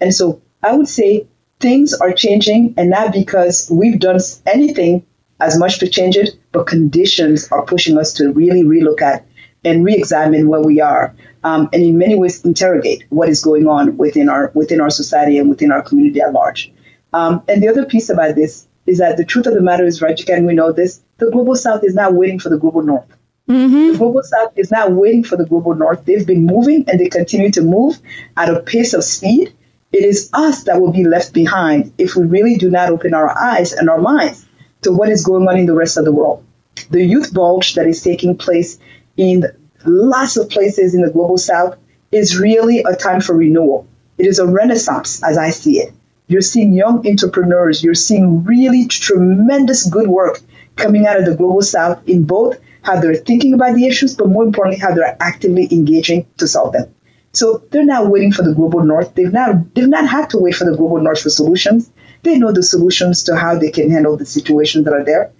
And 0.00 0.12
so 0.12 0.42
I 0.62 0.74
would 0.74 0.88
say 0.88 1.26
things 1.60 1.94
are 1.94 2.12
changing, 2.12 2.74
and 2.76 2.90
not 2.90 3.12
because 3.12 3.70
we've 3.70 4.00
done 4.00 4.18
anything 4.44 5.06
as 5.38 5.58
much 5.58 5.78
to 5.80 5.88
change 5.88 6.16
it, 6.16 6.30
but 6.52 6.66
conditions 6.66 7.48
are 7.52 7.62
pushing 7.62 7.98
us 7.98 8.14
to 8.14 8.32
really 8.32 8.62
relook 8.62 9.02
at 9.02 9.26
and 9.64 9.84
re-examine 9.84 10.48
where 10.48 10.62
we 10.62 10.80
are, 10.80 11.14
um, 11.44 11.68
and 11.72 11.82
in 11.82 11.98
many 11.98 12.14
ways 12.14 12.44
interrogate 12.44 13.04
what 13.10 13.28
is 13.28 13.42
going 13.42 13.66
on 13.66 13.96
within 13.96 14.28
our 14.28 14.50
within 14.54 14.80
our 14.80 14.90
society 14.90 15.38
and 15.38 15.50
within 15.50 15.72
our 15.72 15.82
community 15.82 16.20
at 16.20 16.32
large. 16.32 16.72
Um, 17.12 17.42
and 17.48 17.62
the 17.62 17.68
other 17.68 17.84
piece 17.84 18.08
about 18.08 18.34
this 18.34 18.66
is 18.86 18.98
that 18.98 19.16
the 19.16 19.24
truth 19.24 19.46
of 19.46 19.54
the 19.54 19.60
matter 19.60 19.84
is, 19.84 20.00
Rajika, 20.00 20.36
and 20.36 20.46
we 20.46 20.54
know 20.54 20.72
this: 20.72 21.02
the 21.18 21.30
global 21.30 21.56
South 21.56 21.82
is 21.84 21.94
not 21.94 22.14
waiting 22.14 22.38
for 22.38 22.48
the 22.48 22.58
global 22.58 22.82
North. 22.82 23.06
Mm-hmm. 23.48 23.92
The 23.92 23.98
global 23.98 24.22
South 24.22 24.52
is 24.56 24.70
not 24.70 24.92
waiting 24.92 25.24
for 25.24 25.36
the 25.36 25.46
global 25.46 25.74
North. 25.74 26.04
They've 26.04 26.26
been 26.26 26.46
moving, 26.46 26.84
and 26.88 26.98
they 26.98 27.08
continue 27.08 27.50
to 27.52 27.62
move 27.62 27.98
at 28.36 28.50
a 28.50 28.60
pace 28.60 28.92
of 28.92 29.04
speed. 29.04 29.52
It 29.92 30.04
is 30.04 30.30
us 30.32 30.64
that 30.64 30.80
will 30.80 30.92
be 30.92 31.04
left 31.04 31.32
behind 31.32 31.92
if 31.96 32.16
we 32.16 32.26
really 32.26 32.56
do 32.56 32.70
not 32.70 32.90
open 32.90 33.14
our 33.14 33.30
eyes 33.30 33.72
and 33.72 33.88
our 33.88 34.00
minds 34.00 34.46
to 34.82 34.92
what 34.92 35.08
is 35.08 35.24
going 35.24 35.48
on 35.48 35.56
in 35.56 35.66
the 35.66 35.74
rest 35.74 35.96
of 35.96 36.04
the 36.04 36.12
world. 36.12 36.44
The 36.90 37.04
youth 37.04 37.32
bulge 37.32 37.74
that 37.74 37.86
is 37.86 38.02
taking 38.02 38.36
place 38.36 38.78
in 39.16 39.44
lots 39.84 40.36
of 40.36 40.50
places 40.50 40.94
in 40.94 41.02
the 41.02 41.10
global 41.10 41.38
south 41.38 41.76
is 42.12 42.38
really 42.38 42.80
a 42.80 42.94
time 42.94 43.20
for 43.20 43.34
renewal. 43.34 43.86
It 44.18 44.26
is 44.26 44.38
a 44.38 44.46
renaissance 44.46 45.22
as 45.22 45.38
I 45.38 45.50
see 45.50 45.78
it. 45.78 45.94
You're 46.28 46.42
seeing 46.42 46.72
young 46.72 47.06
entrepreneurs, 47.08 47.82
you're 47.82 47.94
seeing 47.94 48.44
really 48.44 48.86
tremendous 48.86 49.88
good 49.88 50.08
work 50.08 50.40
coming 50.76 51.06
out 51.06 51.18
of 51.18 51.26
the 51.26 51.34
global 51.34 51.62
south 51.62 52.06
in 52.06 52.24
both 52.24 52.58
how 52.82 53.00
they're 53.00 53.16
thinking 53.16 53.52
about 53.52 53.74
the 53.74 53.86
issues, 53.86 54.14
but 54.14 54.28
more 54.28 54.44
importantly, 54.44 54.78
how 54.78 54.94
they're 54.94 55.16
actively 55.20 55.68
engaging 55.72 56.24
to 56.38 56.46
solve 56.46 56.72
them. 56.72 56.94
So 57.32 57.62
they're 57.70 57.84
not 57.84 58.08
waiting 58.08 58.32
for 58.32 58.42
the 58.42 58.54
global 58.54 58.82
north. 58.82 59.14
They've 59.14 59.32
not 59.32 59.74
they've 59.74 59.88
not 59.88 60.08
had 60.08 60.30
to 60.30 60.38
wait 60.38 60.54
for 60.54 60.64
the 60.64 60.76
global 60.76 61.00
north 61.00 61.20
for 61.20 61.30
solutions. 61.30 61.90
They 62.22 62.38
know 62.38 62.52
the 62.52 62.62
solutions 62.62 63.24
to 63.24 63.36
how 63.36 63.58
they 63.58 63.70
can 63.70 63.90
handle 63.90 64.16
the 64.16 64.24
situations 64.24 64.84
that 64.84 64.94
are 64.94 65.04
there. 65.04 65.32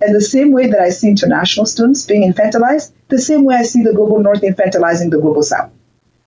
And 0.00 0.14
the 0.14 0.20
same 0.20 0.50
way 0.50 0.66
that 0.66 0.80
I 0.80 0.90
see 0.90 1.08
international 1.08 1.66
students 1.66 2.04
being 2.06 2.30
infantilized, 2.30 2.90
the 3.08 3.20
same 3.20 3.44
way 3.44 3.54
I 3.54 3.62
see 3.62 3.82
the 3.82 3.92
global 3.92 4.18
north 4.18 4.40
infantilizing 4.40 5.10
the 5.10 5.20
global 5.20 5.42
south. 5.42 5.70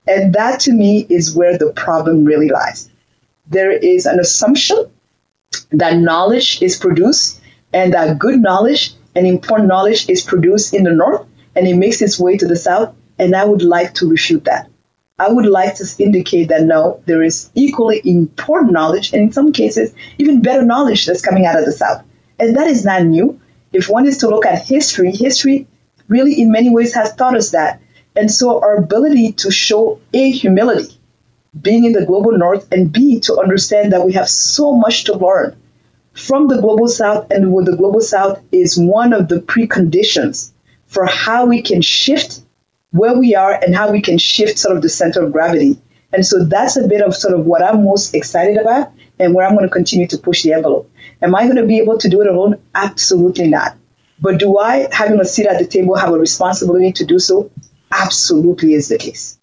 And 0.07 0.33
that 0.33 0.61
to 0.61 0.71
me 0.71 1.05
is 1.09 1.35
where 1.35 1.57
the 1.57 1.73
problem 1.73 2.23
really 2.23 2.47
lies. 2.47 2.89
There 3.47 3.71
is 3.71 4.05
an 4.05 4.19
assumption 4.19 4.89
that 5.71 5.97
knowledge 5.97 6.61
is 6.61 6.77
produced 6.77 7.36
and 7.73 7.93
that 7.93 8.19
good 8.19 8.39
knowledge 8.39 8.93
and 9.15 9.27
important 9.27 9.67
knowledge 9.67 10.09
is 10.09 10.21
produced 10.21 10.73
in 10.73 10.83
the 10.83 10.91
north 10.91 11.25
and 11.55 11.67
it 11.67 11.75
makes 11.75 12.01
its 12.01 12.19
way 12.19 12.37
to 12.37 12.47
the 12.47 12.55
south. 12.55 12.93
And 13.19 13.35
I 13.35 13.45
would 13.45 13.63
like 13.63 13.95
to 13.95 14.09
refute 14.09 14.45
that. 14.45 14.69
I 15.19 15.29
would 15.29 15.47
like 15.47 15.75
to 15.75 15.85
indicate 15.97 16.49
that 16.49 16.63
no, 16.63 17.01
there 17.07 17.23
is 17.23 17.49
equally 17.55 18.01
important 18.05 18.71
knowledge, 18.71 19.13
and 19.13 19.23
in 19.23 19.31
some 19.31 19.51
cases, 19.51 19.91
even 20.19 20.43
better 20.43 20.63
knowledge 20.63 21.07
that's 21.07 21.23
coming 21.23 21.47
out 21.47 21.57
of 21.57 21.65
the 21.65 21.71
South. 21.71 22.03
And 22.37 22.55
that 22.55 22.67
is 22.67 22.85
not 22.85 23.03
new. 23.03 23.39
If 23.73 23.89
one 23.89 24.05
is 24.05 24.19
to 24.19 24.27
look 24.27 24.45
at 24.45 24.67
history, 24.67 25.11
history 25.11 25.65
really, 26.07 26.39
in 26.39 26.51
many 26.51 26.69
ways, 26.69 26.93
has 26.93 27.15
taught 27.15 27.35
us 27.35 27.49
that. 27.51 27.81
And 28.15 28.29
so, 28.29 28.61
our 28.61 28.75
ability 28.75 29.31
to 29.33 29.49
show 29.49 29.99
a 30.13 30.29
humility 30.29 30.99
being 31.59 31.85
in 31.85 31.93
the 31.93 32.05
global 32.05 32.37
north, 32.37 32.67
and 32.71 32.91
B, 32.91 33.19
to 33.21 33.39
understand 33.39 33.93
that 33.93 34.05
we 34.05 34.13
have 34.13 34.29
so 34.29 34.75
much 34.75 35.05
to 35.05 35.17
learn 35.17 35.55
from 36.17 36.47
the 36.47 36.59
global 36.59 36.87
south, 36.87 37.29
and 37.31 37.53
with 37.53 37.65
the 37.65 37.75
global 37.75 38.01
south 38.01 38.41
is 38.51 38.77
one 38.77 39.13
of 39.13 39.27
the 39.27 39.39
preconditions 39.39 40.51
for 40.87 41.05
how 41.05 41.45
we 41.45 41.61
can 41.61 41.81
shift 41.81 42.41
where 42.91 43.17
we 43.17 43.35
are 43.35 43.53
and 43.53 43.75
how 43.75 43.91
we 43.91 44.01
can 44.01 44.17
shift 44.17 44.57
sort 44.57 44.75
of 44.75 44.81
the 44.81 44.89
center 44.89 45.23
of 45.23 45.31
gravity. 45.31 45.79
And 46.11 46.25
so 46.25 46.43
that's 46.45 46.77
a 46.77 46.87
bit 46.87 47.01
of 47.01 47.15
sort 47.15 47.37
of 47.37 47.45
what 47.45 47.61
I'm 47.61 47.83
most 47.83 48.15
excited 48.15 48.57
about 48.57 48.91
and 49.19 49.33
where 49.33 49.45
I'm 49.45 49.55
going 49.55 49.67
to 49.67 49.73
continue 49.73 50.07
to 50.07 50.17
push 50.17 50.43
the 50.43 50.53
envelope. 50.53 50.89
Am 51.21 51.35
I 51.35 51.43
going 51.43 51.57
to 51.57 51.65
be 51.65 51.79
able 51.79 51.97
to 51.97 52.09
do 52.09 52.21
it 52.21 52.27
alone? 52.27 52.59
Absolutely 52.73 53.47
not. 53.47 53.75
But 54.19 54.39
do 54.39 54.57
I, 54.57 54.87
having 54.91 55.19
a 55.19 55.25
seat 55.25 55.45
at 55.45 55.59
the 55.59 55.67
table, 55.67 55.95
have 55.95 56.13
a 56.13 56.17
responsibility 56.17 56.91
to 56.93 57.05
do 57.05 57.19
so? 57.19 57.51
Absolutely 57.91 58.73
is 58.73 58.87
the 58.87 58.97
case. 58.97 59.37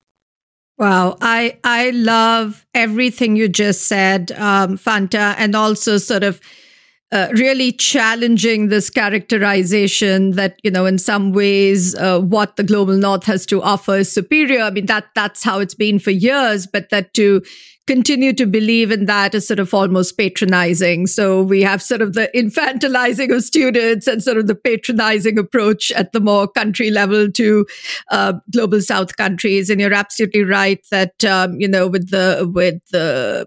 Wow, 0.77 1.17
I 1.21 1.59
I 1.63 1.91
love 1.91 2.67
everything 2.75 3.37
you 3.37 3.49
just 3.49 3.87
said, 3.87 4.33
um, 4.33 4.77
Fanta, 4.77 5.37
and 5.39 5.55
also 5.55 5.99
sort 5.99 6.25
of 6.25 6.41
uh, 7.14 7.29
really 7.35 7.70
challenging 7.70 8.68
this 8.68 8.90
characterization 8.90 10.33
that 10.33 10.59
you 10.64 10.70
know 10.70 10.85
in 10.85 10.98
some 10.98 11.33
ways 11.33 11.94
uh, 11.94 12.20
what 12.20 12.57
the 12.57 12.64
global 12.64 12.96
north 12.96 13.24
has 13.24 13.46
to 13.46 13.62
offer 13.62 13.98
is 13.98 14.12
superior 14.12 14.61
i 14.61 14.70
mean 14.70 14.87
that 14.87 15.07
that's 15.14 15.44
how 15.44 15.61
it's 15.61 15.74
been 15.74 15.98
for 15.98 16.11
years 16.11 16.66
but 16.66 16.90
that 16.90 17.14
to 17.14 17.40
continue 17.87 18.33
to 18.33 18.46
believe 18.46 18.90
in 18.90 19.05
that 19.05 19.35
is 19.35 19.46
sort 19.46 19.59
of 19.59 19.72
almost 19.74 20.16
patronizing. 20.16 21.07
So 21.07 21.42
we 21.42 21.62
have 21.62 21.83
sort 21.83 22.00
of 22.00 22.14
the 22.14 22.31
infantilizing 22.35 23.35
of 23.35 23.42
students 23.42 24.07
and 24.07 24.22
sort 24.22 24.38
of 24.38 24.46
the 24.46 24.55
patronizing 24.55 25.38
approach 25.38 25.92
at 25.92 26.12
the 26.12 26.20
more 26.20 26.48
country 26.48 26.90
level 26.90 27.31
to 27.33 27.66
uh, 28.11 28.35
global 28.50 28.81
South 28.81 29.16
countries. 29.16 29.68
And 29.68 29.81
you're 29.81 29.92
absolutely 29.92 30.44
right 30.44 30.85
that 30.90 31.24
um, 31.24 31.61
you 31.61 31.68
know 31.68 31.87
with 31.87 32.11
the 32.11 32.50
with 32.53 32.81
the 32.90 33.46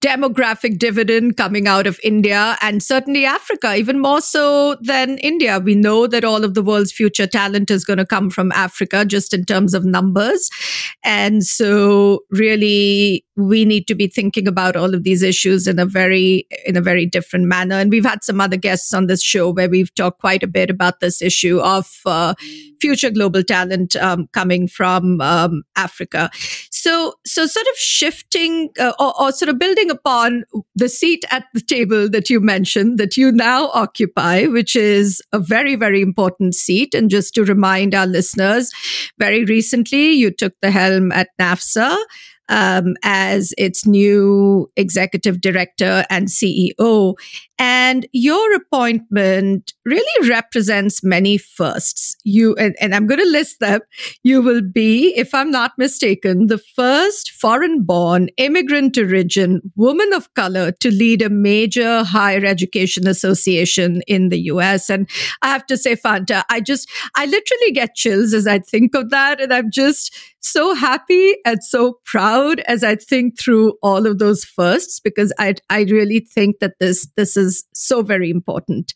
demographic 0.00 0.78
dividend 0.78 1.36
coming 1.36 1.66
out 1.66 1.86
of 1.86 2.00
India 2.02 2.56
and 2.62 2.82
certainly 2.82 3.26
Africa, 3.26 3.74
even 3.76 4.00
more 4.00 4.20
so 4.20 4.76
than 4.80 5.18
India. 5.18 5.58
We 5.58 5.74
know 5.74 6.06
that 6.06 6.24
all 6.24 6.42
of 6.42 6.54
the 6.54 6.62
world's 6.62 6.92
future 6.92 7.26
talent 7.26 7.70
is 7.70 7.84
going 7.84 7.98
to 7.98 8.06
come 8.06 8.30
from 8.30 8.50
Africa, 8.52 9.04
just 9.04 9.34
in 9.34 9.44
terms 9.44 9.74
of 9.74 9.84
numbers. 9.84 10.48
And 11.04 11.44
so, 11.44 12.24
really, 12.30 13.24
we 13.40 13.64
need 13.64 13.86
to 13.86 13.94
be 13.94 14.06
thinking 14.06 14.46
about 14.46 14.76
all 14.76 14.94
of 14.94 15.02
these 15.02 15.22
issues 15.22 15.66
in 15.66 15.78
a 15.78 15.86
very 15.86 16.46
in 16.66 16.76
a 16.76 16.80
very 16.80 17.06
different 17.06 17.46
manner 17.46 17.76
and 17.76 17.90
we've 17.90 18.04
had 18.04 18.22
some 18.22 18.40
other 18.40 18.56
guests 18.56 18.92
on 18.92 19.06
this 19.06 19.22
show 19.22 19.50
where 19.50 19.68
we've 19.68 19.94
talked 19.94 20.20
quite 20.20 20.42
a 20.42 20.46
bit 20.46 20.70
about 20.70 21.00
this 21.00 21.22
issue 21.22 21.58
of 21.60 22.00
uh, 22.06 22.34
future 22.80 23.10
global 23.10 23.42
talent 23.42 23.96
um, 23.96 24.28
coming 24.32 24.68
from 24.68 25.20
um, 25.20 25.62
africa 25.76 26.30
so 26.70 27.14
so 27.26 27.46
sort 27.46 27.66
of 27.66 27.76
shifting 27.76 28.70
uh, 28.78 28.92
or, 28.98 29.20
or 29.20 29.32
sort 29.32 29.48
of 29.48 29.58
building 29.58 29.89
upon 29.90 30.44
the 30.74 30.88
seat 30.88 31.24
at 31.30 31.44
the 31.52 31.60
table 31.60 32.08
that 32.08 32.30
you 32.30 32.40
mentioned 32.40 32.98
that 32.98 33.16
you 33.16 33.30
now 33.32 33.68
occupy 33.74 34.46
which 34.46 34.74
is 34.74 35.20
a 35.32 35.38
very 35.38 35.74
very 35.76 36.00
important 36.00 36.54
seat 36.54 36.94
and 36.94 37.10
just 37.10 37.34
to 37.34 37.44
remind 37.44 37.94
our 37.94 38.06
listeners 38.06 38.70
very 39.18 39.44
recently 39.44 40.12
you 40.12 40.30
took 40.30 40.54
the 40.62 40.70
helm 40.70 41.12
at 41.12 41.28
nafsa 41.40 41.96
um, 42.50 42.96
as 43.04 43.54
its 43.56 43.86
new 43.86 44.70
executive 44.76 45.40
director 45.40 46.04
and 46.10 46.26
CEO. 46.26 47.14
And 47.62 48.06
your 48.14 48.54
appointment 48.54 49.74
really 49.84 50.30
represents 50.30 51.04
many 51.04 51.36
firsts. 51.36 52.16
You, 52.24 52.54
and, 52.54 52.74
and 52.80 52.94
I'm 52.94 53.06
going 53.06 53.20
to 53.20 53.30
list 53.30 53.60
them. 53.60 53.80
You 54.22 54.40
will 54.40 54.62
be, 54.62 55.14
if 55.14 55.34
I'm 55.34 55.50
not 55.50 55.72
mistaken, 55.76 56.46
the 56.46 56.56
first 56.56 57.32
foreign 57.32 57.82
born 57.82 58.30
immigrant 58.38 58.96
origin 58.96 59.60
woman 59.76 60.10
of 60.14 60.32
color 60.32 60.72
to 60.72 60.90
lead 60.90 61.20
a 61.20 61.28
major 61.28 62.02
higher 62.02 62.46
education 62.46 63.06
association 63.06 64.00
in 64.06 64.30
the 64.30 64.40
US. 64.52 64.88
And 64.88 65.06
I 65.42 65.48
have 65.48 65.66
to 65.66 65.76
say, 65.76 65.96
Fanta, 65.96 66.42
I 66.48 66.62
just, 66.62 66.88
I 67.14 67.26
literally 67.26 67.72
get 67.72 67.94
chills 67.94 68.32
as 68.32 68.46
I 68.46 68.60
think 68.60 68.94
of 68.94 69.10
that. 69.10 69.38
And 69.38 69.52
I'm 69.52 69.70
just 69.70 70.16
so 70.40 70.74
happy 70.74 71.36
and 71.44 71.62
so 71.62 71.98
proud 72.06 72.60
as 72.60 72.82
I 72.82 72.96
think 72.96 73.38
through 73.38 73.74
all 73.82 74.06
of 74.06 74.18
those 74.18 74.44
firsts 74.44 74.98
because 74.98 75.32
I, 75.38 75.56
I 75.68 75.82
really 75.82 76.20
think 76.20 76.60
that 76.60 76.78
this, 76.80 77.06
this 77.16 77.36
is 77.36 77.49
is 77.50 77.64
so 77.74 78.02
very 78.02 78.30
important. 78.30 78.94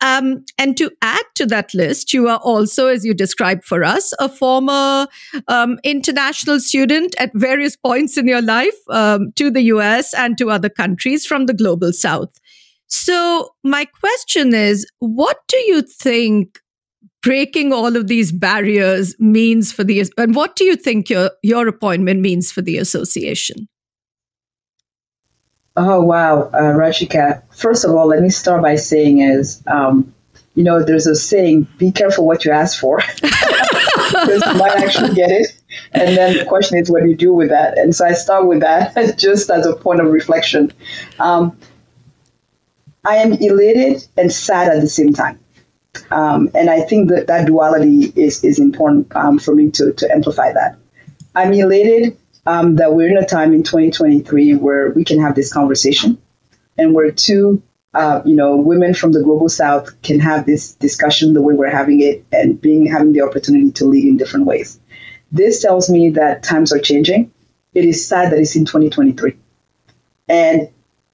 Um, 0.00 0.44
and 0.58 0.76
to 0.76 0.90
add 1.00 1.24
to 1.36 1.46
that 1.46 1.72
list, 1.72 2.12
you 2.12 2.28
are 2.28 2.38
also, 2.38 2.88
as 2.88 3.04
you 3.06 3.14
described 3.14 3.64
for 3.64 3.84
us, 3.84 4.12
a 4.18 4.28
former 4.28 5.06
um, 5.48 5.78
international 5.82 6.60
student 6.60 7.14
at 7.18 7.30
various 7.34 7.76
points 7.76 8.18
in 8.18 8.28
your 8.28 8.42
life 8.42 8.76
um, 8.90 9.32
to 9.36 9.50
the 9.50 9.62
US 9.62 10.12
and 10.12 10.36
to 10.38 10.50
other 10.50 10.68
countries 10.68 11.24
from 11.24 11.46
the 11.46 11.54
global 11.54 11.92
south. 11.92 12.38
So, 12.86 13.54
my 13.64 13.86
question 13.86 14.52
is 14.54 14.86
what 14.98 15.38
do 15.48 15.56
you 15.56 15.80
think 15.80 16.60
breaking 17.22 17.72
all 17.72 17.96
of 17.96 18.06
these 18.06 18.30
barriers 18.30 19.18
means 19.18 19.72
for 19.72 19.84
the, 19.84 20.04
and 20.18 20.34
what 20.34 20.54
do 20.54 20.64
you 20.64 20.76
think 20.76 21.08
your, 21.08 21.30
your 21.42 21.66
appointment 21.66 22.20
means 22.20 22.52
for 22.52 22.60
the 22.60 22.76
association? 22.76 23.66
Oh, 25.76 26.00
wow, 26.02 26.42
uh, 26.52 26.72
Rajika. 26.74 27.42
First 27.50 27.84
of 27.84 27.90
all, 27.92 28.06
let 28.06 28.22
me 28.22 28.30
start 28.30 28.62
by 28.62 28.76
saying 28.76 29.18
is, 29.18 29.62
um, 29.66 30.14
you 30.54 30.62
know, 30.62 30.84
there's 30.84 31.08
a 31.08 31.16
saying, 31.16 31.66
be 31.78 31.90
careful 31.90 32.26
what 32.26 32.44
you 32.44 32.52
ask 32.52 32.78
for. 32.78 32.98
because 33.20 34.42
you 34.46 34.54
might 34.54 34.76
actually 34.76 35.14
get 35.14 35.30
it. 35.32 35.48
And 35.92 36.16
then 36.16 36.38
the 36.38 36.44
question 36.44 36.78
is, 36.78 36.90
what 36.90 37.02
do 37.02 37.08
you 37.08 37.16
do 37.16 37.32
with 37.32 37.48
that? 37.48 37.76
And 37.76 37.94
so 37.94 38.06
I 38.06 38.12
start 38.12 38.46
with 38.46 38.60
that 38.60 38.94
just 39.18 39.50
as 39.50 39.66
a 39.66 39.74
point 39.74 40.00
of 40.00 40.06
reflection. 40.12 40.72
Um, 41.18 41.58
I 43.04 43.16
am 43.16 43.32
elated 43.32 44.06
and 44.16 44.32
sad 44.32 44.68
at 44.74 44.80
the 44.80 44.88
same 44.88 45.12
time. 45.12 45.40
Um, 46.10 46.50
and 46.54 46.70
I 46.70 46.82
think 46.82 47.10
that 47.10 47.26
that 47.26 47.46
duality 47.46 48.12
is, 48.16 48.44
is 48.44 48.58
important 48.58 49.14
um, 49.16 49.38
for 49.38 49.54
me 49.54 49.70
to, 49.72 49.92
to 49.92 50.10
amplify 50.12 50.52
that. 50.52 50.76
I'm 51.34 51.52
elated 51.52 52.16
um, 52.46 52.76
that 52.76 52.94
we're 52.94 53.08
in 53.08 53.16
a 53.16 53.26
time 53.26 53.52
in 53.52 53.62
2023 53.62 54.54
where 54.54 54.90
we 54.90 55.04
can 55.04 55.20
have 55.20 55.34
this 55.34 55.52
conversation 55.52 56.18
and 56.76 56.94
where 56.94 57.10
two, 57.10 57.62
uh, 57.94 58.22
you 58.24 58.36
know, 58.36 58.56
women 58.56 58.94
from 58.94 59.12
the 59.12 59.22
global 59.22 59.48
south 59.48 60.00
can 60.02 60.20
have 60.20 60.46
this 60.46 60.74
discussion 60.74 61.32
the 61.32 61.42
way 61.42 61.54
we're 61.54 61.70
having 61.70 62.00
it 62.00 62.24
and 62.32 62.60
being 62.60 62.86
having 62.86 63.12
the 63.12 63.22
opportunity 63.22 63.70
to 63.72 63.86
lead 63.86 64.04
in 64.04 64.16
different 64.16 64.46
ways. 64.46 64.80
This 65.30 65.62
tells 65.62 65.88
me 65.88 66.10
that 66.10 66.42
times 66.42 66.72
are 66.72 66.78
changing. 66.78 67.32
It 67.72 67.84
is 67.84 68.06
sad 68.06 68.32
that 68.32 68.38
it's 68.38 68.54
in 68.54 68.66
2023, 68.66 69.36
and 70.28 70.68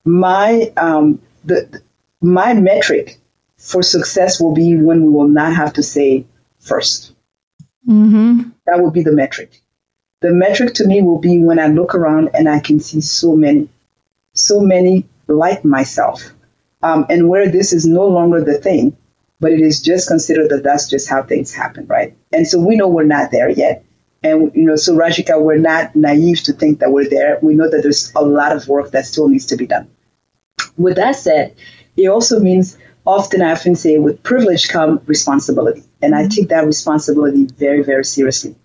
my 0.04 0.72
um, 0.76 1.22
the 1.44 1.82
my 2.20 2.52
metric 2.52 3.18
for 3.56 3.82
success 3.82 4.40
will 4.40 4.52
be 4.52 4.76
when 4.76 5.02
we 5.04 5.10
will 5.10 5.28
not 5.28 5.54
have 5.54 5.74
to 5.74 5.82
say 5.82 6.26
1st 6.62 7.12
mm-hmm. 7.88 8.42
That 8.66 8.80
will 8.80 8.90
be 8.90 9.02
the 9.02 9.12
metric. 9.12 9.62
The 10.20 10.32
metric 10.32 10.74
to 10.74 10.86
me 10.86 11.00
will 11.00 11.18
be 11.18 11.38
when 11.42 11.58
I 11.58 11.68
look 11.68 11.94
around 11.94 12.30
and 12.34 12.48
I 12.48 12.60
can 12.60 12.78
see 12.78 13.00
so 13.00 13.34
many, 13.34 13.70
so 14.34 14.60
many 14.60 15.06
like 15.26 15.64
myself. 15.64 16.34
Um, 16.82 17.06
and 17.08 17.28
where 17.28 17.48
this 17.48 17.72
is 17.72 17.86
no 17.86 18.06
longer 18.06 18.42
the 18.42 18.58
thing, 18.58 18.96
but 19.38 19.52
it 19.52 19.60
is 19.60 19.80
just 19.80 20.08
considered 20.08 20.50
that 20.50 20.62
that's 20.62 20.88
just 20.88 21.08
how 21.08 21.22
things 21.22 21.54
happen, 21.54 21.86
right? 21.86 22.16
And 22.32 22.46
so 22.46 22.60
we 22.60 22.76
know 22.76 22.88
we're 22.88 23.04
not 23.04 23.30
there 23.30 23.48
yet. 23.48 23.84
And, 24.22 24.52
you 24.54 24.66
know, 24.66 24.76
so 24.76 24.94
Rajika, 24.94 25.40
we're 25.40 25.56
not 25.56 25.96
naive 25.96 26.42
to 26.42 26.52
think 26.52 26.80
that 26.80 26.92
we're 26.92 27.08
there. 27.08 27.38
We 27.40 27.54
know 27.54 27.70
that 27.70 27.82
there's 27.82 28.12
a 28.14 28.22
lot 28.22 28.52
of 28.54 28.68
work 28.68 28.90
that 28.90 29.06
still 29.06 29.28
needs 29.28 29.46
to 29.46 29.56
be 29.56 29.66
done. 29.66 29.88
With 30.76 30.96
that 30.96 31.16
said, 31.16 31.56
it 31.96 32.08
also 32.08 32.38
means 32.40 32.76
often 33.06 33.40
I 33.40 33.52
often 33.52 33.74
say 33.74 33.96
with 33.98 34.22
privilege 34.22 34.68
come 34.68 35.00
responsibility. 35.06 35.82
And 36.02 36.14
I 36.14 36.28
take 36.28 36.50
that 36.50 36.66
responsibility 36.66 37.46
very, 37.46 37.82
very 37.82 38.04
seriously. 38.04 38.56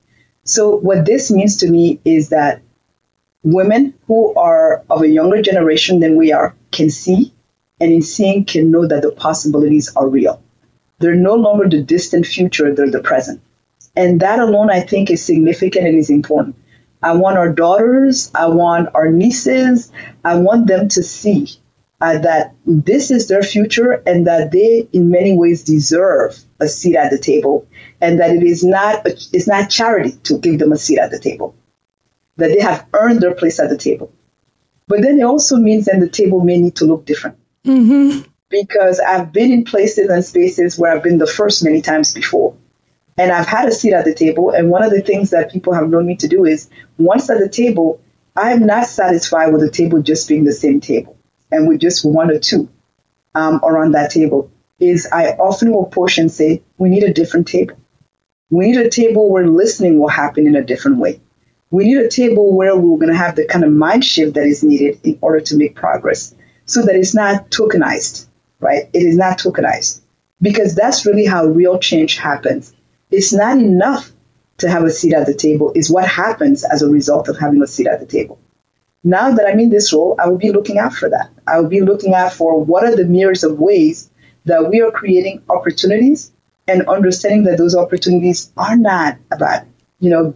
So, 0.45 0.77
what 0.77 1.05
this 1.05 1.31
means 1.31 1.57
to 1.57 1.69
me 1.69 1.99
is 2.05 2.29
that 2.29 2.61
women 3.43 3.95
who 4.05 4.33
are 4.35 4.83
of 4.89 5.01
a 5.01 5.07
younger 5.07 5.41
generation 5.41 5.99
than 5.99 6.15
we 6.15 6.31
are 6.31 6.55
can 6.71 6.91
see, 6.91 7.33
and 7.79 7.91
in 7.91 8.03
seeing, 8.03 8.45
can 8.45 8.69
know 8.69 8.87
that 8.87 9.01
the 9.01 9.11
possibilities 9.11 9.91
are 9.95 10.07
real. 10.07 10.41
They're 10.99 11.15
no 11.15 11.33
longer 11.33 11.67
the 11.67 11.81
distant 11.81 12.27
future, 12.27 12.73
they're 12.73 12.91
the 12.91 13.01
present. 13.01 13.41
And 13.95 14.19
that 14.19 14.39
alone, 14.39 14.69
I 14.69 14.81
think, 14.81 15.09
is 15.09 15.25
significant 15.25 15.87
and 15.87 15.97
is 15.97 16.11
important. 16.11 16.55
I 17.01 17.15
want 17.15 17.37
our 17.37 17.51
daughters, 17.51 18.31
I 18.35 18.47
want 18.47 18.89
our 18.93 19.09
nieces, 19.11 19.91
I 20.23 20.35
want 20.35 20.67
them 20.67 20.89
to 20.89 21.01
see 21.03 21.49
uh, 22.05 22.19
that 22.19 22.53
this 22.67 23.09
is 23.09 23.27
their 23.27 23.41
future 23.41 23.93
and 24.05 24.27
that 24.27 24.51
they, 24.51 24.87
in 24.93 25.09
many 25.09 25.35
ways, 25.35 25.63
deserve 25.63 26.37
a 26.59 26.67
seat 26.67 26.95
at 26.95 27.09
the 27.09 27.17
table, 27.17 27.67
and 27.99 28.19
that 28.19 28.29
it 28.29 28.43
is 28.43 28.63
not 28.63 29.07
a, 29.07 29.09
it's 29.33 29.47
not 29.47 29.71
charity 29.71 30.11
to 30.23 30.37
give 30.37 30.59
them 30.59 30.71
a 30.71 30.77
seat 30.77 30.99
at 30.99 31.09
the 31.09 31.17
table, 31.17 31.55
that 32.37 32.49
they 32.49 32.61
have 32.61 32.85
earned 32.93 33.21
their 33.21 33.33
place 33.33 33.59
at 33.59 33.69
the 33.69 33.77
table. 33.77 34.13
But 34.87 35.01
then 35.01 35.17
it 35.19 35.23
also 35.23 35.57
means 35.57 35.85
that 35.85 35.99
the 35.99 36.07
table 36.07 36.41
may 36.41 36.59
need 36.59 36.75
to 36.75 36.85
look 36.85 37.05
different. 37.05 37.39
Mm-hmm. 37.65 38.29
Because 38.49 38.99
I've 38.99 39.33
been 39.33 39.51
in 39.51 39.63
places 39.63 40.07
and 40.07 40.23
spaces 40.23 40.77
where 40.77 40.95
I've 40.95 41.01
been 41.01 41.17
the 41.17 41.25
first 41.25 41.63
many 41.63 41.81
times 41.81 42.13
before. 42.13 42.55
And 43.17 43.31
I've 43.31 43.47
had 43.47 43.67
a 43.67 43.71
seat 43.71 43.93
at 43.93 44.05
the 44.05 44.13
table. 44.13 44.51
And 44.51 44.69
one 44.69 44.83
of 44.83 44.91
the 44.91 45.01
things 45.01 45.31
that 45.31 45.51
people 45.51 45.73
have 45.73 45.89
known 45.89 46.05
me 46.05 46.17
to 46.17 46.27
do 46.27 46.45
is 46.45 46.69
once 46.99 47.31
at 47.31 47.39
the 47.39 47.49
table, 47.49 47.99
I'm 48.35 48.67
not 48.67 48.85
satisfied 48.85 49.51
with 49.51 49.61
the 49.61 49.71
table 49.71 50.03
just 50.03 50.27
being 50.27 50.43
the 50.43 50.51
same 50.51 50.79
table 50.79 51.14
and 51.55 51.67
with 51.67 51.79
just 51.79 52.05
one 52.05 52.29
or 52.29 52.39
two 52.39 52.69
um, 53.33 53.59
around 53.63 53.93
that 53.93 54.11
table. 54.11 54.51
Is 54.79 55.07
I 55.11 55.29
often 55.31 55.71
will 55.71 55.85
push 55.85 56.17
and 56.17 56.29
say, 56.29 56.61
we 56.77 56.89
need 56.89 57.03
a 57.03 57.13
different 57.13 57.47
table. 57.47 57.77
We 58.49 58.71
need 58.71 58.77
a 58.77 58.89
table 58.89 59.31
where 59.31 59.47
listening 59.47 59.99
will 59.99 60.09
happen 60.09 60.45
in 60.47 60.55
a 60.55 60.63
different 60.63 60.97
way. 60.97 61.21
We 61.71 61.85
need 61.85 61.97
a 61.97 62.09
table 62.09 62.53
where 62.55 62.75
we're 62.75 62.97
going 62.97 63.11
to 63.11 63.17
have 63.17 63.35
the 63.35 63.45
kind 63.45 63.63
of 63.63 63.71
mind 63.71 64.03
shift 64.03 64.35
that 64.35 64.45
is 64.45 64.63
needed 64.63 64.99
in 65.03 65.17
order 65.21 65.39
to 65.41 65.57
make 65.57 65.75
progress 65.75 66.35
so 66.65 66.81
that 66.83 66.95
it's 66.95 67.15
not 67.15 67.49
tokenized, 67.49 68.27
right? 68.59 68.89
It 68.93 69.03
is 69.03 69.15
not 69.15 69.39
tokenized 69.39 70.01
because 70.41 70.75
that's 70.75 71.05
really 71.05 71.25
how 71.25 71.45
real 71.45 71.79
change 71.79 72.17
happens. 72.17 72.73
It's 73.11 73.33
not 73.33 73.57
enough 73.57 74.11
to 74.57 74.69
have 74.69 74.83
a 74.83 74.89
seat 74.89 75.13
at 75.13 75.25
the 75.25 75.33
table, 75.33 75.71
is 75.75 75.91
what 75.91 76.07
happens 76.07 76.63
as 76.63 76.81
a 76.81 76.89
result 76.89 77.27
of 77.27 77.37
having 77.37 77.61
a 77.61 77.67
seat 77.67 77.87
at 77.87 77.99
the 77.99 78.05
table. 78.05 78.39
Now 79.07 79.31
that 79.31 79.45
I'm 79.45 79.59
in 79.59 79.69
this 79.69 79.93
role, 79.93 80.15
I 80.17 80.27
will 80.27 80.39
be 80.39 80.51
looking 80.51 80.79
out 80.79 80.93
for 80.93 81.07
that. 81.09 81.29
I 81.45 81.59
will 81.59 81.69
be 81.69 81.81
looking 81.81 82.15
out 82.15 82.33
for 82.33 82.59
what 82.63 82.83
are 82.83 82.95
the 82.95 83.05
myriads 83.05 83.43
of 83.43 83.59
ways 83.59 84.09
that 84.45 84.67
we 84.67 84.81
are 84.81 84.89
creating 84.89 85.43
opportunities 85.47 86.31
and 86.67 86.87
understanding 86.87 87.43
that 87.43 87.59
those 87.59 87.75
opportunities 87.75 88.51
are 88.57 88.75
not 88.75 89.19
about, 89.31 89.65
you 89.99 90.09
know, 90.09 90.33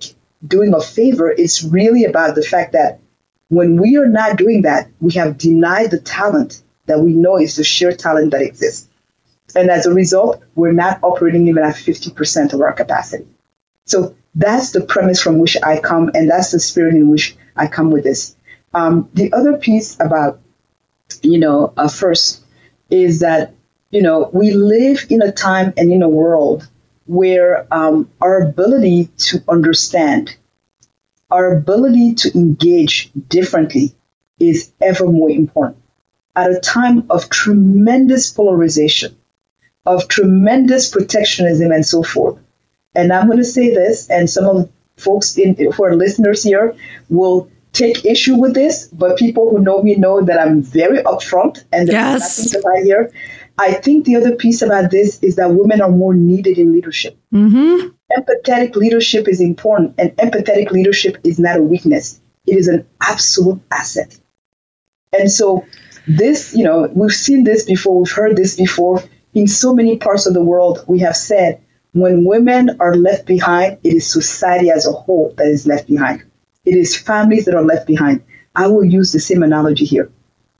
doing 0.47 0.75
a 0.75 0.81
favor. 0.81 1.31
It's 1.31 1.63
really 1.63 2.05
about 2.05 2.35
the 2.35 2.43
fact 2.43 2.73
that 2.73 2.99
when 3.47 3.81
we 3.81 3.97
are 3.97 4.07
not 4.07 4.37
doing 4.37 4.61
that, 4.61 4.91
we 4.99 5.13
have 5.13 5.39
denied 5.39 5.89
the 5.89 5.99
talent 5.99 6.61
that 6.85 6.99
we 6.99 7.13
know 7.13 7.39
is 7.39 7.55
the 7.55 7.63
sheer 7.63 7.91
talent 7.91 8.31
that 8.31 8.43
exists. 8.43 8.87
And 9.55 9.71
as 9.71 9.87
a 9.87 9.93
result, 9.93 10.43
we're 10.53 10.73
not 10.73 10.99
operating 11.01 11.47
even 11.47 11.63
at 11.63 11.73
50% 11.73 12.53
of 12.53 12.61
our 12.61 12.73
capacity. 12.73 13.25
So 13.85 14.15
that's 14.35 14.71
the 14.73 14.81
premise 14.81 15.19
from 15.19 15.39
which 15.39 15.57
I 15.63 15.79
come, 15.79 16.11
and 16.13 16.29
that's 16.29 16.51
the 16.51 16.59
spirit 16.59 16.93
in 16.93 17.09
which 17.09 17.35
I 17.55 17.65
come 17.65 17.89
with 17.89 18.03
this. 18.03 18.35
Um, 18.73 19.09
the 19.13 19.33
other 19.33 19.57
piece 19.57 19.95
about, 19.99 20.39
you 21.21 21.39
know, 21.39 21.73
uh, 21.75 21.87
first 21.87 22.43
is 22.89 23.19
that, 23.19 23.53
you 23.91 24.01
know, 24.01 24.29
we 24.33 24.51
live 24.51 25.05
in 25.09 25.21
a 25.21 25.31
time 25.31 25.73
and 25.77 25.91
in 25.91 26.03
a 26.03 26.09
world 26.09 26.67
where 27.05 27.67
um, 27.73 28.09
our 28.21 28.41
ability 28.41 29.09
to 29.17 29.43
understand, 29.49 30.35
our 31.31 31.57
ability 31.57 32.13
to 32.13 32.37
engage 32.37 33.11
differently 33.27 33.95
is 34.39 34.71
ever 34.79 35.07
more 35.07 35.29
important. 35.29 35.83
At 36.35 36.51
a 36.51 36.59
time 36.59 37.07
of 37.09 37.29
tremendous 37.29 38.31
polarization, 38.31 39.17
of 39.85 40.07
tremendous 40.07 40.89
protectionism 40.91 41.71
and 41.71 41.85
so 41.85 42.03
forth. 42.03 42.37
And 42.93 43.11
I'm 43.11 43.25
going 43.25 43.39
to 43.39 43.43
say 43.43 43.73
this, 43.73 44.09
and 44.09 44.29
some 44.29 44.45
of 44.45 44.69
folks 44.97 45.37
in, 45.37 45.55
who 45.55 45.83
are 45.83 45.95
listeners 45.95 46.43
here 46.43 46.75
will 47.09 47.49
take 47.73 48.05
issue 48.05 48.35
with 48.35 48.53
this, 48.53 48.87
but 48.87 49.17
people 49.17 49.49
who 49.49 49.59
know 49.59 49.81
me 49.81 49.95
know 49.95 50.21
that 50.21 50.39
I'm 50.39 50.61
very 50.61 50.99
upfront 51.03 51.63
and 51.71 51.87
yes. 51.87 52.53
nothing 52.53 52.61
to 52.61 52.83
here. 52.83 53.11
I 53.57 53.73
think 53.73 54.05
the 54.05 54.15
other 54.15 54.35
piece 54.35 54.61
about 54.61 54.89
this 54.89 55.19
is 55.21 55.35
that 55.35 55.53
women 55.53 55.81
are 55.81 55.91
more 55.91 56.13
needed 56.13 56.57
in 56.57 56.71
leadership. 56.71 57.17
Mm-hmm. 57.33 57.89
Empathetic 58.17 58.75
leadership 58.75 59.27
is 59.27 59.41
important, 59.41 59.95
and 59.97 60.15
empathetic 60.17 60.71
leadership 60.71 61.17
is 61.23 61.39
not 61.39 61.57
a 61.57 61.61
weakness, 61.61 62.21
it 62.47 62.57
is 62.57 62.67
an 62.67 62.87
absolute 63.01 63.61
asset. 63.69 64.19
And 65.17 65.29
so, 65.31 65.65
this, 66.07 66.55
you 66.55 66.63
know, 66.63 66.89
we've 66.93 67.11
seen 67.11 67.43
this 67.43 67.65
before, 67.65 67.99
we've 67.99 68.11
heard 68.11 68.35
this 68.35 68.55
before 68.55 69.03
in 69.33 69.47
so 69.47 69.73
many 69.73 69.97
parts 69.97 70.25
of 70.25 70.33
the 70.33 70.43
world, 70.43 70.83
we 70.87 70.99
have 70.99 71.15
said 71.15 71.61
when 71.93 72.25
women 72.25 72.77
are 72.79 72.95
left 72.95 73.25
behind, 73.25 73.79
it 73.83 73.93
is 73.93 74.11
society 74.11 74.69
as 74.69 74.87
a 74.87 74.91
whole 74.91 75.33
that 75.37 75.47
is 75.47 75.67
left 75.67 75.87
behind. 75.87 76.23
It 76.65 76.75
is 76.75 76.95
families 76.95 77.45
that 77.45 77.55
are 77.55 77.63
left 77.63 77.87
behind. 77.87 78.23
I 78.55 78.67
will 78.67 78.83
use 78.83 79.11
the 79.11 79.19
same 79.19 79.43
analogy 79.43 79.85
here. 79.85 80.11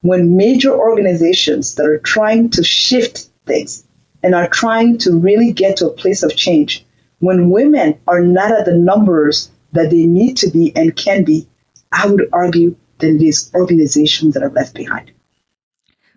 When 0.02 0.38
major 0.38 0.74
organizations 0.74 1.76
that 1.76 1.86
are 1.86 2.00
trying 2.00 2.50
to 2.52 2.64
shift 2.64 3.28
things 3.46 3.86
and 4.24 4.34
are 4.34 4.48
trying 4.48 4.98
to 5.00 5.18
really 5.18 5.52
get 5.52 5.78
to 5.78 5.88
a 5.88 5.94
place 5.94 6.24
of 6.24 6.36
change, 6.36 6.86
when 7.20 7.50
women 7.50 8.00
are 8.08 8.22
not 8.22 8.52
at 8.52 8.66
the 8.66 8.76
numbers 8.76 9.52
that 9.74 9.90
they 9.90 10.06
need 10.06 10.38
to 10.38 10.50
be 10.50 10.74
and 10.76 10.96
can 10.96 11.26
be, 11.26 11.48
I 11.92 12.08
would 12.08 12.30
argue 12.32 12.76
that 13.00 13.10
it 13.10 13.22
is 13.22 13.52
organizations 13.54 14.34
that 14.34 14.44
are 14.44 14.50
left 14.50 14.74
behind. 14.76 15.12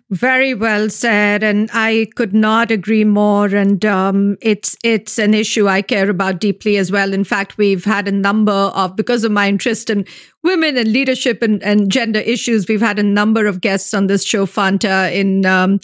Very 0.09 0.53
well 0.53 0.89
said, 0.89 1.41
and 1.41 1.69
I 1.73 2.07
could 2.15 2.33
not 2.33 2.69
agree 2.69 3.03
more. 3.03 3.47
And 3.47 3.83
um, 3.83 4.37
it's 4.41 4.77
it's 4.83 5.17
an 5.17 5.33
issue 5.33 5.67
I 5.67 5.81
care 5.81 6.09
about 6.09 6.39
deeply 6.39 6.77
as 6.77 6.91
well. 6.91 7.13
In 7.13 7.23
fact, 7.23 7.57
we've 7.57 7.85
had 7.85 8.07
a 8.07 8.11
number 8.11 8.51
of 8.51 8.95
because 8.95 9.23
of 9.23 9.31
my 9.31 9.47
interest 9.47 9.89
in 9.89 10.05
women 10.43 10.77
and 10.77 10.91
leadership 10.91 11.41
and, 11.41 11.63
and 11.63 11.91
gender 11.91 12.19
issues. 12.19 12.67
We've 12.67 12.81
had 12.81 12.99
a 12.99 13.03
number 13.03 13.47
of 13.47 13.61
guests 13.61 13.93
on 13.93 14.07
this 14.07 14.23
show, 14.23 14.45
Fanta, 14.45 15.11
in 15.11 15.45
um, 15.45 15.79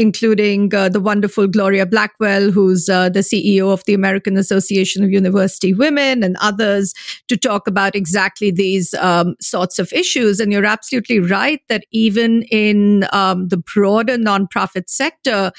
including 0.00 0.74
uh, 0.74 0.88
the 0.88 0.98
wonderful 0.98 1.46
Gloria 1.46 1.84
Blackwell, 1.84 2.50
who's 2.50 2.88
uh, 2.88 3.10
the 3.10 3.20
CEO 3.20 3.70
of 3.70 3.84
the 3.84 3.92
American 3.92 4.38
Association 4.38 5.04
of 5.04 5.10
University 5.10 5.74
Women, 5.74 6.22
and 6.22 6.38
others 6.40 6.94
to 7.28 7.36
talk 7.36 7.68
about 7.68 7.94
exactly 7.94 8.50
these 8.50 8.94
um, 8.94 9.34
sorts 9.42 9.78
of 9.78 9.92
issues. 9.92 10.40
And 10.40 10.52
you're 10.52 10.64
absolutely 10.64 11.18
right 11.18 11.60
that 11.68 11.84
even 11.92 12.44
in 12.44 13.06
um, 13.12 13.48
the 13.48 13.58
broader 13.58 14.16
nonprofit 14.16 14.88
sector, 14.88 15.52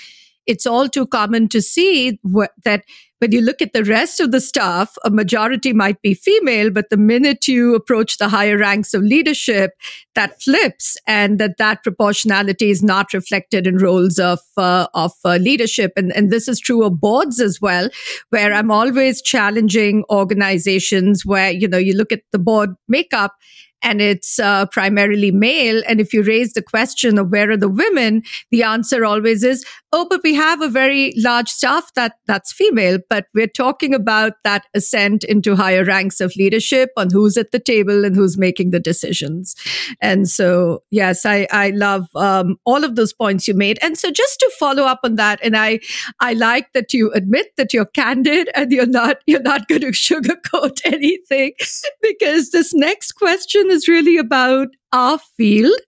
it's 0.47 0.65
all 0.65 0.89
too 0.89 1.05
common 1.05 1.47
to 1.49 1.61
see 1.61 2.19
wh- 2.35 2.49
that 2.65 2.83
when 3.21 3.31
you 3.31 3.41
look 3.41 3.61
at 3.61 3.71
the 3.71 3.83
rest 3.83 4.19
of 4.19 4.31
the 4.31 4.41
staff, 4.41 4.95
a 5.05 5.11
majority 5.11 5.73
might 5.73 6.01
be 6.01 6.15
female, 6.15 6.71
but 6.71 6.89
the 6.89 6.97
minute 6.97 7.47
you 7.47 7.75
approach 7.75 8.17
the 8.17 8.29
higher 8.29 8.57
ranks 8.57 8.95
of 8.95 9.03
leadership, 9.03 9.73
that 10.15 10.41
flips, 10.41 10.97
and 11.05 11.39
that 11.39 11.57
that 11.57 11.83
proportionality 11.83 12.71
is 12.71 12.81
not 12.81 13.13
reflected 13.13 13.67
in 13.67 13.77
roles 13.77 14.17
of 14.17 14.39
uh, 14.57 14.87
of 14.95 15.13
uh, 15.23 15.35
leadership. 15.35 15.93
And 15.95 16.11
and 16.13 16.31
this 16.31 16.47
is 16.47 16.59
true 16.59 16.83
of 16.83 16.99
boards 16.99 17.39
as 17.39 17.61
well, 17.61 17.89
where 18.31 18.51
I'm 18.51 18.71
always 18.71 19.21
challenging 19.21 20.03
organizations 20.09 21.23
where 21.23 21.51
you 21.51 21.67
know 21.67 21.77
you 21.77 21.93
look 21.95 22.11
at 22.11 22.23
the 22.31 22.39
board 22.39 22.71
makeup 22.87 23.35
and 23.83 24.01
it's 24.01 24.39
uh, 24.39 24.65
primarily 24.67 25.31
male. 25.31 25.81
And 25.87 25.99
if 25.99 26.13
you 26.13 26.23
raise 26.23 26.53
the 26.53 26.61
question 26.61 27.17
of 27.17 27.31
where 27.31 27.51
are 27.51 27.57
the 27.57 27.69
women, 27.69 28.23
the 28.51 28.63
answer 28.63 29.05
always 29.05 29.43
is, 29.43 29.65
oh, 29.93 30.07
but 30.09 30.21
we 30.23 30.33
have 30.33 30.61
a 30.61 30.69
very 30.69 31.13
large 31.17 31.49
staff 31.49 31.93
that 31.95 32.15
that's 32.25 32.51
female. 32.53 32.99
But 33.09 33.25
we're 33.33 33.47
talking 33.47 33.93
about 33.93 34.33
that 34.43 34.65
ascent 34.73 35.23
into 35.23 35.55
higher 35.55 35.83
ranks 35.83 36.21
of 36.21 36.35
leadership 36.35 36.91
on 36.95 37.09
who's 37.09 37.37
at 37.37 37.51
the 37.51 37.59
table 37.59 38.05
and 38.05 38.15
who's 38.15 38.37
making 38.37 38.71
the 38.71 38.79
decisions. 38.79 39.55
And 40.01 40.29
so, 40.29 40.83
yes, 40.91 41.25
I, 41.25 41.47
I 41.51 41.71
love 41.71 42.07
um, 42.15 42.57
all 42.65 42.83
of 42.83 42.95
those 42.95 43.13
points 43.13 43.47
you 43.47 43.53
made. 43.53 43.79
And 43.81 43.97
so 43.97 44.11
just 44.11 44.39
to 44.39 44.51
follow 44.59 44.83
up 44.83 44.99
on 45.03 45.15
that, 45.15 45.39
and 45.43 45.57
I, 45.57 45.79
I 46.19 46.33
like 46.33 46.71
that 46.73 46.93
you 46.93 47.11
admit 47.11 47.55
that 47.57 47.73
you're 47.73 47.85
candid 47.85 48.49
and 48.55 48.71
you're 48.71 48.85
not, 48.85 49.17
you're 49.25 49.41
not 49.41 49.67
going 49.67 49.81
to 49.81 49.87
sugarcoat 49.87 50.81
anything 50.85 51.53
because 52.01 52.51
this 52.51 52.73
next 52.73 53.13
question 53.13 53.69
is 53.71 53.87
really 53.87 54.17
about 54.17 54.67
our 54.93 55.17
field. 55.37 55.79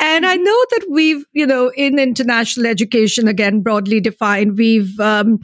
And 0.00 0.24
I 0.24 0.36
know 0.36 0.64
that 0.70 0.86
we've, 0.88 1.24
you 1.32 1.46
know, 1.46 1.70
in 1.76 1.98
international 1.98 2.66
education, 2.66 3.28
again, 3.28 3.60
broadly 3.60 4.00
defined, 4.00 4.56
we've 4.56 4.98
um, 4.98 5.40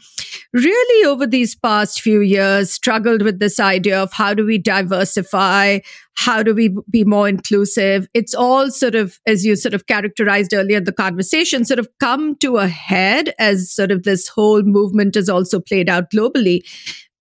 really 0.55 1.07
over 1.07 1.27
these 1.27 1.55
past 1.55 2.01
few 2.01 2.21
years 2.21 2.73
struggled 2.73 3.21
with 3.21 3.39
this 3.39 3.61
idea 3.61 4.03
of 4.03 4.13
how 4.13 4.33
do 4.33 4.47
we 4.47 4.57
diversify? 4.57 5.81
How 6.15 6.43
do 6.43 6.55
we 6.55 6.75
be 6.91 7.05
more 7.05 7.29
inclusive? 7.29 8.09
It's 8.15 8.35
all 8.35 8.71
sort 8.71 8.95
of, 8.95 9.21
as 9.27 9.45
you 9.45 9.57
sort 9.57 9.75
of 9.75 9.87
characterized 9.87 10.55
earlier 10.55 10.79
in 10.79 10.85
the 10.85 10.93
conversation, 10.93 11.67
sort 11.67 11.79
of 11.79 11.89
come 12.01 12.37
to 12.37 12.57
a 12.57 12.69
head 12.69 13.35
as 13.39 13.71
sort 13.71 13.91
of 13.91 14.05
this 14.05 14.27
whole 14.27 14.63
movement 14.63 15.17
has 15.17 15.29
also 15.29 15.61
played 15.61 15.91
out 15.91 16.11
globally. 16.11 16.63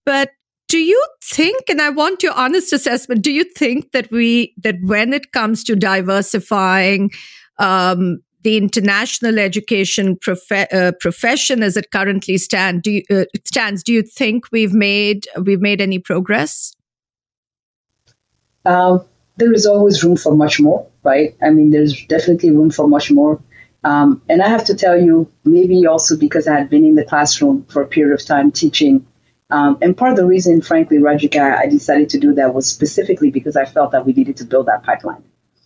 But 0.06 0.30
do 0.76 0.82
you 0.84 1.02
think 1.24 1.70
and 1.70 1.82
i 1.82 1.90
want 1.90 2.22
your 2.22 2.34
honest 2.34 2.74
assessment 2.74 3.22
do 3.22 3.32
you 3.32 3.46
think 3.46 3.94
that 3.94 4.12
we 4.12 4.54
that 4.58 4.76
when 4.84 5.14
it 5.14 5.32
comes 5.32 5.64
to 5.64 5.74
diversifying 5.74 7.10
um, 7.60 8.20
the 8.44 8.58
international 8.58 9.40
education 9.40 10.18
uh, 10.28 10.92
profession 11.00 11.64
as 11.64 11.78
it 11.78 11.90
currently 11.90 12.38
stand, 12.38 12.84
do 12.84 12.92
you, 12.92 13.04
uh, 13.10 13.24
stands 13.44 13.82
do 13.82 13.92
you 13.92 14.04
think 14.04 14.52
we've 14.52 14.74
made 14.74 15.28
we've 15.42 15.62
made 15.62 15.82
any 15.82 15.98
progress? 15.98 16.74
Um, 18.66 19.04
there 19.38 19.52
is 19.52 19.66
always 19.66 20.04
room 20.04 20.18
for 20.18 20.36
much 20.36 20.60
more 20.60 20.86
right? 21.04 21.36
I 21.42 21.52
mean 21.52 21.70
there's 21.70 22.06
definitely 22.06 22.52
room 22.52 22.70
for 22.70 22.88
much 22.88 23.12
more. 23.12 23.42
Um, 23.84 24.22
and 24.28 24.42
i 24.42 24.48
have 24.50 24.66
to 24.66 24.76
tell 24.76 24.98
you 25.00 25.32
maybe 25.44 25.86
also 25.86 26.18
because 26.18 26.48
i 26.48 26.58
had 26.58 26.70
been 26.72 26.86
in 26.86 26.96
the 26.96 27.06
classroom 27.06 27.66
for 27.70 27.84
a 27.84 27.88
period 27.88 28.16
of 28.20 28.26
time 28.26 28.52
teaching 28.52 29.06
um, 29.56 29.78
and 29.82 29.96
part 29.96 30.12
of 30.12 30.18
the 30.18 30.26
reason, 30.26 30.62
frankly, 30.62 30.98
Rajika, 30.98 31.58
I 31.58 31.68
decided 31.68 32.10
to 32.10 32.20
do 32.20 32.34
that 32.34 32.54
was 32.54 32.70
specifically 32.70 33.32
because 33.32 33.56
I 33.56 33.64
felt 33.64 33.92
that 33.94 34.06
we 34.06 34.12
needed 34.12 34.36
to 34.38 34.44
build 34.44 34.66
that 34.66 34.84
pipeline. 34.84 35.24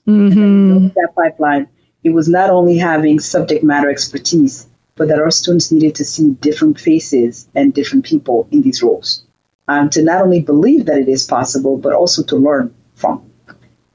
Mm-hmm. 0.08 0.89
that 0.89 1.10
pipeline, 1.15 1.67
it 2.04 2.12
was 2.12 2.30
not 2.30 2.52
only 2.52 2.78
having 2.78 3.19
subject 3.19 3.63
matter 3.63 3.89
expertise, 3.89 4.67
but 4.95 5.08
that 5.08 5.17
our 5.17 5.32
students 5.32 5.71
needed 5.71 5.95
to 5.95 6.06
see 6.06 6.30
different 6.34 6.80
faces 6.80 7.49
and 7.56 7.73
different 7.73 8.06
people 8.06 8.47
in 8.52 8.62
these 8.62 8.84
roles. 8.84 9.25
Um, 9.67 9.89
to 9.89 10.04
not 10.04 10.21
only 10.21 10.41
believe 10.41 10.86
that 10.86 10.99
it 10.99 11.10
is 11.10 11.25
possible, 11.25 11.75
but 11.78 11.93
also 11.93 12.21
to 12.25 12.36
learn 12.36 12.75
from. 12.93 13.32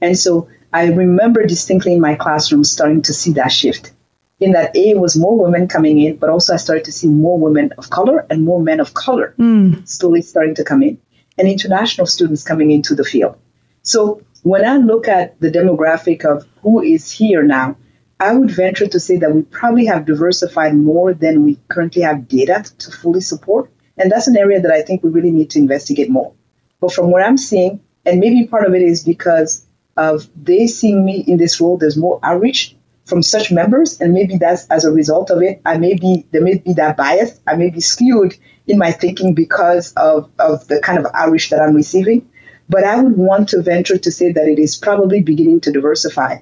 And 0.01 0.19
so 0.19 0.49
I 0.73 0.87
remember 0.87 1.45
distinctly 1.45 1.93
in 1.93 2.01
my 2.01 2.15
classroom 2.15 2.65
starting 2.65 3.01
to 3.03 3.13
see 3.13 3.31
that 3.33 3.51
shift. 3.53 3.93
In 4.39 4.51
that 4.51 4.75
A 4.75 4.95
was 4.95 5.15
more 5.17 5.37
women 5.37 5.67
coming 5.67 5.99
in, 5.99 6.17
but 6.17 6.29
also 6.29 6.53
I 6.53 6.57
started 6.57 6.85
to 6.85 6.91
see 6.91 7.07
more 7.07 7.39
women 7.39 7.71
of 7.77 7.89
color 7.89 8.25
and 8.29 8.43
more 8.43 8.61
men 8.61 8.81
of 8.81 8.93
color 8.93 9.33
mm. 9.39 9.87
slowly 9.87 10.21
starting 10.21 10.55
to 10.55 10.63
come 10.65 10.83
in, 10.83 10.99
and 11.37 11.47
international 11.47 12.05
students 12.05 12.43
coming 12.43 12.71
into 12.71 12.95
the 12.95 13.05
field. 13.05 13.37
So 13.81 14.21
when 14.43 14.65
I 14.65 14.77
look 14.77 15.07
at 15.07 15.39
the 15.39 15.49
demographic 15.49 16.25
of 16.25 16.45
who 16.61 16.81
is 16.81 17.09
here 17.09 17.43
now, 17.43 17.77
I 18.19 18.33
would 18.33 18.51
venture 18.51 18.87
to 18.87 18.99
say 18.99 19.17
that 19.17 19.33
we 19.33 19.41
probably 19.41 19.85
have 19.85 20.05
diversified 20.05 20.75
more 20.75 21.13
than 21.13 21.43
we 21.43 21.57
currently 21.67 22.01
have 22.01 22.27
data 22.27 22.65
to 22.79 22.91
fully 22.91 23.21
support. 23.21 23.71
And 23.97 24.11
that's 24.11 24.27
an 24.27 24.37
area 24.37 24.61
that 24.61 24.71
I 24.71 24.81
think 24.81 25.03
we 25.03 25.09
really 25.09 25.31
need 25.31 25.51
to 25.51 25.59
investigate 25.59 26.09
more. 26.09 26.33
But 26.79 26.93
from 26.93 27.09
what 27.09 27.23
I'm 27.23 27.37
seeing, 27.37 27.81
and 28.05 28.19
maybe 28.19 28.47
part 28.47 28.67
of 28.67 28.73
it 28.73 28.81
is 28.81 29.03
because 29.03 29.65
of 29.97 30.27
they 30.35 30.67
seeing 30.67 31.03
me 31.05 31.19
in 31.19 31.37
this 31.37 31.59
role, 31.61 31.77
there's 31.77 31.97
more 31.97 32.19
outreach 32.21 32.74
from 33.05 33.21
such 33.21 33.51
members, 33.51 34.01
and 34.01 34.13
maybe 34.13 34.37
that's 34.37 34.67
as 34.67 34.83
a 34.83 34.91
result 34.91 35.29
of 35.29 35.41
it. 35.41 35.61
I 35.65 35.77
may 35.77 35.95
be 35.95 36.25
there 36.31 36.41
may 36.41 36.57
be 36.57 36.73
that 36.73 36.97
bias. 36.97 37.39
I 37.47 37.55
may 37.55 37.69
be 37.69 37.81
skewed 37.81 38.35
in 38.67 38.77
my 38.77 38.91
thinking 38.91 39.33
because 39.33 39.93
of, 39.93 40.29
of 40.39 40.67
the 40.67 40.79
kind 40.79 40.99
of 40.99 41.05
outreach 41.13 41.51
that 41.51 41.61
I'm 41.61 41.75
receiving. 41.75 42.29
But 42.67 42.83
I 42.83 42.99
would 42.99 43.15
want 43.15 43.49
to 43.49 43.61
venture 43.61 43.97
to 43.97 44.11
say 44.11 44.31
that 44.31 44.47
it 44.47 44.57
is 44.57 44.75
probably 44.75 45.21
beginning 45.21 45.61
to 45.61 45.71
diversify. 45.71 46.39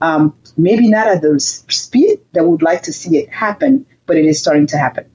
Um, 0.00 0.34
maybe 0.56 0.88
not 0.88 1.06
at 1.06 1.20
the 1.20 1.38
speed 1.38 2.20
that 2.32 2.44
we 2.44 2.50
would 2.50 2.62
like 2.62 2.82
to 2.84 2.92
see 2.92 3.18
it 3.18 3.30
happen, 3.30 3.86
but 4.06 4.16
it 4.16 4.24
is 4.24 4.38
starting 4.38 4.66
to 4.68 4.78
happen. 4.78 5.10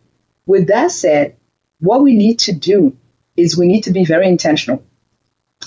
With 0.45 0.67
that 0.67 0.91
said, 0.91 1.37
what 1.79 2.03
we 2.03 2.15
need 2.15 2.39
to 2.39 2.53
do 2.53 2.95
is 3.35 3.57
we 3.57 3.67
need 3.67 3.85
to 3.85 3.91
be 3.91 4.05
very 4.05 4.27
intentional. 4.27 4.83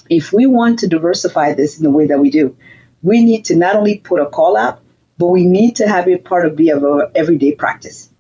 If 0.09 0.33
we 0.33 0.47
want 0.47 0.81
to 0.81 0.89
diversify 0.89 1.55
this 1.55 1.77
in 1.77 1.85
the 1.85 1.91
way 1.91 2.07
that 2.07 2.21
we 2.21 2.31
do, 2.31 2.57
we 3.03 3.25
need 3.25 3.47
to 3.47 3.57
not 3.57 3.77
only 3.77 3.99
put 3.99 4.21
a 4.21 4.27
call 4.27 4.57
out, 4.57 4.81
but 5.19 5.29
we 5.29 5.45
need 5.47 5.77
to 5.77 5.89
have 5.89 6.09
it 6.09 6.25
part 6.25 6.47
of 6.47 6.57
be 6.57 6.71
of 6.71 6.83
our 6.85 7.11
everyday 7.15 7.55
practice. 7.55 8.11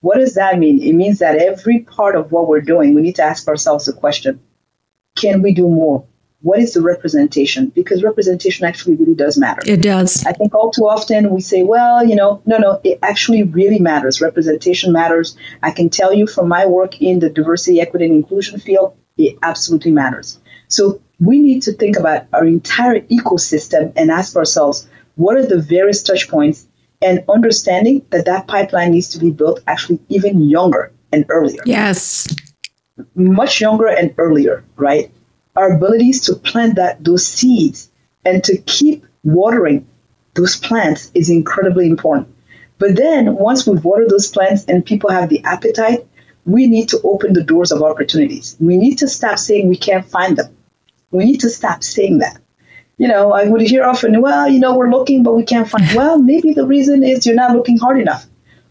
What 0.00 0.18
does 0.18 0.34
that 0.34 0.58
mean? 0.58 0.82
It 0.82 0.94
means 0.94 1.20
that 1.20 1.36
every 1.36 1.80
part 1.80 2.16
of 2.16 2.32
what 2.32 2.48
we're 2.48 2.60
doing, 2.60 2.94
we 2.94 3.02
need 3.02 3.16
to 3.16 3.22
ask 3.22 3.46
ourselves 3.46 3.84
the 3.84 3.92
question, 3.92 4.40
can 5.14 5.42
we 5.42 5.54
do 5.54 5.68
more? 5.68 6.04
what 6.42 6.58
is 6.58 6.74
the 6.74 6.82
representation? 6.82 7.68
Because 7.68 8.02
representation 8.02 8.66
actually 8.66 8.96
really 8.96 9.14
does 9.14 9.38
matter. 9.38 9.62
It 9.64 9.80
does. 9.80 10.26
I 10.26 10.32
think 10.32 10.54
all 10.54 10.72
too 10.72 10.88
often 10.88 11.30
we 11.30 11.40
say, 11.40 11.62
well, 11.62 12.04
you 12.04 12.16
know, 12.16 12.42
no, 12.44 12.58
no, 12.58 12.80
it 12.82 12.98
actually 13.02 13.44
really 13.44 13.78
matters. 13.78 14.20
Representation 14.20 14.92
matters. 14.92 15.36
I 15.62 15.70
can 15.70 15.88
tell 15.88 16.12
you 16.12 16.26
from 16.26 16.48
my 16.48 16.66
work 16.66 17.00
in 17.00 17.20
the 17.20 17.30
diversity, 17.30 17.80
equity, 17.80 18.06
and 18.06 18.14
inclusion 18.14 18.58
field, 18.58 18.96
it 19.16 19.38
absolutely 19.42 19.92
matters. 19.92 20.40
So 20.66 21.00
we 21.20 21.38
need 21.38 21.62
to 21.62 21.72
think 21.72 21.96
about 21.96 22.26
our 22.32 22.44
entire 22.44 23.00
ecosystem 23.00 23.92
and 23.94 24.10
ask 24.10 24.34
ourselves, 24.34 24.88
what 25.16 25.36
are 25.36 25.46
the 25.46 25.60
various 25.60 26.02
touch 26.02 26.28
points 26.28 26.66
and 27.00 27.24
understanding 27.28 28.04
that 28.10 28.26
that 28.26 28.46
pipeline 28.46 28.92
needs 28.92 29.08
to 29.10 29.18
be 29.18 29.30
built 29.30 29.60
actually 29.66 30.00
even 30.08 30.48
younger 30.48 30.92
and 31.12 31.26
earlier. 31.28 31.62
Yes. 31.66 32.34
Much 33.14 33.60
younger 33.60 33.86
and 33.86 34.14
earlier, 34.18 34.64
right? 34.76 35.10
our 35.56 35.72
abilities 35.72 36.22
to 36.22 36.34
plant 36.34 36.76
that 36.76 37.02
those 37.04 37.26
seeds 37.26 37.90
and 38.24 38.42
to 38.44 38.56
keep 38.58 39.04
watering 39.22 39.86
those 40.34 40.56
plants 40.56 41.10
is 41.14 41.28
incredibly 41.28 41.86
important. 41.86 42.28
But 42.78 42.96
then 42.96 43.36
once 43.36 43.66
we've 43.66 43.84
watered 43.84 44.08
those 44.08 44.28
plants 44.28 44.64
and 44.64 44.84
people 44.84 45.10
have 45.10 45.28
the 45.28 45.44
appetite, 45.44 46.06
we 46.44 46.66
need 46.66 46.88
to 46.88 47.00
open 47.04 47.34
the 47.34 47.44
doors 47.44 47.70
of 47.70 47.82
opportunities. 47.82 48.56
We 48.58 48.76
need 48.76 48.98
to 48.98 49.08
stop 49.08 49.38
saying 49.38 49.68
we 49.68 49.76
can't 49.76 50.06
find 50.06 50.36
them. 50.36 50.56
We 51.10 51.24
need 51.24 51.40
to 51.40 51.50
stop 51.50 51.84
saying 51.84 52.18
that. 52.18 52.38
You 52.98 53.08
know, 53.08 53.32
I 53.32 53.44
would 53.48 53.62
hear 53.62 53.84
often, 53.84 54.20
well, 54.20 54.48
you 54.48 54.60
know, 54.60 54.76
we're 54.76 54.90
looking, 54.90 55.22
but 55.22 55.34
we 55.34 55.44
can't 55.44 55.68
find. 55.68 55.84
Well, 55.94 56.18
maybe 56.18 56.52
the 56.52 56.66
reason 56.66 57.02
is 57.02 57.26
you're 57.26 57.34
not 57.34 57.56
looking 57.56 57.78
hard 57.78 58.00
enough. 58.00 58.26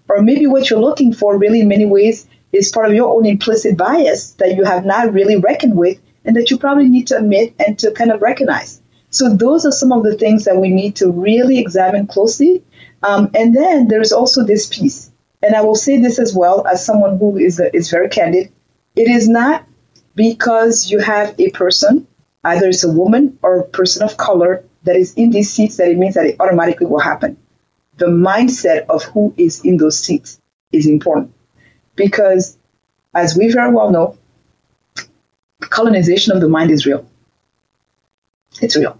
Or 0.07 0.21
maybe 0.21 0.47
what 0.47 0.69
you're 0.69 0.79
looking 0.79 1.13
for, 1.13 1.37
really, 1.37 1.61
in 1.61 1.67
many 1.67 1.85
ways, 1.85 2.27
is 2.51 2.71
part 2.71 2.87
of 2.87 2.93
your 2.93 3.13
own 3.13 3.25
implicit 3.25 3.77
bias 3.77 4.33
that 4.33 4.55
you 4.55 4.63
have 4.63 4.85
not 4.85 5.13
really 5.13 5.37
reckoned 5.37 5.75
with 5.75 5.99
and 6.25 6.35
that 6.35 6.51
you 6.51 6.57
probably 6.57 6.87
need 6.87 7.07
to 7.07 7.17
admit 7.17 7.53
and 7.65 7.79
to 7.79 7.91
kind 7.91 8.11
of 8.11 8.21
recognize. 8.21 8.81
So 9.09 9.35
those 9.35 9.65
are 9.65 9.71
some 9.71 9.91
of 9.91 10.03
the 10.03 10.15
things 10.15 10.45
that 10.45 10.57
we 10.57 10.69
need 10.69 10.95
to 10.97 11.11
really 11.11 11.59
examine 11.59 12.07
closely. 12.07 12.63
Um, 13.03 13.31
and 13.33 13.55
then 13.55 13.87
there's 13.87 14.11
also 14.11 14.43
this 14.43 14.67
piece, 14.67 15.11
and 15.41 15.55
I 15.55 15.61
will 15.61 15.75
say 15.75 15.99
this 15.99 16.19
as 16.19 16.33
well 16.35 16.65
as 16.67 16.85
someone 16.85 17.17
who 17.17 17.37
is 17.37 17.59
is 17.73 17.89
very 17.89 18.09
candid. 18.09 18.51
It 18.95 19.09
is 19.09 19.27
not 19.27 19.65
because 20.15 20.91
you 20.91 20.99
have 20.99 21.35
a 21.39 21.49
person, 21.49 22.07
either 22.43 22.67
it's 22.67 22.83
a 22.83 22.91
woman 22.91 23.37
or 23.41 23.59
a 23.59 23.67
person 23.67 24.03
of 24.03 24.17
color, 24.17 24.63
that 24.83 24.95
is 24.95 25.13
in 25.13 25.29
these 25.29 25.51
seats 25.51 25.77
that 25.77 25.89
it 25.89 25.97
means 25.97 26.15
that 26.15 26.25
it 26.25 26.37
automatically 26.39 26.87
will 26.87 26.99
happen. 26.99 27.37
The 27.97 28.07
mindset 28.07 28.87
of 28.87 29.03
who 29.03 29.33
is 29.37 29.63
in 29.63 29.77
those 29.77 29.99
seats 29.99 30.39
is 30.71 30.87
important 30.87 31.33
because, 31.95 32.57
as 33.13 33.37
we 33.37 33.51
very 33.51 33.71
well 33.71 33.91
know, 33.91 34.17
colonization 35.59 36.33
of 36.33 36.41
the 36.41 36.49
mind 36.49 36.71
is 36.71 36.85
real. 36.85 37.07
It's 38.59 38.75
real. 38.75 38.97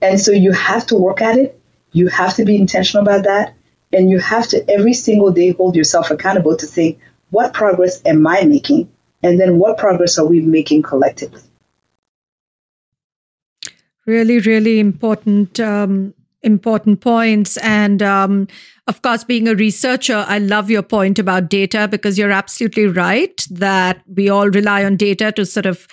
And 0.00 0.20
so 0.20 0.32
you 0.32 0.52
have 0.52 0.86
to 0.86 0.96
work 0.96 1.22
at 1.22 1.38
it. 1.38 1.60
You 1.92 2.08
have 2.08 2.34
to 2.34 2.44
be 2.44 2.56
intentional 2.56 3.04
about 3.04 3.24
that. 3.24 3.54
And 3.92 4.10
you 4.10 4.18
have 4.18 4.48
to 4.48 4.68
every 4.68 4.92
single 4.92 5.30
day 5.30 5.52
hold 5.52 5.76
yourself 5.76 6.10
accountable 6.10 6.56
to 6.56 6.66
say, 6.66 6.98
what 7.30 7.54
progress 7.54 8.02
am 8.04 8.26
I 8.26 8.42
making? 8.42 8.90
And 9.22 9.40
then 9.40 9.58
what 9.58 9.78
progress 9.78 10.18
are 10.18 10.26
we 10.26 10.40
making 10.40 10.82
collectively? 10.82 11.40
Really, 14.06 14.38
really 14.38 14.78
important 14.78 15.58
um, 15.58 16.14
important 16.42 17.00
points. 17.00 17.56
And 17.58 18.02
um, 18.02 18.48
of 18.86 19.02
course, 19.02 19.24
being 19.24 19.48
a 19.48 19.54
researcher, 19.54 20.24
I 20.28 20.38
love 20.38 20.70
your 20.70 20.82
point 20.82 21.18
about 21.18 21.50
data 21.50 21.88
because 21.88 22.16
you're 22.16 22.30
absolutely 22.30 22.86
right 22.86 23.44
that 23.50 24.00
we 24.06 24.28
all 24.28 24.48
rely 24.48 24.84
on 24.84 24.96
data 24.96 25.32
to 25.32 25.44
sort 25.44 25.66
of 25.66 25.88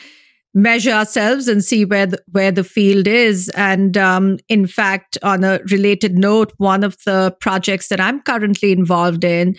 measure 0.54 0.92
ourselves 0.92 1.48
and 1.48 1.64
see 1.64 1.84
where 1.84 2.06
the, 2.06 2.24
where 2.32 2.52
the 2.52 2.64
field 2.64 3.08
is. 3.08 3.50
And 3.56 3.98
um, 3.98 4.38
in 4.48 4.68
fact, 4.68 5.18
on 5.24 5.44
a 5.44 5.60
related 5.72 6.16
note, 6.18 6.54
one 6.58 6.84
of 6.84 7.04
the 7.06 7.36
projects 7.40 7.88
that 7.88 8.00
I'm 8.00 8.22
currently 8.22 8.72
involved 8.72 9.24
in 9.24 9.56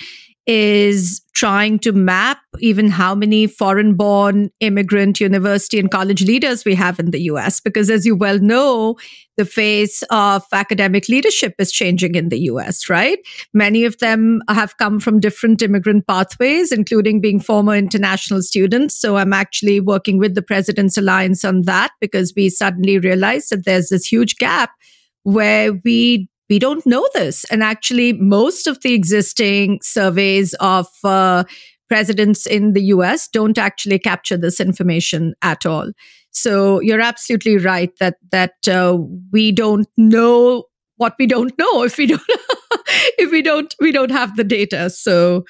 is 0.47 1.23
trying 1.33 1.79
to 1.81 1.91
map 1.91 2.39
even 2.61 2.89
how 2.89 3.15
many 3.15 3.47
foreign 3.47 3.95
born 3.95 4.51
immigrant 4.61 5.21
university 5.21 5.79
and 5.79 5.91
college 5.91 6.23
leaders 6.23 6.65
we 6.65 6.75
have 6.75 7.01
in 7.01 7.11
the 7.11 7.23
US. 7.23 7.61
Because 7.61 7.91
as 7.91 8.07
you 8.07 8.15
well 8.15 8.39
know, 8.39 8.97
the 9.37 9.45
face 9.45 10.03
of 10.11 10.45
academic 10.53 11.09
leadership 11.09 11.55
is 11.59 11.73
changing 11.73 12.15
in 12.15 12.29
the 12.29 12.39
US, 12.51 12.89
right? 12.89 13.19
Many 13.53 13.85
of 13.85 13.99
them 13.99 14.43
have 14.49 14.77
come 14.77 15.01
from 15.01 15.19
different 15.19 15.61
immigrant 15.61 16.07
pathways, 16.07 16.71
including 16.71 17.21
being 17.21 17.41
former 17.41 17.75
international 17.75 18.43
students. 18.43 18.97
So 18.97 19.17
I'm 19.17 19.33
actually 19.33 19.81
working 19.81 20.19
with 20.19 20.35
the 20.35 20.43
President's 20.43 20.97
Alliance 20.97 21.45
on 21.45 21.63
that 21.63 21.93
because 22.01 22.33
we 22.37 22.49
suddenly 22.49 22.99
realized 22.99 23.51
that 23.51 23.65
there's 23.65 23.89
this 23.89 24.07
huge 24.07 24.37
gap 24.37 24.71
where 25.25 25.73
we 25.85 26.29
we 26.49 26.59
don't 26.59 26.85
know 26.87 27.07
this. 27.15 27.45
And 27.51 27.63
actually, 27.63 28.13
most 28.15 28.67
of 28.67 28.81
the 28.83 28.93
existing 28.93 29.81
surveys 29.83 30.55
of 30.55 30.87
uh, 31.03 31.45
presidents 31.89 32.47
in 32.47 32.73
the 32.73 32.83
US 32.85 33.29
don't 33.29 33.59
actually 33.59 33.99
capture 33.99 34.37
this 34.37 34.61
information 34.61 35.35
at 35.43 35.67
all. 35.67 35.91
So 36.31 36.81
you're 36.81 37.01
absolutely 37.01 37.59
right 37.59 37.91
that 38.01 38.17
that 38.33 38.69
uh, 38.69 38.99
we 39.33 39.53
don't 39.53 39.89
know 39.97 40.65
what 40.97 41.15
we 41.19 41.27
don't 41.27 41.57
know 41.59 41.83
if 41.85 41.97
we 41.97 42.07
don't 42.07 42.23
if 43.19 43.31
we 43.31 43.43
don't 43.43 43.75
we 43.81 43.93
don't 43.93 44.11
have 44.11 44.37
the 44.37 44.45
data. 44.45 44.91
So 44.91 45.45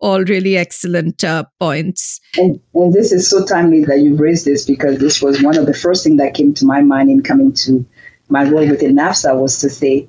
all 0.00 0.24
really 0.24 0.56
excellent 0.56 1.22
uh, 1.22 1.44
points. 1.60 2.20
And, 2.38 2.58
and 2.74 2.92
this 2.94 3.12
is 3.12 3.28
so 3.28 3.44
timely 3.44 3.84
that 3.84 4.00
you've 4.00 4.18
raised 4.18 4.46
this 4.46 4.64
because 4.64 4.98
this 4.98 5.20
was 5.20 5.42
one 5.42 5.58
of 5.58 5.66
the 5.66 5.74
first 5.74 6.04
things 6.04 6.16
that 6.18 6.32
came 6.32 6.54
to 6.54 6.64
my 6.64 6.80
mind 6.80 7.10
in 7.10 7.22
coming 7.22 7.52
to 7.52 7.84
my 8.30 8.48
role 8.48 8.66
within 8.66 8.96
NAFSA 8.96 9.38
was 9.38 9.58
to 9.58 9.68
say 9.68 10.08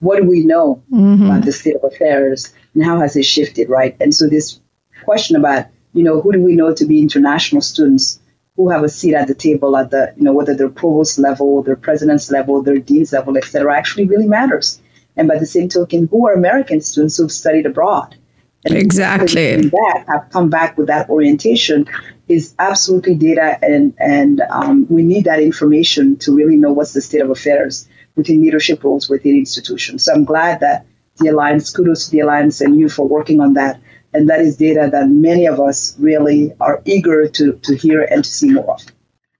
what 0.00 0.20
do 0.20 0.28
we 0.28 0.44
know 0.44 0.82
mm-hmm. 0.92 1.24
about 1.24 1.44
the 1.44 1.52
state 1.52 1.76
of 1.76 1.84
affairs 1.84 2.52
and 2.74 2.84
how 2.84 3.00
has 3.00 3.16
it 3.16 3.24
shifted, 3.24 3.68
right? 3.68 3.96
And 4.00 4.14
so 4.14 4.28
this 4.28 4.60
question 5.04 5.36
about, 5.36 5.66
you 5.94 6.02
know, 6.02 6.20
who 6.20 6.32
do 6.32 6.42
we 6.42 6.54
know 6.54 6.74
to 6.74 6.84
be 6.84 7.00
international 7.00 7.62
students 7.62 8.20
who 8.56 8.70
have 8.70 8.82
a 8.82 8.88
seat 8.88 9.14
at 9.14 9.28
the 9.28 9.34
table 9.34 9.76
at 9.76 9.90
the, 9.90 10.12
you 10.16 10.24
know, 10.24 10.32
whether 10.32 10.54
they're 10.54 10.68
provost 10.68 11.18
level, 11.18 11.62
their 11.62 11.76
president's 11.76 12.30
level, 12.30 12.62
their 12.62 12.78
dean's 12.78 13.12
level, 13.12 13.36
et 13.36 13.44
cetera, 13.44 13.76
actually 13.76 14.06
really 14.06 14.26
matters. 14.26 14.80
And 15.16 15.28
by 15.28 15.38
the 15.38 15.46
same 15.46 15.68
token, 15.68 16.08
who 16.10 16.26
are 16.26 16.34
American 16.34 16.80
students 16.80 17.16
who've 17.16 17.32
studied 17.32 17.66
abroad? 17.66 18.16
And 18.64 18.76
exactly. 18.76 19.56
That 19.56 20.04
have 20.08 20.28
come 20.30 20.50
back 20.50 20.76
with 20.76 20.88
that 20.88 21.08
orientation 21.08 21.86
is 22.28 22.54
absolutely 22.58 23.14
data, 23.14 23.58
and 23.62 23.94
and 23.98 24.40
um, 24.50 24.86
we 24.88 25.04
need 25.04 25.26
that 25.26 25.40
information 25.40 26.16
to 26.16 26.34
really 26.34 26.56
know 26.56 26.72
what's 26.72 26.92
the 26.92 27.00
state 27.00 27.20
of 27.20 27.30
affairs 27.30 27.86
within 28.16 28.42
leadership 28.42 28.82
roles 28.82 29.08
within 29.08 29.36
institutions. 29.36 30.04
So 30.04 30.12
I'm 30.12 30.24
glad 30.24 30.60
that 30.60 30.86
the 31.18 31.28
Alliance, 31.28 31.70
kudos 31.70 32.06
to 32.06 32.10
the 32.10 32.20
Alliance 32.20 32.60
and 32.60 32.78
you 32.78 32.88
for 32.88 33.06
working 33.06 33.40
on 33.40 33.54
that. 33.54 33.80
And 34.12 34.28
that 34.28 34.40
is 34.40 34.56
data 34.56 34.88
that 34.90 35.08
many 35.08 35.46
of 35.46 35.60
us 35.60 35.94
really 35.98 36.52
are 36.60 36.82
eager 36.84 37.28
to, 37.28 37.52
to 37.52 37.76
hear 37.76 38.02
and 38.02 38.24
to 38.24 38.30
see 38.30 38.52
more 38.52 38.74
of. 38.74 38.86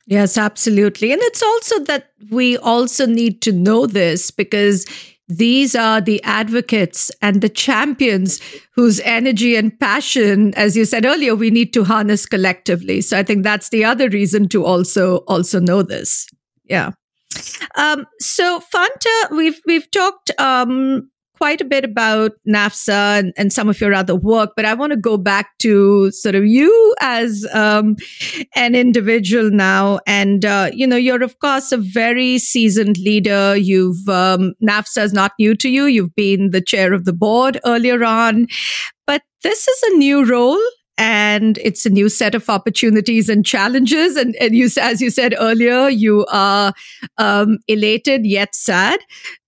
Yes, 0.07 0.39
absolutely. 0.39 1.13
And 1.13 1.21
it's 1.23 1.43
also 1.43 1.81
that 1.85 2.11
we 2.31 2.57
also 2.59 3.07
need 3.07 3.43
to 3.43 3.53
know 3.53 3.87
this 3.87 4.31
because 4.31 4.87
these 5.29 5.75
are 5.75 6.01
the 6.01 6.23
advocates 6.23 7.11
and 7.21 7.41
the 7.41 7.49
champions 7.49 8.41
whose 8.75 9.01
energy 9.01 9.57
and 9.57 9.79
passion 9.81 10.55
as 10.55 10.77
you 10.77 10.85
said 10.85 11.05
earlier 11.05 11.35
we 11.35 11.51
need 11.51 11.73
to 11.73 11.83
harness 11.83 12.27
collectively 12.27 13.01
so 13.01 13.19
i 13.19 13.25
think 13.25 13.43
that's 13.43 13.71
the 13.71 13.85
other 13.85 14.09
reason 14.09 14.49
to 14.49 14.65
also 14.65 15.17
also 15.27 15.59
know 15.59 15.83
this 15.83 16.29
yeah 16.65 16.93
um, 17.77 18.07
so 18.21 18.61
fanta 18.75 19.31
we've 19.31 19.61
we've 19.67 19.91
talked 19.91 20.31
um, 20.39 21.11
quite 21.37 21.61
a 21.61 21.65
bit 21.65 21.85
about 21.85 22.33
NAFSA 22.49 23.19
and, 23.19 23.33
and, 23.37 23.53
some 23.53 23.69
of 23.69 23.81
your 23.81 23.93
other 23.95 24.15
work, 24.15 24.53
but 24.57 24.65
I 24.65 24.75
want 24.75 24.93
to 24.93 24.97
go 24.97 25.17
back 25.17 25.59
to 25.59 26.11
sort 26.11 26.35
of 26.35 26.47
you 26.47 26.95
as 27.01 27.47
um, 27.53 27.97
an 28.55 28.75
individual 28.75 29.51
now. 29.51 30.01
And, 30.07 30.45
uh, 30.45 30.71
you 30.73 30.87
know, 30.87 30.97
you're, 30.97 31.23
of 31.23 31.39
course, 31.39 31.73
a 31.73 31.77
very 31.77 32.39
seasoned 32.39 32.99
leader. 32.99 33.57
You've, 33.57 34.09
um, 34.09 34.55
NAFSA 34.63 35.05
is 35.05 35.13
not 35.13 35.33
new 35.39 35.55
to 35.57 35.69
you. 35.69 35.85
You've 35.85 36.15
been 36.15 36.51
the 36.51 36.63
chair 36.63 36.93
of 36.93 37.05
the 37.05 37.13
board 37.13 37.61
earlier 37.65 38.03
on, 38.05 38.47
but 39.07 39.23
this 39.43 39.69
is 39.69 39.83
a 39.83 39.97
new 39.97 40.25
role 40.25 40.61
and 40.99 41.59
it's 41.59 41.85
a 41.85 41.91
new 41.91 42.09
set 42.09 42.35
of 42.35 42.49
opportunities 42.49 43.29
and 43.29 43.45
challenges. 43.45 44.17
And, 44.17 44.35
and 44.37 44.55
you, 44.55 44.69
as 44.81 45.01
you 45.01 45.11
said 45.11 45.35
earlier, 45.39 45.89
you 45.89 46.27
are 46.31 46.73
um, 47.19 47.59
elated 47.69 48.25
yet 48.25 48.55
sad. 48.55 49.01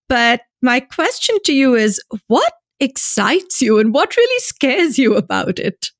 But 0.08 0.42
my 0.62 0.80
question 0.80 1.36
to 1.44 1.54
you 1.54 1.74
is 1.74 2.02
what 2.26 2.52
excites 2.80 3.62
you 3.62 3.78
and 3.78 3.92
what 3.92 4.16
really 4.16 4.40
scares 4.40 4.98
you 4.98 5.16
about 5.16 5.58
it? 5.58 5.90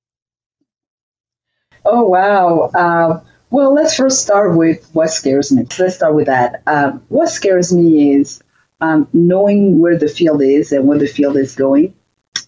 Oh, 1.85 2.05
wow. 2.05 2.71
Uh, 2.75 3.21
well, 3.51 3.73
let's 3.73 3.97
first 3.97 4.21
start 4.21 4.57
with 4.57 4.87
what 4.93 5.11
scares 5.11 5.51
me. 5.51 5.67
Let's 5.79 5.97
start 5.97 6.15
with 6.15 6.27
that. 6.27 6.63
Um, 6.67 7.03
what 7.09 7.31
scares 7.31 7.73
me 7.73 8.15
is 8.15 8.43
um, 8.81 9.09
knowing 9.13 9.79
where 9.79 9.97
the 9.97 10.09
field 10.09 10.43
is 10.43 10.73
and 10.73 10.87
where 10.87 10.99
the 10.99 11.07
field 11.07 11.37
is 11.37 11.55
going, 11.55 11.95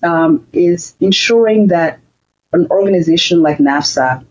um, 0.03 0.47
is 0.53 0.95
ensuring 1.01 1.69
that 1.69 2.00
an 2.53 2.67
organization 2.71 3.43
like 3.43 3.59
NAFSA 3.59 4.25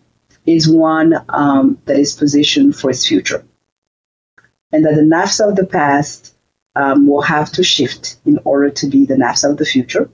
is 0.46 0.70
one 0.70 1.14
um, 1.30 1.78
that 1.86 1.98
is 1.98 2.16
positioned 2.16 2.76
for 2.76 2.90
its 2.90 3.08
future. 3.08 3.46
And 4.72 4.86
that 4.86 4.96
the 4.96 5.02
NAFSA 5.02 5.50
of 5.50 5.56
the 5.56 5.66
past 5.66 6.36
um, 6.76 7.08
will 7.08 7.22
have 7.22 7.52
to 7.54 7.64
shift 7.64 8.18
in 8.26 8.40
order 8.44 8.70
to 8.70 8.88
be 8.88 9.06
the 9.06 9.16
NAFSA 9.16 9.52
of 9.52 9.58
the 9.58 9.66
future. 9.66 10.10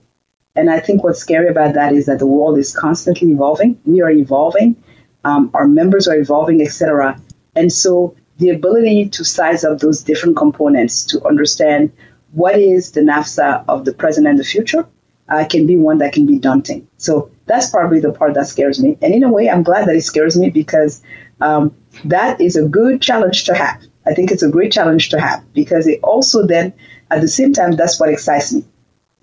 And 0.55 0.69
I 0.69 0.79
think 0.79 1.03
what's 1.03 1.19
scary 1.19 1.49
about 1.49 1.73
that 1.73 1.93
is 1.93 2.05
that 2.05 2.19
the 2.19 2.27
world 2.27 2.57
is 2.57 2.75
constantly 2.75 3.31
evolving. 3.31 3.79
We 3.85 4.01
are 4.01 4.11
evolving. 4.11 4.75
Um, 5.23 5.51
our 5.53 5.67
members 5.67 6.07
are 6.07 6.15
evolving, 6.15 6.61
etc. 6.61 7.19
And 7.55 7.71
so 7.71 8.15
the 8.37 8.49
ability 8.49 9.09
to 9.09 9.25
size 9.25 9.63
up 9.63 9.79
those 9.79 10.03
different 10.03 10.37
components 10.37 11.05
to 11.05 11.25
understand 11.25 11.91
what 12.31 12.57
is 12.59 12.91
the 12.91 13.01
NAFSA 13.01 13.65
of 13.67 13.85
the 13.85 13.93
present 13.93 14.27
and 14.27 14.39
the 14.39 14.43
future 14.43 14.85
uh, 15.27 15.45
can 15.49 15.65
be 15.65 15.77
one 15.77 15.97
that 15.99 16.13
can 16.13 16.25
be 16.25 16.37
daunting. 16.37 16.87
So 16.97 17.31
that's 17.45 17.69
probably 17.69 17.99
the 17.99 18.11
part 18.11 18.33
that 18.33 18.47
scares 18.47 18.81
me. 18.81 18.97
And 19.01 19.13
in 19.13 19.23
a 19.23 19.31
way, 19.31 19.49
I'm 19.49 19.63
glad 19.63 19.87
that 19.87 19.95
it 19.95 20.03
scares 20.03 20.37
me 20.37 20.49
because 20.49 21.01
um, 21.41 21.75
that 22.05 22.41
is 22.41 22.55
a 22.55 22.67
good 22.67 23.01
challenge 23.01 23.45
to 23.45 23.53
have. 23.53 23.81
I 24.05 24.13
think 24.13 24.31
it's 24.31 24.43
a 24.43 24.49
great 24.49 24.71
challenge 24.71 25.09
to 25.09 25.19
have 25.19 25.43
because 25.53 25.87
it 25.87 25.99
also 26.03 26.45
then, 26.45 26.73
at 27.11 27.21
the 27.21 27.27
same 27.27 27.53
time, 27.53 27.71
that's 27.73 27.99
what 27.99 28.09
excites 28.09 28.53
me, 28.53 28.63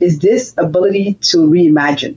is 0.01 0.19
this 0.19 0.55
ability 0.57 1.15
to 1.15 1.39
reimagine. 1.39 2.17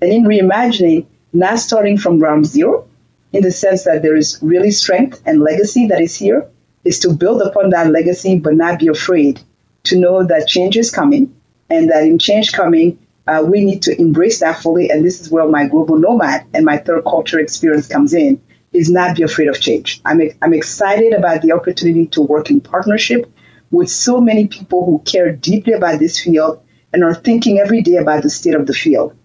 And 0.00 0.12
in 0.12 0.24
reimagining, 0.24 1.06
not 1.32 1.58
starting 1.58 1.98
from 1.98 2.18
ground 2.18 2.46
zero, 2.46 2.88
in 3.32 3.42
the 3.42 3.50
sense 3.50 3.84
that 3.84 4.02
there 4.02 4.16
is 4.16 4.38
really 4.42 4.70
strength 4.70 5.22
and 5.26 5.40
legacy 5.40 5.86
that 5.88 6.00
is 6.00 6.16
here, 6.16 6.48
is 6.84 6.98
to 7.00 7.12
build 7.12 7.42
upon 7.42 7.70
that 7.70 7.90
legacy 7.90 8.38
but 8.38 8.54
not 8.54 8.78
be 8.78 8.88
afraid 8.88 9.40
to 9.84 9.98
know 9.98 10.24
that 10.24 10.46
change 10.46 10.76
is 10.76 10.90
coming 10.90 11.34
and 11.68 11.90
that 11.90 12.04
in 12.04 12.18
change 12.18 12.52
coming, 12.52 12.98
uh, 13.26 13.42
we 13.44 13.64
need 13.64 13.82
to 13.82 14.00
embrace 14.00 14.40
that 14.40 14.62
fully. 14.62 14.90
And 14.90 15.04
this 15.04 15.20
is 15.20 15.30
where 15.30 15.46
my 15.48 15.66
global 15.66 15.98
nomad 15.98 16.46
and 16.54 16.64
my 16.64 16.78
third 16.78 17.04
culture 17.04 17.40
experience 17.40 17.88
comes 17.88 18.14
in, 18.14 18.40
is 18.72 18.90
not 18.90 19.16
be 19.16 19.22
afraid 19.22 19.48
of 19.48 19.60
change. 19.60 20.00
I'm, 20.04 20.20
I'm 20.42 20.54
excited 20.54 21.12
about 21.12 21.42
the 21.42 21.52
opportunity 21.52 22.06
to 22.08 22.22
work 22.22 22.50
in 22.50 22.60
partnership 22.60 23.30
with 23.70 23.90
so 23.90 24.20
many 24.20 24.46
people 24.46 24.84
who 24.84 25.02
care 25.04 25.32
deeply 25.32 25.72
about 25.72 25.98
this 25.98 26.20
field 26.20 26.62
and 26.92 27.02
are 27.02 27.14
thinking 27.14 27.58
every 27.58 27.82
day 27.82 27.96
about 27.96 28.22
the 28.22 28.30
state 28.30 28.54
of 28.54 28.66
the 28.66 28.74
field. 28.74 29.16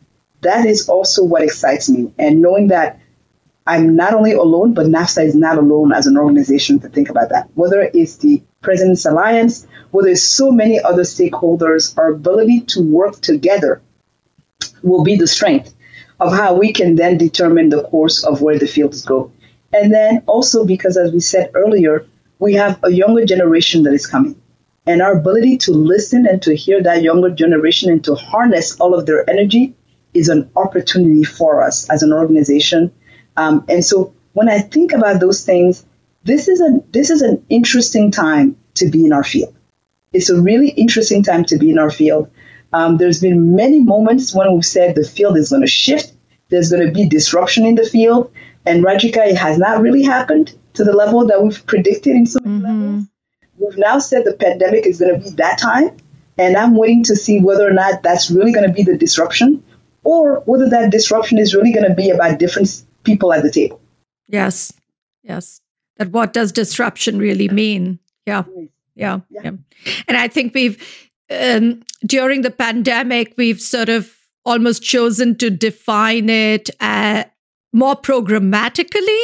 That 0.41 0.65
is 0.65 0.89
also 0.89 1.23
what 1.23 1.43
excites 1.43 1.89
me. 1.89 2.11
And 2.17 2.41
knowing 2.41 2.69
that 2.69 2.99
I'm 3.67 3.95
not 3.95 4.15
only 4.15 4.33
alone, 4.33 4.73
but 4.73 4.87
NAFSA 4.87 5.25
is 5.25 5.35
not 5.35 5.59
alone 5.59 5.93
as 5.93 6.07
an 6.07 6.17
organization 6.17 6.79
to 6.79 6.89
think 6.89 7.09
about 7.09 7.29
that. 7.29 7.49
Whether 7.53 7.89
it's 7.93 8.17
the 8.17 8.41
President's 8.61 9.05
Alliance, 9.05 9.67
whether 9.91 10.09
it's 10.09 10.23
so 10.23 10.51
many 10.51 10.79
other 10.79 11.03
stakeholders, 11.03 11.95
our 11.97 12.07
ability 12.07 12.61
to 12.61 12.81
work 12.81 13.21
together 13.21 13.81
will 14.83 15.03
be 15.03 15.15
the 15.15 15.27
strength 15.27 15.73
of 16.19 16.33
how 16.33 16.53
we 16.53 16.71
can 16.71 16.95
then 16.95 17.17
determine 17.17 17.69
the 17.69 17.83
course 17.83 18.23
of 18.23 18.41
where 18.41 18.59
the 18.59 18.67
fields 18.67 19.03
go. 19.03 19.31
And 19.73 19.93
then 19.93 20.23
also 20.27 20.65
because, 20.65 20.97
as 20.97 21.11
we 21.11 21.19
said 21.19 21.51
earlier, 21.53 22.05
we 22.39 22.53
have 22.55 22.79
a 22.83 22.91
younger 22.91 23.25
generation 23.25 23.83
that 23.83 23.93
is 23.93 24.07
coming. 24.07 24.39
And 24.85 25.01
our 25.01 25.13
ability 25.13 25.57
to 25.59 25.71
listen 25.71 26.25
and 26.25 26.41
to 26.43 26.55
hear 26.55 26.81
that 26.83 27.03
younger 27.03 27.29
generation 27.29 27.91
and 27.91 28.03
to 28.05 28.15
harness 28.15 28.79
all 28.79 28.93
of 28.95 29.05
their 29.05 29.29
energy 29.29 29.75
is 30.13 30.27
an 30.27 30.49
opportunity 30.55 31.23
for 31.23 31.61
us 31.63 31.89
as 31.89 32.03
an 32.03 32.11
organization. 32.11 32.91
Um, 33.37 33.63
and 33.69 33.85
so 33.85 34.13
when 34.33 34.49
I 34.49 34.59
think 34.59 34.91
about 34.91 35.19
those 35.19 35.45
things, 35.45 35.85
this 36.23 36.47
is 36.47 36.61
a 36.61 36.81
this 36.91 37.09
is 37.09 37.21
an 37.21 37.43
interesting 37.49 38.11
time 38.11 38.57
to 38.75 38.89
be 38.89 39.05
in 39.05 39.13
our 39.13 39.23
field. 39.23 39.55
It's 40.13 40.29
a 40.29 40.39
really 40.39 40.69
interesting 40.69 41.23
time 41.23 41.45
to 41.45 41.57
be 41.57 41.69
in 41.69 41.79
our 41.79 41.89
field. 41.89 42.29
Um, 42.73 42.97
there's 42.97 43.19
been 43.19 43.55
many 43.55 43.79
moments 43.79 44.33
when 44.33 44.53
we've 44.53 44.65
said 44.65 44.95
the 44.95 45.03
field 45.03 45.37
is 45.37 45.49
going 45.49 45.61
to 45.61 45.67
shift. 45.67 46.13
There's 46.49 46.71
going 46.71 46.85
to 46.85 46.91
be 46.91 47.07
disruption 47.07 47.65
in 47.65 47.75
the 47.75 47.83
field. 47.85 48.31
And 48.65 48.83
Rajika, 48.83 49.27
it 49.27 49.37
has 49.37 49.57
not 49.57 49.81
really 49.81 50.03
happened 50.03 50.55
to 50.73 50.83
the 50.83 50.93
level 50.93 51.25
that 51.27 51.43
we've 51.43 51.65
predicted 51.65 52.15
in 52.15 52.25
so 52.25 52.39
many 52.43 52.57
mm-hmm. 52.57 52.65
levels. 52.65 53.05
We've 53.57 53.77
now 53.77 53.99
said 53.99 54.25
the 54.25 54.33
pandemic 54.33 54.85
is 54.85 54.99
going 54.99 55.13
to 55.15 55.29
be 55.29 55.35
that 55.35 55.57
time. 55.57 55.97
And 56.37 56.55
I'm 56.55 56.75
waiting 56.75 57.03
to 57.03 57.15
see 57.15 57.39
whether 57.39 57.67
or 57.67 57.73
not 57.73 58.03
that's 58.03 58.31
really 58.31 58.51
going 58.51 58.67
to 58.67 58.73
be 58.73 58.83
the 58.83 58.97
disruption 58.97 59.63
or 60.03 60.41
whether 60.45 60.69
that 60.69 60.91
disruption 60.91 61.37
is 61.37 61.53
really 61.53 61.71
going 61.71 61.87
to 61.87 61.93
be 61.93 62.09
about 62.09 62.39
different 62.39 62.83
people 63.03 63.33
at 63.33 63.43
the 63.43 63.51
table. 63.51 63.79
Yes. 64.27 64.73
Yes. 65.23 65.61
That 65.97 66.09
what 66.09 66.33
does 66.33 66.51
disruption 66.51 67.19
really 67.19 67.49
mean? 67.49 67.99
Yeah. 68.25 68.43
Yeah. 68.95 69.19
Yeah. 69.29 69.41
yeah. 69.43 69.51
And 70.07 70.17
I 70.17 70.27
think 70.27 70.53
we've, 70.55 71.10
um, 71.31 71.81
during 72.05 72.41
the 72.41 72.51
pandemic, 72.51 73.33
we've 73.37 73.61
sort 73.61 73.89
of 73.89 74.13
almost 74.45 74.83
chosen 74.83 75.37
to 75.37 75.49
define 75.49 76.29
it 76.29 76.69
uh, 76.79 77.23
more 77.73 77.95
programmatically 77.95 79.19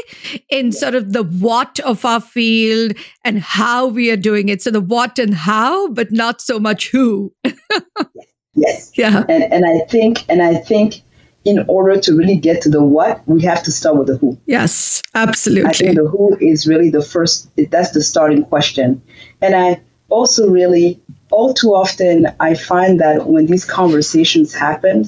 in 0.50 0.72
sort 0.72 0.96
of 0.96 1.12
the 1.12 1.24
what 1.24 1.80
of 1.82 2.06
our 2.06 2.22
field 2.22 2.94
and 3.26 3.40
how 3.40 3.88
we 3.88 4.10
are 4.12 4.18
doing 4.18 4.50
it. 4.50 4.62
So 4.62 4.72
the 4.72 4.82
what 4.82 5.20
and 5.20 5.34
how, 5.34 5.90
but 5.90 6.12
not 6.12 6.42
so 6.42 6.60
much 6.60 6.90
who. 6.90 7.34
yes. 8.54 8.92
Yeah. 8.96 9.26
And, 9.28 9.52
and 9.52 9.66
I 9.66 9.86
think, 9.88 10.24
and 10.30 10.42
I 10.42 10.56
think 10.56 11.02
in 11.44 11.64
order 11.68 12.00
to 12.00 12.16
really 12.16 12.38
get 12.38 12.62
to 12.62 12.70
the 12.70 12.84
what, 12.84 13.26
we 13.28 13.42
have 13.42 13.64
to 13.64 13.72
start 13.72 13.98
with 13.98 14.08
the 14.08 14.18
who. 14.18 14.38
Yes, 14.46 15.02
absolutely. 15.14 15.70
I 15.70 15.74
think 15.74 15.96
the 15.96 16.08
who 16.08 16.38
is 16.40 16.68
really 16.68 16.90
the 16.90 17.02
first, 17.02 17.50
that's 17.72 17.92
the 17.92 18.04
starting 18.04 18.44
question. 18.44 19.02
And 19.42 19.56
I 19.56 19.82
also 20.10 20.50
really, 20.50 21.02
all 21.32 21.54
too 21.54 21.74
often, 21.74 22.28
I 22.40 22.54
find 22.54 23.00
that 23.02 23.28
when 23.28 23.46
these 23.46 23.66
conversations 23.66 24.54
happen, 24.54 25.08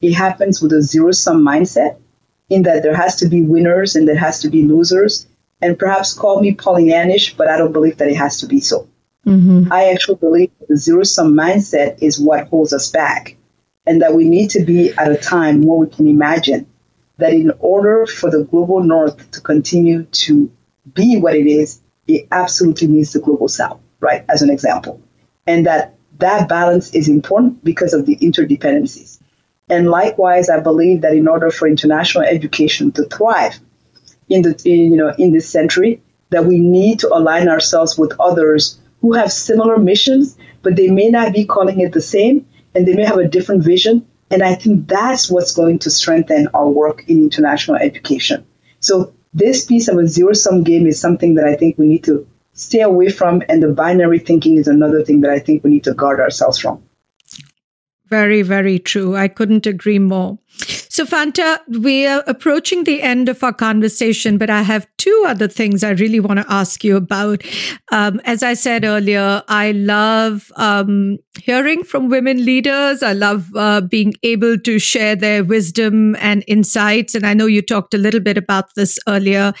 it 0.00 0.12
happens 0.12 0.60
with 0.60 0.72
a 0.72 0.82
zero 0.82 1.12
sum 1.12 1.44
mindset 1.44 1.98
in 2.48 2.62
that 2.62 2.82
there 2.82 2.94
has 2.94 3.16
to 3.16 3.28
be 3.28 3.42
winners 3.42 3.96
and 3.96 4.06
there 4.06 4.16
has 4.16 4.40
to 4.40 4.50
be 4.50 4.62
losers. 4.62 5.26
And 5.60 5.78
perhaps 5.78 6.12
call 6.12 6.40
me 6.40 6.54
Pollyannish, 6.54 7.36
but 7.36 7.48
I 7.48 7.56
don't 7.56 7.72
believe 7.72 7.96
that 7.98 8.08
it 8.08 8.16
has 8.16 8.40
to 8.40 8.46
be 8.46 8.60
so. 8.60 8.88
Mm-hmm. 9.26 9.72
I 9.72 9.90
actually 9.90 10.16
believe 10.16 10.50
the 10.68 10.76
zero 10.76 11.02
sum 11.02 11.34
mindset 11.34 12.02
is 12.02 12.20
what 12.20 12.46
holds 12.48 12.72
us 12.72 12.90
back, 12.90 13.36
and 13.86 14.02
that 14.02 14.14
we 14.14 14.28
need 14.28 14.50
to 14.50 14.64
be 14.64 14.92
at 14.92 15.10
a 15.10 15.16
time 15.16 15.62
where 15.62 15.78
we 15.78 15.88
can 15.88 16.06
imagine 16.06 16.66
that 17.18 17.32
in 17.32 17.52
order 17.58 18.06
for 18.06 18.30
the 18.30 18.44
global 18.44 18.82
north 18.82 19.30
to 19.32 19.40
continue 19.40 20.04
to 20.04 20.50
be 20.92 21.16
what 21.16 21.34
it 21.34 21.46
is, 21.46 21.80
it 22.06 22.28
absolutely 22.30 22.86
needs 22.86 23.14
the 23.14 23.20
global 23.20 23.48
south, 23.48 23.80
right? 23.98 24.24
As 24.28 24.42
an 24.42 24.50
example. 24.50 25.00
And 25.46 25.66
that 25.66 25.94
that 26.18 26.48
balance 26.48 26.94
is 26.94 27.08
important 27.08 27.62
because 27.62 27.92
of 27.92 28.06
the 28.06 28.16
interdependencies. 28.16 29.20
And 29.68 29.90
likewise, 29.90 30.48
I 30.48 30.60
believe 30.60 31.02
that 31.02 31.14
in 31.14 31.28
order 31.28 31.50
for 31.50 31.68
international 31.68 32.24
education 32.24 32.92
to 32.92 33.04
thrive 33.04 33.58
in 34.28 34.42
the 34.42 34.60
in, 34.64 34.92
you 34.92 34.96
know 34.96 35.12
in 35.18 35.32
this 35.32 35.48
century, 35.48 36.02
that 36.30 36.46
we 36.46 36.58
need 36.58 37.00
to 37.00 37.14
align 37.14 37.48
ourselves 37.48 37.98
with 37.98 38.12
others 38.20 38.78
who 39.00 39.12
have 39.12 39.30
similar 39.32 39.78
missions, 39.78 40.36
but 40.62 40.76
they 40.76 40.88
may 40.88 41.08
not 41.08 41.32
be 41.32 41.44
calling 41.44 41.80
it 41.80 41.92
the 41.92 42.00
same, 42.00 42.46
and 42.74 42.86
they 42.86 42.94
may 42.94 43.04
have 43.04 43.18
a 43.18 43.28
different 43.28 43.62
vision. 43.62 44.06
And 44.30 44.42
I 44.42 44.54
think 44.54 44.88
that's 44.88 45.30
what's 45.30 45.54
going 45.54 45.80
to 45.80 45.90
strengthen 45.90 46.48
our 46.54 46.68
work 46.68 47.08
in 47.08 47.18
international 47.18 47.76
education. 47.76 48.44
So 48.80 49.12
this 49.32 49.64
piece 49.64 49.88
of 49.88 49.98
a 49.98 50.06
zero 50.06 50.32
sum 50.32 50.64
game 50.64 50.86
is 50.86 51.00
something 51.00 51.34
that 51.34 51.44
I 51.44 51.56
think 51.56 51.78
we 51.78 51.86
need 51.86 52.04
to 52.04 52.26
stay 52.56 52.80
away 52.80 53.10
from, 53.10 53.42
and 53.48 53.62
the 53.62 53.68
binary 53.68 54.18
thinking 54.18 54.56
is 54.56 54.66
another 54.66 55.04
thing 55.04 55.20
that 55.20 55.30
I 55.30 55.38
think 55.38 55.62
we 55.62 55.70
need 55.70 55.84
to 55.84 55.94
guard 55.94 56.18
ourselves 56.20 56.58
from. 56.58 56.82
Very, 58.08 58.42
very 58.42 58.78
true. 58.78 59.16
I 59.16 59.26
couldn't 59.26 59.66
agree 59.66 59.98
more. 59.98 60.38
So, 60.96 61.04
Fanta, 61.04 61.58
we 61.68 62.06
are 62.06 62.22
approaching 62.26 62.84
the 62.84 63.02
end 63.02 63.28
of 63.28 63.42
our 63.44 63.52
conversation, 63.52 64.38
but 64.38 64.48
I 64.48 64.62
have 64.62 64.86
two 64.96 65.24
other 65.26 65.48
things 65.48 65.84
I 65.84 65.90
really 65.90 66.20
want 66.20 66.38
to 66.38 66.46
ask 66.48 66.82
you 66.84 66.96
about. 66.96 67.42
Um, 67.92 68.20
as 68.24 68.42
I 68.42 68.54
said 68.54 68.84
earlier, 68.84 69.42
I 69.48 69.72
love 69.72 70.50
um, 70.56 71.18
hearing 71.38 71.82
from 71.82 72.08
women 72.08 72.44
leaders. 72.44 73.02
I 73.02 73.12
love 73.12 73.48
uh, 73.54 73.82
being 73.82 74.14
able 74.22 74.56
to 74.56 74.78
share 74.78 75.16
their 75.16 75.44
wisdom 75.44 76.16
and 76.16 76.44
insights. 76.46 77.14
And 77.14 77.26
I 77.26 77.34
know 77.34 77.46
you 77.46 77.60
talked 77.60 77.92
a 77.92 77.98
little 77.98 78.20
bit 78.20 78.38
about 78.38 78.74
this 78.74 78.98
earlier 79.06 79.52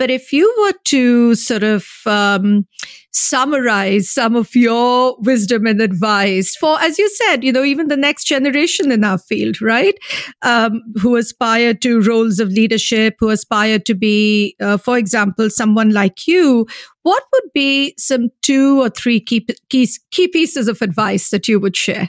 but 0.00 0.10
if 0.10 0.32
you 0.32 0.50
were 0.62 0.72
to 0.84 1.34
sort 1.34 1.62
of 1.62 1.86
um, 2.06 2.66
summarize 3.12 4.08
some 4.08 4.34
of 4.34 4.56
your 4.56 5.14
wisdom 5.20 5.66
and 5.66 5.78
advice 5.78 6.56
for, 6.56 6.80
as 6.80 6.98
you 6.98 7.06
said, 7.10 7.44
you 7.44 7.52
know, 7.52 7.62
even 7.62 7.88
the 7.88 7.98
next 7.98 8.24
generation 8.24 8.90
in 8.90 9.04
our 9.04 9.18
field, 9.18 9.60
right? 9.60 9.94
Um, 10.40 10.80
who 11.02 11.16
aspire 11.16 11.74
to 11.74 12.00
roles 12.00 12.40
of 12.40 12.48
leadership, 12.48 13.16
who 13.20 13.28
aspire 13.28 13.78
to 13.80 13.94
be, 13.94 14.56
uh, 14.58 14.78
for 14.78 14.96
example, 14.96 15.50
someone 15.50 15.90
like 15.90 16.26
you, 16.26 16.66
what 17.02 17.22
would 17.34 17.52
be 17.52 17.92
some 17.98 18.30
two 18.40 18.80
or 18.80 18.88
three 18.88 19.20
key, 19.20 19.46
key, 19.68 19.86
key 20.10 20.28
pieces 20.28 20.66
of 20.66 20.80
advice 20.80 21.28
that 21.28 21.46
you 21.46 21.60
would 21.60 21.76
share? 21.76 22.08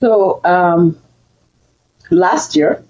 So, 0.00 0.40
um, 0.42 0.98
last 2.10 2.56
year, 2.56 2.84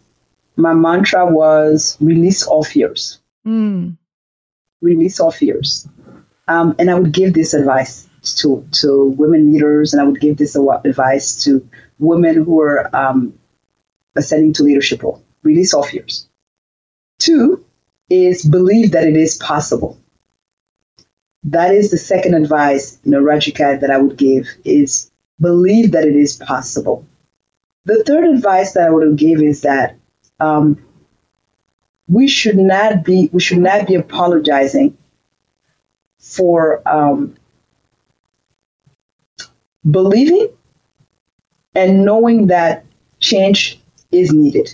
my 0.56 0.74
mantra 0.74 1.26
was 1.26 1.96
release 2.00 2.44
all 2.44 2.64
fears. 2.64 3.20
Mm. 3.46 3.96
Release 4.80 5.20
all 5.20 5.30
fears. 5.30 5.88
Um, 6.48 6.74
and 6.78 6.90
I 6.90 6.94
would 6.94 7.12
give 7.12 7.34
this 7.34 7.54
advice 7.54 8.08
to, 8.36 8.66
to 8.72 9.04
women 9.04 9.52
leaders, 9.52 9.92
and 9.92 10.02
I 10.02 10.04
would 10.04 10.20
give 10.20 10.36
this 10.36 10.56
advice 10.56 11.44
to 11.44 11.68
women 11.98 12.36
who 12.44 12.60
are 12.60 12.94
um, 12.94 13.38
ascending 14.16 14.52
to 14.54 14.62
leadership 14.62 15.02
role. 15.02 15.22
Release 15.42 15.74
all 15.74 15.82
fears. 15.82 16.28
Two 17.18 17.64
is 18.10 18.44
believe 18.44 18.92
that 18.92 19.06
it 19.06 19.16
is 19.16 19.36
possible. 19.36 19.98
That 21.44 21.74
is 21.74 21.90
the 21.90 21.98
second 21.98 22.34
advice, 22.34 22.98
you 23.04 23.12
know, 23.12 23.22
Rajika, 23.22 23.80
that 23.80 23.90
I 23.90 23.98
would 23.98 24.16
give 24.16 24.46
is 24.64 25.10
believe 25.40 25.92
that 25.92 26.04
it 26.04 26.14
is 26.14 26.36
possible. 26.36 27.06
The 27.84 28.04
third 28.04 28.24
advice 28.24 28.74
that 28.74 28.86
I 28.86 28.90
would 28.90 29.16
give 29.16 29.42
is 29.42 29.62
that 29.62 29.96
um, 30.40 30.84
we 32.08 32.28
should 32.28 32.58
not 32.58 33.04
be 33.04 33.30
we 33.32 33.40
should 33.40 33.58
not 33.58 33.86
be 33.86 33.94
apologizing 33.94 34.96
for 36.18 36.86
um, 36.86 37.34
believing 39.88 40.48
and 41.74 42.04
knowing 42.04 42.48
that 42.48 42.84
change 43.18 43.80
is 44.10 44.32
needed. 44.32 44.68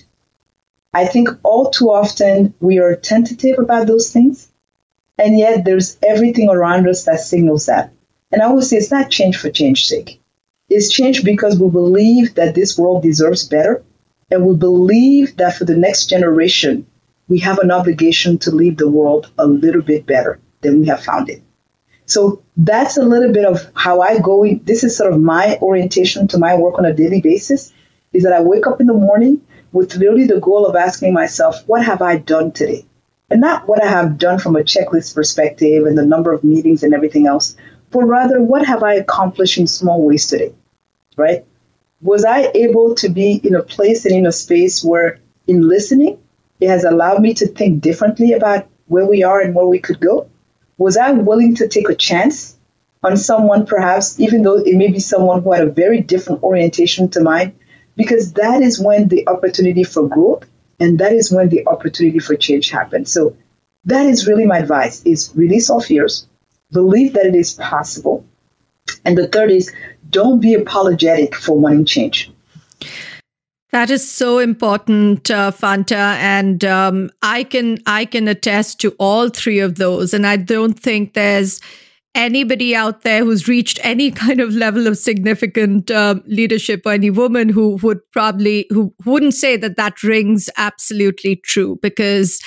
I 0.92 1.06
think 1.06 1.28
all 1.42 1.70
too 1.70 1.90
often 1.90 2.54
we 2.60 2.78
are 2.78 2.96
tentative 2.96 3.58
about 3.58 3.86
those 3.86 4.10
things, 4.10 4.50
and 5.16 5.38
yet 5.38 5.64
there's 5.64 5.96
everything 6.02 6.48
around 6.48 6.88
us 6.88 7.04
that 7.04 7.20
signals 7.20 7.66
that. 7.66 7.92
And 8.32 8.42
I 8.42 8.52
would 8.52 8.64
say 8.64 8.76
it's 8.78 8.90
not 8.90 9.10
change 9.10 9.36
for 9.36 9.50
change's 9.50 9.88
sake. 9.88 10.20
It's 10.68 10.90
change 10.90 11.24
because 11.24 11.58
we 11.58 11.70
believe 11.70 12.34
that 12.34 12.54
this 12.54 12.76
world 12.76 13.02
deserves 13.02 13.48
better 13.48 13.84
and 14.30 14.44
we 14.46 14.56
believe 14.56 15.36
that 15.36 15.56
for 15.56 15.64
the 15.64 15.76
next 15.76 16.06
generation, 16.06 16.86
we 17.28 17.38
have 17.40 17.58
an 17.58 17.70
obligation 17.70 18.38
to 18.38 18.50
leave 18.50 18.76
the 18.76 18.90
world 18.90 19.30
a 19.38 19.46
little 19.46 19.82
bit 19.82 20.06
better 20.06 20.40
than 20.60 20.80
we 20.80 20.86
have 20.86 21.04
found 21.04 21.28
it. 21.28 21.42
So 22.06 22.42
that's 22.56 22.96
a 22.96 23.02
little 23.02 23.32
bit 23.32 23.44
of 23.44 23.70
how 23.74 24.00
I 24.00 24.18
go. 24.18 24.46
This 24.62 24.82
is 24.82 24.96
sort 24.96 25.12
of 25.12 25.20
my 25.20 25.58
orientation 25.60 26.28
to 26.28 26.38
my 26.38 26.56
work 26.56 26.78
on 26.78 26.86
a 26.86 26.94
daily 26.94 27.20
basis 27.20 27.72
is 28.12 28.22
that 28.22 28.32
I 28.32 28.40
wake 28.40 28.66
up 28.66 28.80
in 28.80 28.86
the 28.86 28.94
morning 28.94 29.42
with 29.72 29.96
really 29.96 30.26
the 30.26 30.40
goal 30.40 30.66
of 30.66 30.74
asking 30.74 31.12
myself, 31.12 31.62
what 31.66 31.84
have 31.84 32.00
I 32.00 32.16
done 32.16 32.52
today? 32.52 32.86
And 33.30 33.42
not 33.42 33.68
what 33.68 33.82
I 33.82 33.88
have 33.88 34.16
done 34.16 34.38
from 34.38 34.56
a 34.56 34.60
checklist 34.60 35.14
perspective 35.14 35.84
and 35.84 35.98
the 35.98 36.06
number 36.06 36.32
of 36.32 36.44
meetings 36.44 36.82
and 36.82 36.94
everything 36.94 37.26
else, 37.26 37.56
but 37.90 38.04
rather 38.04 38.40
what 38.40 38.64
have 38.64 38.82
I 38.82 38.94
accomplished 38.94 39.58
in 39.58 39.66
small 39.66 40.02
ways 40.02 40.26
today, 40.26 40.54
right? 41.16 41.44
Was 42.00 42.24
I 42.24 42.50
able 42.54 42.94
to 42.96 43.08
be 43.08 43.32
in 43.32 43.54
a 43.54 43.62
place 43.62 44.04
and 44.04 44.14
in 44.14 44.26
a 44.26 44.32
space 44.32 44.84
where, 44.84 45.18
in 45.46 45.68
listening, 45.68 46.18
it 46.60 46.68
has 46.68 46.84
allowed 46.84 47.20
me 47.20 47.34
to 47.34 47.46
think 47.46 47.82
differently 47.82 48.32
about 48.32 48.68
where 48.86 49.06
we 49.06 49.22
are 49.22 49.40
and 49.40 49.54
where 49.54 49.66
we 49.66 49.78
could 49.78 50.00
go? 50.00 50.28
Was 50.76 50.96
I 50.96 51.12
willing 51.12 51.56
to 51.56 51.68
take 51.68 51.88
a 51.88 51.94
chance 51.94 52.56
on 53.02 53.16
someone, 53.16 53.66
perhaps, 53.66 54.18
even 54.18 54.42
though 54.42 54.58
it 54.58 54.76
may 54.76 54.90
be 54.90 55.00
someone 55.00 55.42
who 55.42 55.52
had 55.52 55.66
a 55.66 55.70
very 55.70 56.00
different 56.00 56.42
orientation 56.42 57.08
to 57.10 57.20
mine? 57.20 57.54
Because 57.96 58.32
that 58.34 58.62
is 58.62 58.80
when 58.80 59.08
the 59.08 59.28
opportunity 59.28 59.84
for 59.84 60.08
growth 60.08 60.44
and 60.80 60.98
that 61.00 61.12
is 61.12 61.32
when 61.32 61.48
the 61.48 61.66
opportunity 61.66 62.20
for 62.20 62.36
change 62.36 62.70
happens. 62.70 63.12
So 63.12 63.36
that 63.84 64.06
is 64.06 64.26
really 64.26 64.46
my 64.46 64.58
advice 64.58 65.02
is 65.04 65.32
release 65.34 65.70
all 65.70 65.80
fears, 65.80 66.26
believe 66.70 67.14
that 67.14 67.26
it 67.26 67.34
is 67.34 67.54
possible. 67.54 68.24
And 69.04 69.16
the 69.18 69.28
third 69.28 69.50
is 69.50 69.72
don't 70.10 70.40
be 70.40 70.54
apologetic 70.54 71.34
for 71.34 71.58
wanting 71.58 71.84
change. 71.84 72.30
That 73.70 73.90
is 73.90 74.10
so 74.10 74.38
important, 74.38 75.30
uh, 75.30 75.50
Fanta, 75.50 76.16
and 76.16 76.64
um, 76.64 77.10
I 77.20 77.44
can 77.44 77.78
I 77.86 78.06
can 78.06 78.26
attest 78.26 78.80
to 78.80 78.92
all 78.98 79.28
three 79.28 79.58
of 79.58 79.74
those. 79.74 80.14
And 80.14 80.26
I 80.26 80.36
don't 80.36 80.78
think 80.78 81.12
there's 81.12 81.60
anybody 82.14 82.74
out 82.74 83.02
there 83.02 83.24
who's 83.24 83.46
reached 83.46 83.78
any 83.84 84.10
kind 84.24 84.40
of 84.40 84.54
level 84.54 84.86
of 84.86 84.96
significant 84.96 85.90
uh, 85.90 86.14
leadership 86.26 86.82
or 86.86 86.92
any 86.92 87.10
woman 87.10 87.50
who 87.50 87.76
would 87.82 88.00
probably 88.10 88.66
who 88.70 88.94
wouldn't 89.04 89.34
say 89.34 89.58
that 89.58 89.76
that 89.76 90.02
rings 90.02 90.50
absolutely 90.56 91.36
true 91.36 91.78
because. 91.82 92.40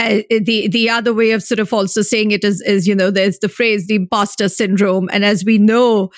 Uh, 0.00 0.22
the 0.30 0.68
the 0.68 0.88
other 0.88 1.12
way 1.12 1.32
of 1.32 1.42
sort 1.42 1.58
of 1.58 1.72
also 1.72 2.02
saying 2.02 2.30
it 2.30 2.44
is 2.44 2.60
is 2.60 2.86
you 2.86 2.94
know 2.94 3.10
there's 3.10 3.40
the 3.40 3.48
phrase 3.48 3.88
the 3.88 3.96
imposter 3.96 4.48
syndrome 4.48 5.10
and 5.12 5.24
as 5.24 5.44
we 5.44 5.58
know 5.58 6.08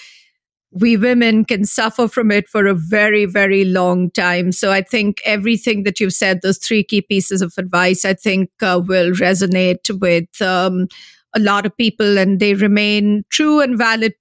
we 0.72 0.96
women 0.96 1.44
can 1.44 1.64
suffer 1.64 2.06
from 2.06 2.30
it 2.30 2.48
for 2.48 2.66
a 2.66 2.74
very, 2.74 3.24
very 3.24 3.64
long 3.64 4.10
time. 4.12 4.52
So 4.52 4.70
I 4.70 4.82
think 4.82 5.20
everything 5.24 5.82
that 5.82 5.98
you've 5.98 6.12
said, 6.12 6.42
those 6.42 6.58
three 6.58 6.84
key 6.84 7.02
pieces 7.02 7.42
of 7.42 7.54
advice, 7.58 8.04
I 8.04 8.14
think 8.14 8.50
uh, 8.62 8.80
will 8.84 9.10
resonate 9.12 9.90
with 10.00 10.40
um, 10.40 10.86
a 11.34 11.40
lot 11.40 11.66
of 11.66 11.76
people 11.76 12.18
and 12.18 12.38
they 12.38 12.54
remain 12.54 13.24
true 13.30 13.60
and 13.60 13.76
valid 13.76 14.14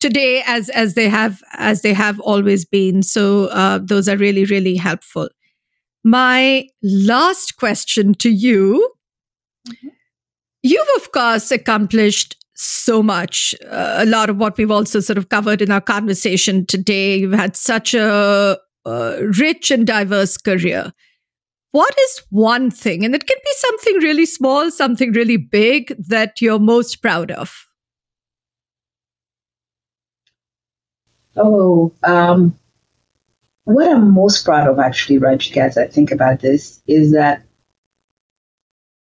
today 0.00 0.42
as 0.46 0.68
as 0.70 0.94
they 0.94 1.08
have 1.08 1.42
as 1.54 1.80
they 1.80 1.94
have 1.94 2.20
always 2.20 2.66
been 2.66 3.02
so 3.02 3.46
uh, 3.46 3.78
those 3.82 4.06
are 4.06 4.18
really 4.18 4.44
really 4.44 4.76
helpful 4.76 5.28
my 6.02 6.68
last 6.82 7.56
question 7.56 8.12
to 8.12 8.28
you 8.28 8.90
mm-hmm. 9.66 9.88
you've 10.62 10.88
of 10.96 11.10
course 11.12 11.50
accomplished 11.50 12.36
so 12.54 13.02
much. 13.02 13.54
Uh, 13.64 13.96
a 13.98 14.06
lot 14.06 14.30
of 14.30 14.36
what 14.36 14.56
we've 14.56 14.70
also 14.70 15.00
sort 15.00 15.18
of 15.18 15.28
covered 15.28 15.60
in 15.60 15.70
our 15.70 15.80
conversation 15.80 16.66
today. 16.66 17.16
You've 17.18 17.32
had 17.32 17.56
such 17.56 17.94
a, 17.94 18.58
a 18.84 19.26
rich 19.38 19.70
and 19.70 19.86
diverse 19.86 20.36
career. 20.36 20.92
What 21.72 21.94
is 22.00 22.22
one 22.30 22.70
thing, 22.70 23.04
and 23.04 23.14
it 23.14 23.26
can 23.26 23.38
be 23.44 23.52
something 23.56 23.96
really 23.96 24.26
small, 24.26 24.70
something 24.70 25.12
really 25.12 25.36
big, 25.36 25.92
that 25.98 26.40
you're 26.40 26.60
most 26.60 27.02
proud 27.02 27.32
of? 27.32 27.66
Oh, 31.36 31.92
um, 32.04 32.56
what 33.64 33.90
I'm 33.90 34.14
most 34.14 34.44
proud 34.44 34.68
of, 34.68 34.78
actually, 34.78 35.18
Rajika, 35.18 35.56
as 35.56 35.76
I 35.76 35.88
think 35.88 36.12
about 36.12 36.38
this, 36.38 36.80
is 36.86 37.10
that 37.12 37.42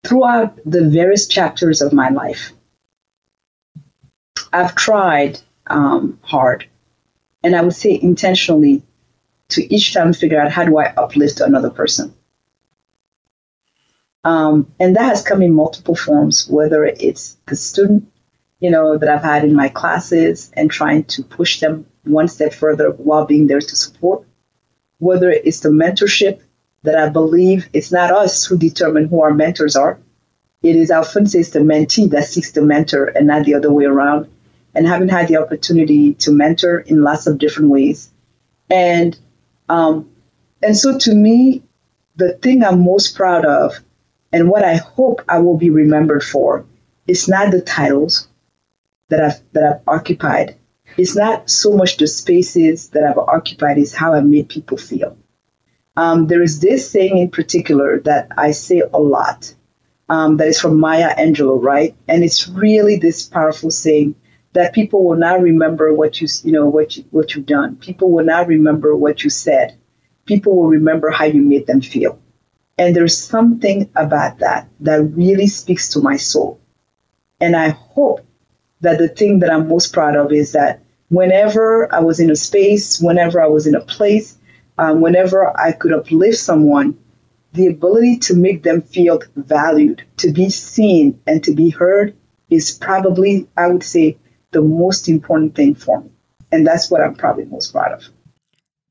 throughout 0.03 0.57
the 0.64 0.88
various 0.88 1.26
chapters 1.26 1.82
of 1.82 1.92
my 1.92 2.09
life, 2.09 2.53
I've 4.53 4.74
tried 4.74 5.40
um, 5.66 6.18
hard, 6.22 6.68
and 7.42 7.57
I 7.57 7.62
would 7.62 7.74
say 7.74 7.98
intentionally, 8.00 8.82
to 9.50 9.74
each 9.74 9.92
time 9.92 10.12
figure 10.12 10.40
out 10.40 10.50
how 10.50 10.64
do 10.64 10.78
I 10.78 10.92
uplift 10.94 11.40
another 11.40 11.70
person. 11.70 12.14
Um, 14.24 14.72
and 14.78 14.96
that 14.96 15.05
has 15.05 15.22
come 15.22 15.42
in 15.42 15.53
multiple 15.53 15.94
forms, 15.94 16.48
whether 16.48 16.84
it's 16.84 17.36
the 17.46 17.57
student, 17.57 18.11
you 18.61 18.70
know, 18.70 18.96
that 18.96 19.09
I've 19.09 19.22
had 19.22 19.44
in 19.44 19.55
my 19.55 19.68
classes 19.68 20.50
and 20.55 20.70
trying 20.70 21.05
to 21.05 21.22
push 21.22 21.61
them 21.61 21.86
one 22.05 22.28
step 22.28 22.55
further 22.55 22.90
while 22.90 23.26
being 23.26 23.46
there 23.46 23.61
to 23.61 23.76
support, 23.76 24.26
whether 24.98 25.30
it's 25.30 25.61
the 25.61 25.70
mentorship 25.70 26.40
that 26.82 26.96
I 26.96 27.09
believe 27.09 27.68
it's 27.72 27.92
not 27.92 28.12
us 28.12 28.44
who 28.44 28.57
determine 28.57 29.09
who 29.09 29.22
our 29.22 29.34
mentors 29.34 29.76
are. 29.76 29.98
It 30.62 30.76
is, 30.76 30.90
I 30.90 30.98
often 30.98 31.26
say, 31.26 31.40
it's 31.40 31.50
the 31.50 31.61
mentee 31.61 32.11
that 32.11 32.24
seeks 32.24 32.53
the 32.53 32.62
mentor 32.62 33.07
and 33.07 33.26
not 33.26 33.44
the 33.44 33.55
other 33.55 33.72
way 33.72 33.84
around 33.84 34.28
and 34.74 34.86
having 34.86 35.08
had 35.08 35.28
the 35.28 35.38
opportunity 35.38 36.14
to 36.14 36.32
mentor 36.32 36.78
in 36.80 37.02
lots 37.02 37.26
of 37.26 37.38
different 37.38 37.70
ways. 37.70 38.10
And 38.70 39.18
um, 39.68 40.10
and 40.62 40.76
so 40.76 40.98
to 40.98 41.14
me, 41.14 41.62
the 42.16 42.34
thing 42.34 42.64
I'm 42.64 42.84
most 42.84 43.16
proud 43.16 43.44
of 43.46 43.74
And 44.32 44.50
what 44.50 44.64
I 44.64 44.76
hope 44.76 45.22
I 45.28 45.40
will 45.40 45.58
be 45.58 45.70
remembered 45.70 46.24
for 46.24 46.66
is 47.08 47.28
not 47.28 47.52
the 47.52 47.62
titles 47.62 48.28
that 49.10 49.22
I've 49.22 49.40
that 49.52 49.64
I've 49.64 49.82
occupied. 49.88 50.56
It's 50.96 51.16
not 51.16 51.50
so 51.50 51.72
much 51.74 51.98
the 51.98 52.08
spaces 52.08 52.90
that 52.90 53.04
I've 53.04 53.18
occupied, 53.18 53.78
it's 53.78 53.94
how 53.94 54.14
I 54.14 54.20
made 54.20 54.48
people 54.48 54.78
feel. 54.78 55.18
Um, 55.96 56.26
there 56.28 56.42
is 56.42 56.60
this 56.60 56.90
saying 56.90 57.18
in 57.18 57.30
particular 57.30 58.00
that 58.00 58.30
I 58.38 58.52
say 58.52 58.82
a 58.92 58.98
lot. 59.00 59.54
Um, 60.08 60.38
that 60.38 60.48
is 60.48 60.60
from 60.60 60.80
Maya 60.80 61.14
Angelou, 61.16 61.62
right? 61.62 61.96
And 62.08 62.24
it's 62.24 62.48
really 62.48 62.96
this 62.98 63.24
powerful 63.28 63.70
saying 63.70 64.16
that 64.53 64.74
people 64.74 65.05
will 65.05 65.16
not 65.16 65.40
remember 65.40 65.92
what 65.92 66.20
you 66.20 66.28
you 66.44 66.53
know 66.53 66.68
what 66.68 66.96
you, 66.96 67.05
what 67.11 67.34
you've 67.34 67.46
done. 67.46 67.76
People 67.76 68.11
will 68.11 68.24
not 68.24 68.46
remember 68.46 68.94
what 68.94 69.24
you 69.24 69.30
said. 69.30 69.78
People 70.26 70.57
will 70.57 70.68
remember 70.68 71.11
how 71.11 71.24
you 71.24 71.42
made 71.42 71.66
them 71.66 71.80
feel. 71.80 72.18
And 72.78 72.94
there's 72.96 73.18
something 73.18 73.90
about 73.96 74.38
that 74.38 74.68
that 74.80 75.00
really 75.14 75.46
speaks 75.46 75.90
to 75.90 76.00
my 76.00 76.16
soul. 76.16 76.61
And 77.40 77.57
I 77.57 77.70
hope 77.70 78.24
that 78.80 78.98
the 78.98 79.09
thing 79.09 79.40
that 79.40 79.50
I'm 79.50 79.68
most 79.68 79.92
proud 79.92 80.16
of 80.16 80.32
is 80.32 80.53
that 80.53 80.82
whenever 81.09 81.92
I 81.94 82.00
was 82.00 82.20
in 82.20 82.30
a 82.30 82.36
space, 82.36 83.00
whenever 83.00 83.40
I 83.40 83.46
was 83.46 83.66
in 83.66 83.74
a 83.74 83.80
place, 83.80 84.38
um, 84.78 85.00
whenever 85.00 85.57
I 85.59 85.72
could 85.72 85.92
uplift 85.92 86.38
someone, 86.38 86.98
the 87.53 87.66
ability 87.66 88.18
to 88.18 88.34
make 88.34 88.62
them 88.62 88.80
feel 88.80 89.20
valued, 89.36 90.03
to 90.18 90.32
be 90.32 90.48
seen, 90.48 91.20
and 91.26 91.44
to 91.44 91.53
be 91.53 91.68
heard 91.68 92.16
is 92.48 92.70
probably, 92.70 93.46
I 93.57 93.66
would 93.66 93.84
say, 93.84 94.16
the 94.53 94.62
most 94.62 95.09
important 95.09 95.55
thing 95.55 95.74
for 95.74 96.00
me. 96.03 96.11
And 96.53 96.66
that's 96.66 96.90
what 96.90 97.03
I'm 97.03 97.14
probably 97.14 97.46
most 97.46 97.72
proud 97.72 97.92
of. 97.92 98.05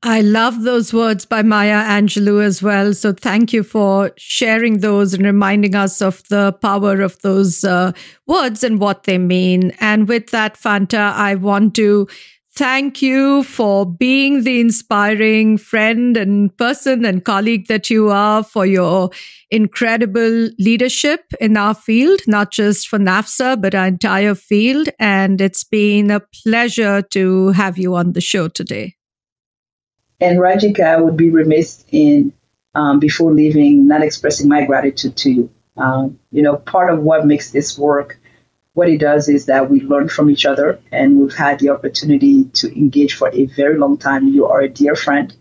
I 0.04 0.20
love 0.20 0.62
those 0.62 0.92
words 0.92 1.24
by 1.24 1.42
Maya 1.42 1.84
Angelou 1.84 2.42
as 2.42 2.60
well. 2.60 2.92
So 2.92 3.12
thank 3.12 3.52
you 3.52 3.62
for 3.62 4.10
sharing 4.18 4.78
those 4.78 5.14
and 5.14 5.24
reminding 5.24 5.76
us 5.76 6.02
of 6.02 6.26
the 6.28 6.52
power 6.60 7.00
of 7.00 7.20
those 7.20 7.62
uh, 7.62 7.92
words 8.26 8.64
and 8.64 8.80
what 8.80 9.04
they 9.04 9.16
mean. 9.16 9.70
And 9.78 10.08
with 10.08 10.30
that, 10.30 10.56
Fanta, 10.56 11.12
I 11.12 11.36
want 11.36 11.76
to 11.76 12.08
thank 12.54 13.00
you 13.00 13.42
for 13.44 13.86
being 13.86 14.44
the 14.44 14.60
inspiring 14.60 15.56
friend 15.56 16.16
and 16.16 16.56
person 16.56 17.04
and 17.04 17.24
colleague 17.24 17.66
that 17.68 17.90
you 17.90 18.10
are 18.10 18.42
for 18.44 18.66
your 18.66 19.10
incredible 19.50 20.50
leadership 20.58 21.32
in 21.40 21.56
our 21.56 21.74
field, 21.74 22.20
not 22.26 22.50
just 22.50 22.88
for 22.88 22.98
NAFSA, 22.98 23.60
but 23.60 23.74
our 23.74 23.86
entire 23.86 24.34
field. 24.34 24.88
And 24.98 25.40
it's 25.40 25.64
been 25.64 26.10
a 26.10 26.20
pleasure 26.42 27.02
to 27.02 27.48
have 27.48 27.78
you 27.78 27.94
on 27.94 28.12
the 28.12 28.20
show 28.20 28.48
today. 28.48 28.96
And 30.20 30.38
Rajika, 30.38 30.86
I 30.86 31.00
would 31.00 31.16
be 31.16 31.30
remiss 31.30 31.84
in 31.90 32.32
um, 32.74 33.00
before 33.00 33.32
leaving 33.32 33.88
not 33.88 34.02
expressing 34.02 34.48
my 34.48 34.64
gratitude 34.64 35.16
to 35.16 35.30
you. 35.30 35.50
Um, 35.76 36.18
you 36.30 36.42
know, 36.42 36.56
part 36.56 36.92
of 36.92 37.02
what 37.02 37.26
makes 37.26 37.50
this 37.50 37.78
work, 37.78 38.20
what 38.74 38.88
it 38.88 38.98
does 38.98 39.28
is 39.28 39.46
that 39.46 39.68
we 39.68 39.80
learn 39.80 40.08
from 40.08 40.30
each 40.30 40.46
other, 40.46 40.80
and 40.90 41.20
we've 41.20 41.34
had 41.34 41.58
the 41.58 41.68
opportunity 41.68 42.44
to 42.44 42.74
engage 42.74 43.14
for 43.14 43.28
a 43.32 43.44
very 43.46 43.78
long 43.78 43.98
time. 43.98 44.28
You 44.28 44.46
are 44.46 44.60
a 44.60 44.68
dear 44.68 44.94
friend, 44.94 45.34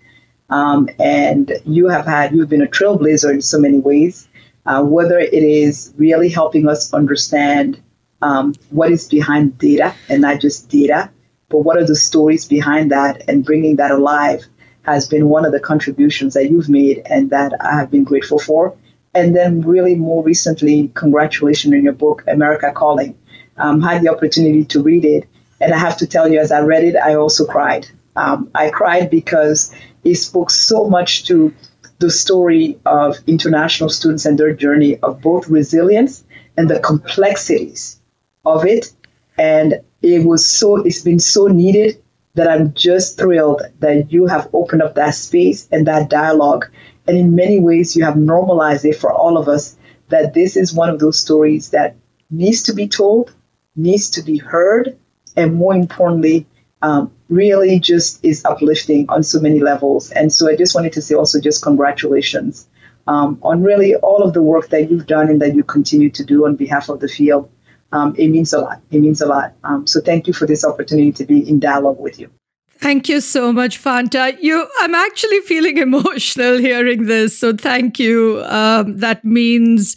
um, 0.49 0.89
and 0.99 1.51
you 1.65 1.87
have 1.87 2.05
had 2.05 2.35
you've 2.35 2.49
been 2.49 2.61
a 2.61 2.67
trailblazer 2.67 3.31
in 3.31 3.41
so 3.41 3.59
many 3.59 3.79
ways. 3.79 4.27
Uh, 4.63 4.83
whether 4.83 5.17
it 5.17 5.33
is 5.33 5.91
really 5.97 6.29
helping 6.29 6.67
us 6.67 6.93
understand 6.93 7.81
um, 8.21 8.53
what 8.69 8.91
is 8.91 9.07
behind 9.07 9.57
data 9.57 9.95
and 10.07 10.21
not 10.21 10.39
just 10.39 10.69
data, 10.69 11.09
but 11.49 11.59
what 11.59 11.77
are 11.77 11.85
the 11.85 11.95
stories 11.95 12.45
behind 12.45 12.91
that 12.91 13.27
and 13.27 13.43
bringing 13.43 13.77
that 13.77 13.89
alive 13.89 14.45
has 14.83 15.07
been 15.07 15.29
one 15.29 15.45
of 15.45 15.51
the 15.51 15.59
contributions 15.59 16.35
that 16.35 16.51
you've 16.51 16.69
made 16.69 17.01
and 17.05 17.31
that 17.31 17.53
I 17.59 17.75
have 17.75 17.89
been 17.89 18.03
grateful 18.03 18.37
for. 18.37 18.77
And 19.15 19.35
then, 19.35 19.61
really, 19.61 19.95
more 19.95 20.23
recently, 20.23 20.91
congratulations 20.93 21.73
on 21.73 21.83
your 21.83 21.93
book, 21.93 22.23
America 22.27 22.71
Calling. 22.71 23.17
Um, 23.61 23.81
had 23.81 24.01
the 24.01 24.09
opportunity 24.09 24.65
to 24.65 24.81
read 24.81 25.05
it, 25.05 25.27
and 25.59 25.73
I 25.73 25.77
have 25.77 25.97
to 25.97 26.07
tell 26.07 26.27
you, 26.31 26.39
as 26.39 26.51
I 26.51 26.61
read 26.61 26.83
it, 26.83 26.95
I 26.95 27.15
also 27.15 27.45
cried. 27.45 27.87
Um, 28.15 28.49
I 28.55 28.69
cried 28.69 29.09
because 29.09 29.73
it 30.03 30.15
spoke 30.15 30.49
so 30.49 30.89
much 30.89 31.25
to 31.27 31.53
the 31.99 32.09
story 32.09 32.79
of 32.85 33.17
international 33.27 33.89
students 33.89 34.25
and 34.25 34.37
their 34.37 34.53
journey 34.53 34.97
of 34.97 35.21
both 35.21 35.47
resilience 35.47 36.23
and 36.57 36.69
the 36.69 36.79
complexities 36.79 38.01
of 38.43 38.65
it. 38.65 38.91
And 39.37 39.81
it 40.01 40.25
was 40.25 40.49
so, 40.49 40.77
it's 40.77 41.03
been 41.03 41.19
so 41.19 41.45
needed 41.47 42.01
that 42.33 42.49
I'm 42.49 42.73
just 42.73 43.17
thrilled 43.17 43.61
that 43.79 44.11
you 44.11 44.25
have 44.25 44.49
opened 44.53 44.81
up 44.81 44.95
that 44.95 45.15
space 45.15 45.67
and 45.71 45.85
that 45.87 46.09
dialogue. 46.09 46.65
And 47.07 47.17
in 47.17 47.35
many 47.35 47.59
ways, 47.59 47.95
you 47.95 48.03
have 48.03 48.17
normalized 48.17 48.85
it 48.85 48.95
for 48.95 49.13
all 49.13 49.37
of 49.37 49.47
us 49.47 49.77
that 50.09 50.33
this 50.33 50.57
is 50.57 50.73
one 50.73 50.89
of 50.89 50.99
those 50.99 51.19
stories 51.19 51.69
that 51.69 51.95
needs 52.29 52.63
to 52.63 52.73
be 52.73 52.87
told, 52.87 53.33
needs 53.75 54.09
to 54.11 54.21
be 54.21 54.37
heard, 54.37 54.97
and 55.35 55.55
more 55.55 55.73
importantly, 55.73 56.45
um, 56.81 57.11
really 57.29 57.79
just 57.79 58.23
is 58.23 58.43
uplifting 58.45 59.09
on 59.09 59.23
so 59.23 59.39
many 59.39 59.59
levels. 59.59 60.11
And 60.11 60.33
so 60.33 60.49
I 60.49 60.55
just 60.55 60.75
wanted 60.75 60.93
to 60.93 61.01
say 61.01 61.15
also 61.15 61.39
just 61.39 61.63
congratulations 61.63 62.67
um, 63.07 63.37
on 63.43 63.63
really 63.63 63.95
all 63.95 64.23
of 64.23 64.33
the 64.33 64.41
work 64.41 64.69
that 64.69 64.89
you've 64.89 65.05
done 65.05 65.29
and 65.29 65.41
that 65.41 65.55
you 65.55 65.63
continue 65.63 66.09
to 66.11 66.23
do 66.23 66.45
on 66.45 66.55
behalf 66.55 66.89
of 66.89 66.99
the 66.99 67.07
field 67.07 67.49
um, 67.91 68.15
it 68.17 68.29
means 68.29 68.53
a 68.53 68.59
lot. 68.59 68.81
It 68.91 68.99
means 68.99 69.21
a 69.21 69.25
lot. 69.25 69.53
Um, 69.63 69.85
so 69.85 69.99
thank 70.01 70.27
you 70.27 70.33
for 70.33 70.45
this 70.45 70.63
opportunity 70.63 71.11
to 71.13 71.25
be 71.25 71.47
in 71.47 71.59
dialogue 71.59 71.99
with 71.99 72.19
you. 72.19 72.29
Thank 72.77 73.09
you 73.09 73.21
so 73.21 73.53
much, 73.53 73.81
Fanta. 73.81 74.35
You, 74.41 74.67
I'm 74.79 74.95
actually 74.95 75.41
feeling 75.41 75.77
emotional 75.89 76.57
hearing 76.57 77.05
this. 77.05 77.37
So 77.37 77.55
thank 77.55 77.99
you. 77.99 78.43
Um, 78.45 78.97
that 78.97 79.23
means 79.23 79.95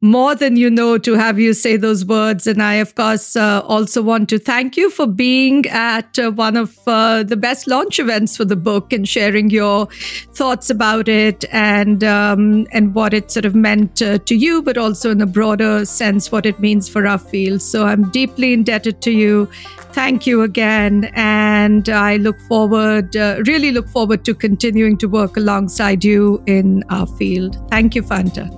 more 0.00 0.34
than 0.34 0.56
you 0.56 0.70
know 0.70 0.96
to 0.96 1.14
have 1.14 1.40
you 1.40 1.52
say 1.52 1.76
those 1.76 2.04
words. 2.04 2.46
And 2.46 2.62
I, 2.62 2.74
of 2.74 2.94
course, 2.94 3.34
uh, 3.34 3.62
also 3.64 4.00
want 4.00 4.28
to 4.28 4.38
thank 4.38 4.76
you 4.76 4.90
for 4.90 5.06
being 5.06 5.66
at 5.66 6.18
uh, 6.18 6.30
one 6.30 6.56
of 6.56 6.76
uh, 6.86 7.24
the 7.24 7.36
best 7.36 7.66
launch 7.66 7.98
events 7.98 8.36
for 8.36 8.44
the 8.44 8.56
book 8.56 8.92
and 8.92 9.08
sharing 9.08 9.50
your 9.50 9.86
thoughts 10.34 10.70
about 10.70 11.08
it 11.08 11.44
and 11.52 12.04
um, 12.04 12.66
and 12.72 12.94
what 12.94 13.12
it 13.12 13.30
sort 13.30 13.44
of 13.44 13.54
meant 13.54 14.00
uh, 14.00 14.18
to 14.18 14.36
you, 14.36 14.62
but 14.62 14.78
also 14.78 15.10
in 15.10 15.20
a 15.20 15.26
broader 15.26 15.84
sense 15.84 16.30
what 16.30 16.46
it 16.46 16.60
means 16.60 16.88
for 16.88 17.06
our 17.06 17.18
field. 17.18 17.60
So 17.60 17.86
I'm 17.86 18.08
deeply 18.10 18.52
indebted 18.52 19.02
to 19.02 19.10
you. 19.10 19.46
Thank 19.92 20.26
you 20.28 20.42
again, 20.42 21.10
and 21.14 21.88
I 21.88 22.18
look 22.18 22.38
forward, 22.42 23.16
uh, 23.16 23.42
really 23.46 23.72
look 23.72 23.88
forward 23.88 24.24
to 24.26 24.34
continuing 24.34 24.96
to 24.98 25.08
work 25.08 25.36
alongside 25.36 26.04
you 26.04 26.40
in 26.46 26.84
our 26.88 27.06
field. 27.06 27.58
Thank 27.68 27.96
you, 27.96 28.02
Fanta. 28.02 28.57